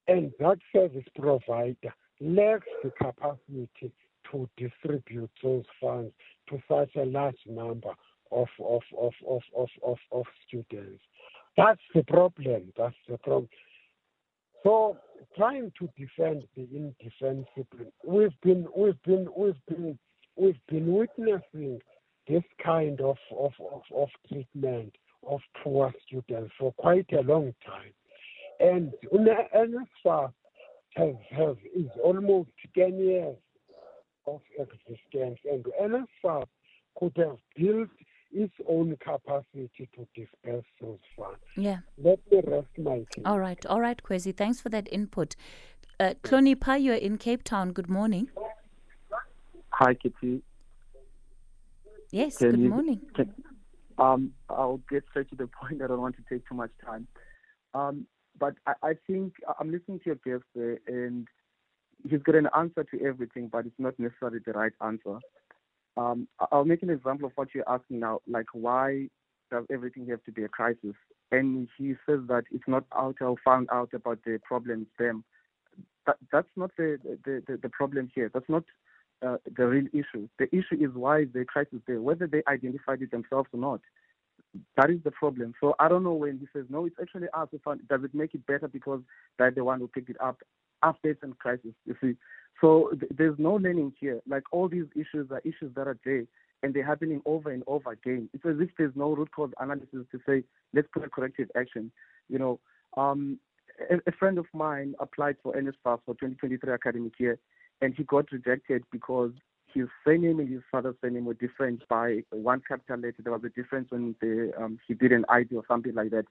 And 0.07 0.31
that 0.39 0.59
service 0.73 1.05
provider 1.19 1.93
lacks 2.21 2.69
the 2.85 2.91
capacity 2.91 3.69
to 4.31 4.49
distribute 4.57 5.31
those 5.43 5.65
funds 5.81 6.13
to 6.49 6.63
such 6.69 6.95
a 6.97 7.05
large 7.05 7.39
number 7.47 7.91
of, 8.31 8.49
of, 8.61 8.83
of, 8.97 9.13
of, 9.27 9.43
of, 9.57 9.69
of, 9.85 9.99
of 10.13 10.25
students. 10.47 11.03
That's 11.57 11.81
the 11.95 12.03
problem. 12.05 12.73
That's 12.77 12.95
the 13.09 13.19
problem. 13.19 13.49
So 14.63 14.97
trying 15.37 15.73
to 15.79 15.89
defend 15.97 16.45
the 16.57 16.69
indefensible, 16.75 17.93
we've 18.05 18.41
been 18.43 18.67
we've 18.77 19.03
been 19.05 19.29
we've 19.37 19.67
been 19.69 19.99
we've 20.37 20.61
been 20.69 20.93
witnessing 20.93 21.81
this 22.29 22.43
kind 22.63 23.01
of, 23.01 23.17
of, 23.37 23.53
of, 23.73 23.83
of 23.95 24.09
treatment 24.29 24.95
of 25.29 25.41
poor 25.63 25.93
students 26.07 26.53
for 26.59 26.73
quite 26.73 27.07
a 27.13 27.23
long 27.23 27.55
time. 27.65 27.93
And 28.61 28.93
NSFAS 29.13 30.33
has, 30.95 31.15
has 31.31 31.57
is 31.75 31.91
almost 32.03 32.51
10 32.77 32.99
years 32.99 33.37
of 34.27 34.41
existence, 34.59 35.39
and 35.51 35.65
NSFAS 35.81 36.47
could 36.99 37.13
have 37.17 37.37
built 37.57 37.89
its 38.37 38.53
own 38.69 38.97
capacity 38.99 39.71
to 39.79 40.07
disperse 40.15 40.65
those 40.81 40.99
funds. 41.17 41.39
Yeah. 41.57 41.79
Let 41.97 42.19
me 42.31 42.43
rest 42.47 42.67
my 42.77 42.99
case. 43.11 43.25
All 43.25 43.39
right, 43.41 43.65
all 43.67 43.81
right, 43.81 44.01
Kwesi. 44.03 44.37
Thanks 44.37 44.61
for 44.61 44.69
that 44.69 44.87
input. 44.93 45.35
Uh, 45.99 46.13
Clonipa, 46.23 46.81
you're 46.83 46.95
in 46.95 47.17
Cape 47.17 47.43
Town. 47.43 47.73
Good 47.73 47.89
morning. 47.89 48.29
Hi, 49.71 49.95
Kitty. 49.95 50.43
Yes, 52.13 52.37
Can 52.39 52.51
good 52.51 52.61
you- 52.61 52.69
morning. 52.69 53.01
Can, 53.15 53.33
um, 53.99 54.33
I'll 54.51 54.81
get 54.91 55.05
straight 55.11 55.31
to 55.31 55.37
the 55.37 55.47
point. 55.49 55.81
I 55.83 55.87
don't 55.87 56.01
want 56.01 56.17
to 56.17 56.23
take 56.31 56.47
too 56.47 56.55
much 56.55 56.71
time. 56.85 57.09
Um, 57.73 58.07
but 58.39 58.55
I, 58.67 58.75
I 58.83 58.93
think 59.07 59.33
I'm 59.59 59.71
listening 59.73 60.01
to 60.01 60.05
your 60.07 60.17
guest 60.17 60.45
there, 60.55 60.79
and 60.87 61.27
he's 62.09 62.23
got 62.23 62.35
an 62.35 62.49
answer 62.55 62.85
to 62.85 63.03
everything, 63.03 63.49
but 63.49 63.65
it's 63.65 63.75
not 63.79 63.99
necessarily 63.99 64.41
the 64.45 64.53
right 64.53 64.73
answer. 64.83 65.19
Um, 65.97 66.29
I'll 66.53 66.65
make 66.65 66.83
an 66.83 66.91
example 66.91 67.27
of 67.27 67.33
what 67.37 67.55
you're 67.55 67.69
asking 67.69 68.01
now, 68.01 68.21
like 68.27 68.47
why 68.53 69.09
does 69.51 69.65
everything 69.73 70.07
have 70.09 70.23
to 70.25 70.33
be 70.33 70.45
a 70.45 70.49
crisis? 70.49 70.95
And 71.33 71.69
he 71.79 71.95
says 72.07 72.21
that 72.29 72.45
it's 72.53 72.69
not 72.69 72.85
OUTA 72.91 73.37
found 73.45 73.69
out 73.73 73.95
about 73.95 74.19
the 74.25 74.39
problems 74.45 74.87
them. 74.99 75.25
That, 76.07 76.17
that's 76.31 76.49
not 76.57 76.71
the, 76.77 76.99
the, 77.25 77.43
the, 77.47 77.57
the 77.57 77.69
problem 77.71 78.11
here. 78.15 78.31
That's 78.33 78.49
not 78.49 78.65
uh, 79.27 79.39
the 79.57 79.67
real 79.67 79.87
issue. 79.93 80.29
The 80.39 80.47
issue 80.53 80.77
is 80.79 80.91
why 80.95 81.21
is 81.21 81.29
the 81.33 81.45
crisis 81.45 81.81
there, 81.87 82.01
whether 82.01 82.27
they 82.27 82.43
identified 82.47 83.03
it 83.03 83.11
themselves 83.11 83.49
or 83.53 83.61
not. 83.61 83.81
That 84.77 84.91
is 84.91 84.99
the 85.05 85.11
problem. 85.11 85.55
So 85.61 85.75
I 85.79 85.89
don't 85.89 86.05
know 86.05 86.15
when 86.15 86.39
he 86.39 86.47
says 86.53 86.67
no, 86.69 86.87
it's 86.87 86.97
actually 87.01 87.29
us 87.35 87.49
who 87.51 87.59
found. 87.65 87.87
Does 87.89 88.05
it 88.05 88.15
make 88.15 88.35
it 88.35 88.47
better 88.47 88.69
because 88.69 89.01
they're 89.39 89.51
the 89.51 89.65
one 89.65 89.81
who 89.81 89.89
picked 89.89 90.11
it 90.11 90.17
up 90.21 90.39
it's 91.05 91.23
in 91.23 91.33
crisis? 91.35 91.73
You 91.87 91.97
see, 92.01 92.17
so 92.61 92.91
th- 92.99 93.13
there's 93.17 93.39
no 93.39 93.55
learning 93.55 93.95
here. 93.99 94.21
Like 94.29 94.45
all 94.53 94.69
these 94.69 94.87
issues 94.95 95.31
are 95.31 95.41
issues 95.45 95.75
that 95.75 95.87
are 95.87 95.99
there 96.05 96.25
and 96.63 96.75
they're 96.75 96.87
happening 96.87 97.23
over 97.27 97.51
and 97.51 97.63
over 97.67 97.93
again. 97.93 98.29
It's 98.33 98.45
as 98.45 98.57
if 98.61 98.71
there's 98.79 98.97
no 98.97 99.15
root 99.15 99.31
cause 99.35 99.51
analysis 99.61 100.07
to 100.11 100.21
say 100.27 100.45
let's 100.73 100.89
put 100.93 101.05
a 101.05 101.11
corrective 101.11 101.51
action. 101.57 101.93
You 102.29 102.39
know, 102.39 102.61
um, 102.97 103.39
a, 103.91 103.97
a 104.09 104.13
friend 104.13 104.39
of 104.39 104.47
mine 104.53 104.95
applied 105.01 105.37
for 105.43 105.53
NSFAS 105.53 106.01
for 106.05 106.15
2023 106.15 106.73
academic 106.73 107.13
year, 107.19 107.39
and 107.81 107.95
he 107.95 108.05
got 108.05 108.33
rejected 108.33 108.85
because 108.91 109.33
his 109.73 109.87
surname 110.05 110.41
and 110.41 110.49
his 110.49 110.63
father's 110.71 110.97
surname 111.01 111.27
were 111.27 111.35
different 111.35 111.87
by 111.89 112.21
one 112.31 112.63
capital 112.67 112.97
letter. 112.97 113.17
There 113.23 113.33
was 113.33 113.45
a 113.45 113.51
difference 113.51 113.91
when 113.91 114.15
the, 114.21 114.53
um, 114.59 114.79
he 114.89 114.95
did 114.95 115.13
an 115.13 115.25
ID 115.29 115.55
or 115.55 115.65
something 115.69 115.95
like 115.95 116.11
that. 116.11 116.25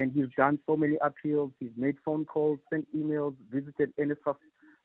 And 0.00 0.12
he's 0.12 0.26
done 0.36 0.58
so 0.66 0.76
many 0.76 0.96
appeals. 1.02 1.50
He's 1.58 1.70
made 1.76 1.96
phone 2.04 2.24
calls, 2.24 2.58
sent 2.70 2.86
emails, 2.96 3.34
visited 3.52 3.92
NSFAS 3.96 4.36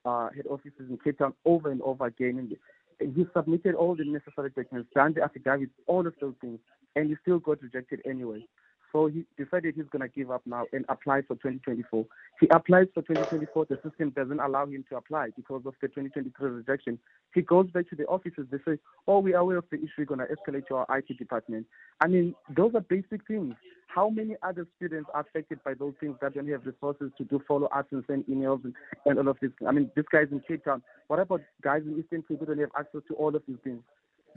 uh, 0.06 0.30
head 0.36 0.46
offices 0.50 0.90
in 0.90 0.98
Cape 1.04 1.20
Town 1.20 1.34
over 1.46 1.72
and 1.72 1.82
over 1.82 2.06
again. 2.06 2.40
And, 2.40 2.56
and 3.00 3.16
he 3.16 3.26
submitted 3.36 3.76
all 3.76 3.96
the 3.96 4.06
necessary 4.06 4.50
documents, 4.56 4.90
done 4.96 5.14
the 5.14 5.24
affidavits, 5.24 5.72
all 5.88 6.06
of 6.08 6.14
those 6.20 6.34
things, 6.42 6.60
and 6.96 7.10
he 7.10 7.16
still 7.22 7.40
got 7.40 7.62
rejected 7.62 8.02
anyway. 8.06 8.46
So 8.94 9.08
he 9.08 9.26
decided 9.44 9.74
he's 9.76 9.90
going 9.92 10.04
to 10.04 10.08
give 10.08 10.30
up 10.30 10.44
now 10.46 10.66
and 10.72 10.86
apply 10.88 11.24
for 11.24 11.34
2024. 11.34 12.06
He 12.40 12.48
applies 12.54 12.86
for 12.94 13.02
2024. 13.02 13.66
The 13.66 13.80
system 13.84 14.12
doesn't 14.12 14.40
allow 14.40 14.68
him 14.68 14.86
to 14.90 14.98
apply 14.98 15.30
because 15.36 15.64
of 15.66 15.74
the 15.82 15.88
2023 15.88 16.50
rejection. 16.52 17.00
He 17.34 17.42
goes 17.42 17.70
back 17.72 17.90
to 17.90 17.96
the 17.96 18.06
offices. 18.06 18.46
They 18.52 18.60
say, 18.60 18.78
"Oh, 19.08 19.18
we 19.20 19.34
are 19.34 19.42
aware 19.42 19.58
of 19.58 19.66
the 19.72 19.78
issue. 19.78 19.90
We're 19.98 20.06
going 20.06 20.20
to 20.20 20.28
escalate 20.28 20.68
to 20.68 20.76
our 20.76 20.98
IT 20.98 21.18
department." 21.18 21.66
I 22.02 22.08
mean, 22.08 22.36
those 22.56 22.76
are 22.76 22.82
basic 22.82 23.26
things. 23.28 23.56
How 23.88 24.10
many 24.10 24.36
other 24.44 24.68
students 24.76 25.10
are 25.14 25.22
affected 25.22 25.64
by 25.64 25.74
those 25.74 25.96
things 26.00 26.18
that 26.22 26.36
don't 26.36 26.48
have 26.50 26.66
resources 26.66 27.12
to 27.18 27.24
do 27.24 27.42
follow-ups 27.48 27.92
and 27.92 28.04
send 28.06 28.26
emails 28.26 28.64
and, 28.64 28.76
and 29.06 29.18
all 29.18 29.28
of 29.28 29.38
this? 29.42 29.52
I 29.68 29.72
mean, 29.72 29.90
this 29.96 30.06
guy's 30.12 30.32
in 30.32 30.40
Cape 30.48 30.66
Town. 30.66 30.84
What 31.08 31.20
about 31.20 31.42
guys 31.64 31.82
in 31.86 31.98
Eastern 31.98 32.24
Cape 32.28 32.40
who 32.40 32.46
don't 32.46 32.60
have 32.60 32.72
access 32.78 33.02
to 33.08 33.16
all 33.16 33.36
of 33.36 33.42
these 33.48 33.58
things? 33.64 33.82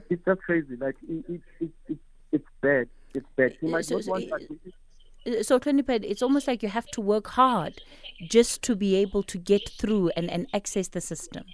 It's 0.08 0.24
just 0.24 0.40
crazy. 0.40 0.76
Like 0.76 0.96
it, 1.06 1.24
it, 1.28 1.40
it, 1.60 1.70
it, 1.88 1.98
it's 2.32 2.44
bad. 2.62 2.88
It's 3.16 3.26
bad. 3.36 3.56
He 3.60 3.66
might 3.68 3.84
So- 3.86 3.96
not 3.96 4.04
so- 4.04 4.10
want 4.12 4.28
that. 4.30 4.42
Uh, 4.42 5.42
So, 5.42 5.58
it's 6.12 6.22
almost 6.22 6.46
like 6.46 6.62
you 6.62 6.68
have 6.68 6.86
to 6.96 7.00
work 7.00 7.26
hard 7.26 7.82
just 8.36 8.62
to 8.62 8.76
be 8.76 8.94
able 8.94 9.22
to 9.24 9.38
get 9.38 9.68
through 9.80 10.10
and, 10.16 10.30
and 10.30 10.46
access 10.54 10.86
the 10.88 11.00
system. 11.00 11.44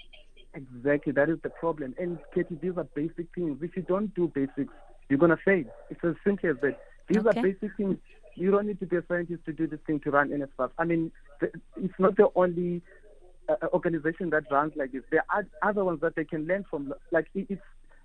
Exactly, 0.55 1.13
that 1.13 1.31
is 1.31 1.39
the 1.43 1.49
problem. 1.49 1.95
And 1.99 2.19
Katie, 2.35 2.59
these 2.61 2.77
are 2.77 2.85
basic 2.85 3.27
things. 3.35 3.63
If 3.63 3.75
you 3.77 3.83
don't 3.83 4.15
do 4.15 4.29
basics, 4.29 4.75
you're 5.09 5.19
gonna 5.19 5.39
fail. 5.39 5.65
It's 5.89 6.05
as 6.05 6.17
simple 6.23 6.51
as 6.51 6.57
that. 6.61 6.79
These 7.09 7.25
Okay. 7.27 7.39
are 7.41 7.43
basic 7.43 7.75
things. 7.79 7.97
You 8.35 8.51
don't 8.51 8.67
need 8.67 8.81
to 8.81 8.87
be 8.87 8.97
a 8.97 9.05
scientist 9.09 9.45
to 9.47 9.53
do 9.55 9.67
this 9.67 9.81
thing 9.87 10.01
to 10.01 10.11
run 10.11 10.31
NSFAS. 10.31 10.71
I 10.79 10.85
mean, 10.85 11.11
it's 11.41 11.99
not 11.99 12.17
the 12.17 12.29
only 12.35 12.83
uh, 13.49 13.57
organization 13.73 14.31
that 14.31 14.45
runs 14.51 14.73
like 14.77 14.93
this. 14.93 15.03
There 15.11 15.25
are 15.31 15.45
other 15.63 15.85
ones 15.85 16.01
that 16.01 16.15
they 16.15 16.25
can 16.25 16.47
learn 16.47 16.65
from. 16.71 16.93
Like 17.11 17.29
it, 17.35 17.47
it's 17.49 17.63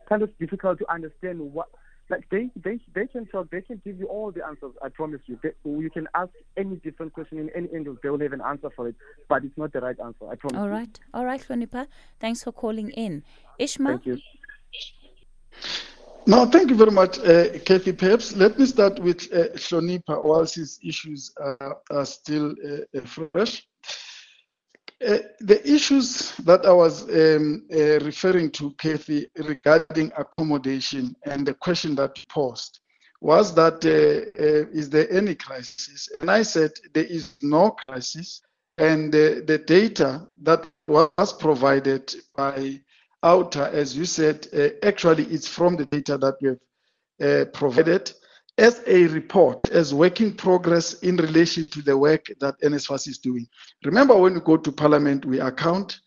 kind 0.10 0.22
of 0.24 0.30
difficult 0.38 0.80
to 0.80 0.91
understand 0.91 1.39
what. 1.53 1.68
Like 2.10 2.30
they, 2.30 2.49
they, 2.55 2.80
they 2.95 3.08
can 3.08 3.26
talk. 3.26 3.49
They 3.51 3.62
can 3.62 3.82
give 3.84 3.99
you 3.99 4.08
all 4.08 4.32
the 4.32 4.45
answers. 4.45 4.72
I 4.82 4.89
promise 4.89 5.20
you. 5.26 5.38
They, 5.43 5.51
you 5.66 5.89
can 5.89 6.08
ask 6.16 6.32
any 6.55 6.78
different 6.78 7.14
question 7.14 7.38
in 7.38 7.49
any 7.55 7.68
angle. 7.76 7.97
They 8.01 8.10
will 8.10 8.20
have 8.20 8.34
an 8.34 8.41
answer 8.41 8.70
for 8.76 8.88
it. 8.88 8.95
But 9.28 9.43
it's 9.43 9.58
not 9.58 9.74
the 9.74 9.82
right 9.82 9.99
answer. 9.99 10.30
I 10.30 10.36
promise. 10.36 10.58
All 10.58 10.68
you. 10.68 10.72
right, 10.72 10.99
all 11.14 11.26
right, 11.26 11.41
Clonipa. 11.45 11.88
Thanks 12.20 12.43
for 12.43 12.53
calling 12.53 12.91
in. 12.91 13.24
Ishma, 13.60 14.01
Thank 14.01 14.05
you. 14.05 14.18
No, 16.28 16.45
thank 16.45 16.70
you 16.70 16.76
very 16.76 16.91
much, 16.91 17.20
uh, 17.20 17.58
Kathy. 17.60 17.93
Perhaps 17.93 18.36
let 18.36 18.60
me 18.60 18.66
start 18.66 18.99
with 18.99 19.32
uh, 19.32 19.47
Shonipa 19.55 20.22
whilst 20.24 20.55
his 20.55 20.78
issues 20.84 21.32
are, 21.39 21.78
are 21.89 22.05
still 22.05 22.53
uh, 22.66 22.97
uh, 22.97 23.28
fresh. 23.32 23.66
Uh, 25.06 25.20
the 25.41 25.62
issues 25.64 26.32
that 26.38 26.66
I 26.66 26.72
was 26.72 27.04
um, 27.04 27.68
uh, 27.72 28.00
referring 28.04 28.50
to, 28.52 28.72
Kathy, 28.80 29.28
regarding 29.38 30.12
accommodation 30.18 31.16
and 31.24 31.45
the 31.45 31.54
question 31.54 31.93
that 31.95 32.18
you 32.18 32.24
posed 32.30 32.80
was 33.22 33.54
that 33.54 33.86
uh, 33.86 34.41
uh, 34.41 34.66
is 34.72 34.89
there 34.89 35.10
any 35.12 35.36
crisis? 35.36 36.10
And 36.20 36.32
I 36.32 36.41
said 36.41 36.72
there 36.93 37.04
is 37.04 37.36
no 37.43 37.72
crisis, 37.72 38.41
and 38.80 39.12
the 39.12 39.64
data 39.66 40.28
that 40.41 40.66
was 40.88 41.34
provided 41.34 42.14
by 42.36 42.80
OUTA, 43.24 43.72
as 43.74 43.95
you 43.98 44.06
said, 44.06 44.48
uh, 44.54 44.70
actually 44.84 45.26
it's 45.26 45.48
from 45.48 45.76
the 45.76 45.86
data 45.86 46.18
that 46.18 46.38
we 46.41 46.56
have 47.20 47.54
provided 47.54 48.12
as 48.58 48.82
a 48.88 49.05
report, 49.08 49.70
as 49.70 49.93
work 49.93 50.20
in 50.20 50.34
progress 50.34 50.93
in 51.01 51.18
relation 51.18 51.66
to 51.68 51.82
the 51.82 51.95
work 51.95 52.26
that 52.39 52.60
NSFAS 52.62 53.08
is 53.08 53.20
doing. 53.20 53.47
Remember, 53.84 54.16
when 54.18 54.34
we 54.34 54.39
go 54.39 54.58
to 54.58 54.72
Parliament, 54.72 55.26
we 55.26 55.39
account 55.39 55.99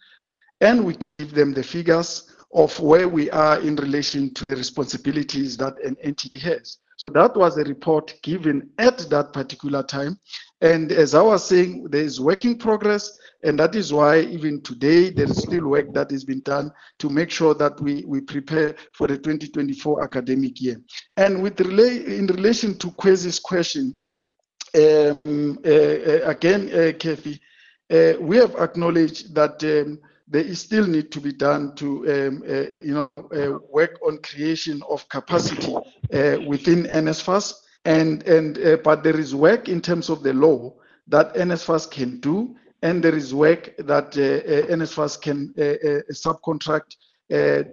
and 0.61 0.84
we 0.84 0.96
give 1.18 1.32
them 1.32 1.53
the 1.53 1.62
figures 1.62 2.30
of 2.53 2.78
where 2.80 3.09
we 3.09 3.30
are 3.30 3.61
in 3.61 3.76
relation 3.76 4.34
to 4.34 4.44
the 4.48 4.57
responsibilities 4.57 5.57
that 5.57 5.74
an 5.84 5.96
entity 6.03 6.40
has. 6.40 6.78
That 7.12 7.36
was 7.36 7.58
a 7.58 7.64
report 7.64 8.14
given 8.22 8.70
at 8.78 8.98
that 9.11 9.32
particular 9.32 9.82
time. 9.82 10.18
And 10.61 10.92
as 10.92 11.14
I 11.14 11.22
was 11.22 11.44
saying, 11.44 11.88
there 11.90 12.02
is 12.02 12.20
work 12.20 12.44
in 12.44 12.58
progress, 12.58 13.18
and 13.42 13.58
that 13.58 13.74
is 13.74 13.92
why 13.92 14.20
even 14.20 14.62
today 14.62 15.11
there 15.11 15.24
is 15.24 15.38
still 15.38 15.68
work 15.68 15.92
that 15.94 16.12
is 16.12 16.24
being 16.24 16.40
done 16.40 16.70
to 16.98 17.08
make 17.08 17.30
sure 17.30 17.54
that 17.54 17.80
we, 17.80 18.04
we 18.06 18.20
prepare 18.20 18.74
for 18.92 19.06
the 19.06 19.16
2024 19.16 20.04
academic 20.04 20.61
year. 20.61 20.80
And 21.16 21.42
with 21.42 21.61
relay, 21.61 22.18
in 22.18 22.26
relation 22.26 22.76
to 22.78 22.88
Kwesi's 22.88 23.38
question, 23.38 23.94
um, 24.74 25.58
uh, 25.64 25.70
uh, 25.70 26.20
again, 26.26 26.70
uh, 26.72 26.92
Kathy, 26.98 27.40
uh, 27.90 28.12
we 28.20 28.36
have 28.36 28.54
acknowledged 28.56 29.34
that 29.34 29.62
um, 29.64 29.98
there 30.30 30.44
is 30.44 30.60
still 30.60 30.86
need 30.86 31.10
to 31.10 31.20
be 31.20 31.32
done 31.32 31.74
to, 31.74 32.28
um, 32.28 32.42
uh, 32.48 32.64
you 32.80 32.94
know, 32.94 33.10
uh, 33.18 33.58
work 33.68 33.98
on 34.06 34.18
creation 34.18 34.80
of 34.88 35.06
capacity 35.08 35.74
uh, 35.74 36.36
within 36.46 36.84
NSFAS, 36.84 37.54
and 37.84 38.22
and 38.28 38.58
uh, 38.58 38.76
but 38.84 39.02
there 39.02 39.18
is 39.18 39.34
work 39.34 39.68
in 39.68 39.80
terms 39.80 40.08
of 40.08 40.22
the 40.22 40.32
law 40.32 40.72
that 41.08 41.34
NSFAS 41.34 41.90
can 41.90 42.20
do, 42.20 42.54
and 42.82 43.02
there 43.02 43.16
is 43.16 43.34
work 43.34 43.74
that 43.78 44.16
uh, 44.16 44.22
uh, 44.22 44.76
NSFAS 44.76 45.20
can 45.20 45.52
subcontract 46.12 46.94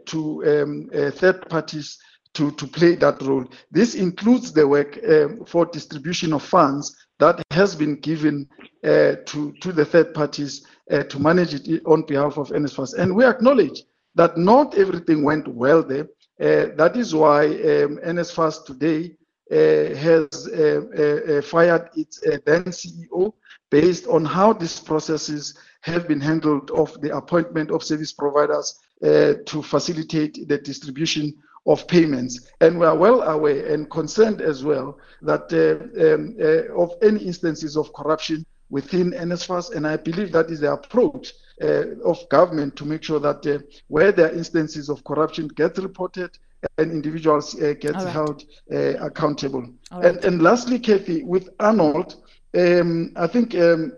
to 0.05 0.19
um, 0.45 0.89
third 1.11 1.47
parties 1.49 1.99
to, 2.33 2.51
to 2.51 2.67
play 2.67 2.95
that 2.95 3.21
role. 3.21 3.45
This 3.71 3.95
includes 3.95 4.51
the 4.51 4.67
work 4.67 4.99
um, 5.07 5.45
for 5.45 5.65
distribution 5.65 6.33
of 6.33 6.43
funds 6.43 6.95
that 7.19 7.41
has 7.49 7.75
been 7.75 7.99
given 7.99 8.47
to, 8.83 9.53
to 9.61 9.71
the 9.71 9.85
third 9.85 10.13
parties 10.13 10.63
uh, 10.91 11.03
to 11.03 11.19
manage 11.19 11.53
it 11.53 11.85
on 11.85 12.03
behalf 12.03 12.37
of 12.37 12.49
NSFAS. 12.49 12.95
And 12.97 13.15
we 13.15 13.25
acknowledge 13.25 13.83
that 14.15 14.37
not 14.37 14.75
everything 14.75 15.23
went 15.23 15.47
well 15.47 15.83
there. 15.83 16.07
Uh, 16.39 16.75
that 16.75 16.95
is 16.95 17.13
why 17.13 17.45
um, 17.45 17.99
NSFAS 18.05 18.65
today 18.65 19.15
uh, 19.51 19.95
has 19.95 20.49
uh, 20.49 21.37
uh, 21.37 21.41
fired 21.41 21.89
its 21.95 22.19
then 22.45 22.65
CEO 22.65 23.33
based 23.69 24.05
on 24.07 24.25
how 24.25 24.53
these 24.53 24.79
processes 24.79 25.57
have 25.81 26.07
been 26.07 26.19
handled 26.19 26.69
of 26.71 26.99
the 27.01 27.15
appointment 27.15 27.71
of 27.71 27.83
service 27.83 28.11
providers 28.11 28.79
to 29.01 29.61
facilitate 29.63 30.47
the 30.47 30.57
distribution 30.57 31.33
of 31.67 31.87
payments. 31.87 32.49
And 32.61 32.79
we 32.79 32.85
are 32.85 32.95
well 32.95 33.21
aware 33.21 33.73
and 33.73 33.89
concerned 33.89 34.41
as 34.41 34.63
well 34.63 34.97
that 35.21 35.51
uh, 35.51 36.13
um, 36.13 36.35
uh, 36.41 36.81
of 36.81 36.93
any 37.01 37.25
instances 37.25 37.75
of 37.77 37.93
corruption 37.93 38.45
within 38.69 39.11
NSFAS, 39.11 39.75
and 39.75 39.87
I 39.87 39.97
believe 39.97 40.31
that 40.31 40.49
is 40.49 40.61
the 40.61 40.73
approach 40.73 41.33
uh, 41.61 41.95
of 42.05 42.17
government 42.29 42.75
to 42.75 42.85
make 42.85 43.03
sure 43.03 43.19
that 43.19 43.45
uh, 43.47 43.59
where 43.87 44.11
there 44.11 44.27
are 44.27 44.33
instances 44.33 44.89
of 44.89 45.03
corruption 45.03 45.47
get 45.47 45.77
reported 45.77 46.37
and 46.77 46.91
individuals 46.91 47.59
uh, 47.61 47.73
get 47.79 47.95
right. 47.95 48.07
held 48.07 48.43
uh, 48.71 48.97
accountable. 49.05 49.65
Right. 49.91 50.05
And, 50.05 50.25
and 50.25 50.41
lastly, 50.41 50.79
Kathy, 50.79 51.23
with 51.23 51.49
Arnold, 51.59 52.15
um, 52.57 53.11
I 53.15 53.27
think 53.27 53.55
um, 53.55 53.93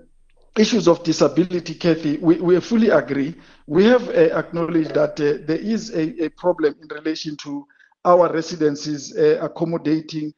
issues 0.57 0.87
of 0.87 1.03
disability, 1.03 1.73
Kathy, 1.75 2.17
we, 2.17 2.39
we 2.39 2.59
fully 2.59 2.89
agree. 2.89 3.35
We 3.67 3.85
have 3.85 4.09
uh, 4.09 4.37
acknowledged 4.37 4.93
that 4.93 5.19
uh, 5.19 5.45
there 5.45 5.57
is 5.57 5.91
a, 5.91 6.25
a, 6.25 6.29
problem 6.29 6.75
in 6.81 6.87
relation 6.89 7.37
to 7.37 7.65
our 8.05 8.31
residences 8.31 9.15
uh, 9.15 9.39
accommodating 9.41 10.33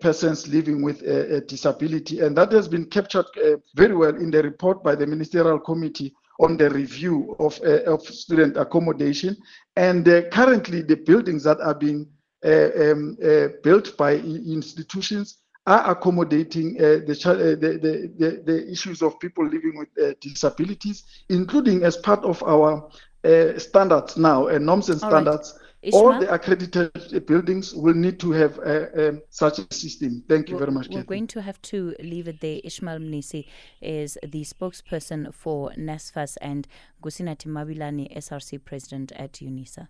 persons 0.00 0.48
living 0.48 0.82
with 0.82 1.02
a, 1.02 1.40
disability. 1.42 2.20
And 2.20 2.36
that 2.36 2.52
has 2.52 2.68
been 2.68 2.86
captured 2.86 3.26
uh, 3.36 3.56
very 3.74 3.94
well 3.94 4.14
in 4.16 4.30
the 4.30 4.42
report 4.42 4.82
by 4.82 4.94
the 4.94 5.06
Ministerial 5.06 5.58
Committee 5.58 6.14
on 6.40 6.56
the 6.56 6.70
review 6.70 7.34
of, 7.38 7.58
of 7.60 8.02
student 8.02 8.56
accommodation. 8.56 9.36
And 9.76 10.04
currently, 10.32 10.82
the 10.82 10.96
buildings 10.96 11.44
that 11.44 11.60
are 11.60 11.74
being 11.74 12.08
um, 12.44 13.16
built 13.62 13.96
by 13.96 14.14
institutions 14.14 15.38
are 15.66 15.90
accommodating 15.90 16.76
uh, 16.78 17.02
the, 17.06 17.20
uh, 17.26 17.34
the, 17.34 18.12
the, 18.18 18.42
the, 18.44 18.70
issues 18.70 19.02
of 19.02 19.18
people 19.18 19.44
living 19.44 19.76
with 19.76 19.88
uh, 20.00 20.14
disabilities, 20.20 21.04
including 21.28 21.82
as 21.82 21.96
part 21.96 22.24
of 22.24 22.40
our 22.44 22.88
uh, 23.24 23.58
standards 23.58 24.16
now 24.16 24.46
and 24.46 24.64
norms 24.64 24.88
and 24.88 24.98
standards. 24.98 25.58
All, 25.92 26.18
the 26.18 26.32
accredited 26.32 27.26
buildings 27.26 27.74
will 27.74 27.94
need 27.94 28.18
to 28.20 28.32
have 28.32 28.58
uh, 28.58 28.86
um, 28.96 29.22
such 29.30 29.58
a 29.58 29.74
system. 29.74 30.22
Thank 30.28 30.48
you 30.48 30.54
we're, 30.54 30.60
very 30.60 30.72
much. 30.72 30.88
We're 30.88 31.02
going 31.04 31.26
to 31.28 31.42
have 31.42 31.60
to 31.62 31.94
leave 32.00 32.28
it 32.28 32.40
there. 32.40 32.60
Ishmael 32.64 32.98
Mnisi 32.98 33.46
is 33.80 34.18
the 34.22 34.42
spokesperson 34.42 35.32
for 35.32 35.70
NSFAS 35.70 36.36
and 36.40 36.66
Nkosinathi 37.02 37.46
Mabilane, 37.46 38.16
SRC 38.16 38.64
president 38.64 39.12
at 39.12 39.34
UNISA. 39.34 39.88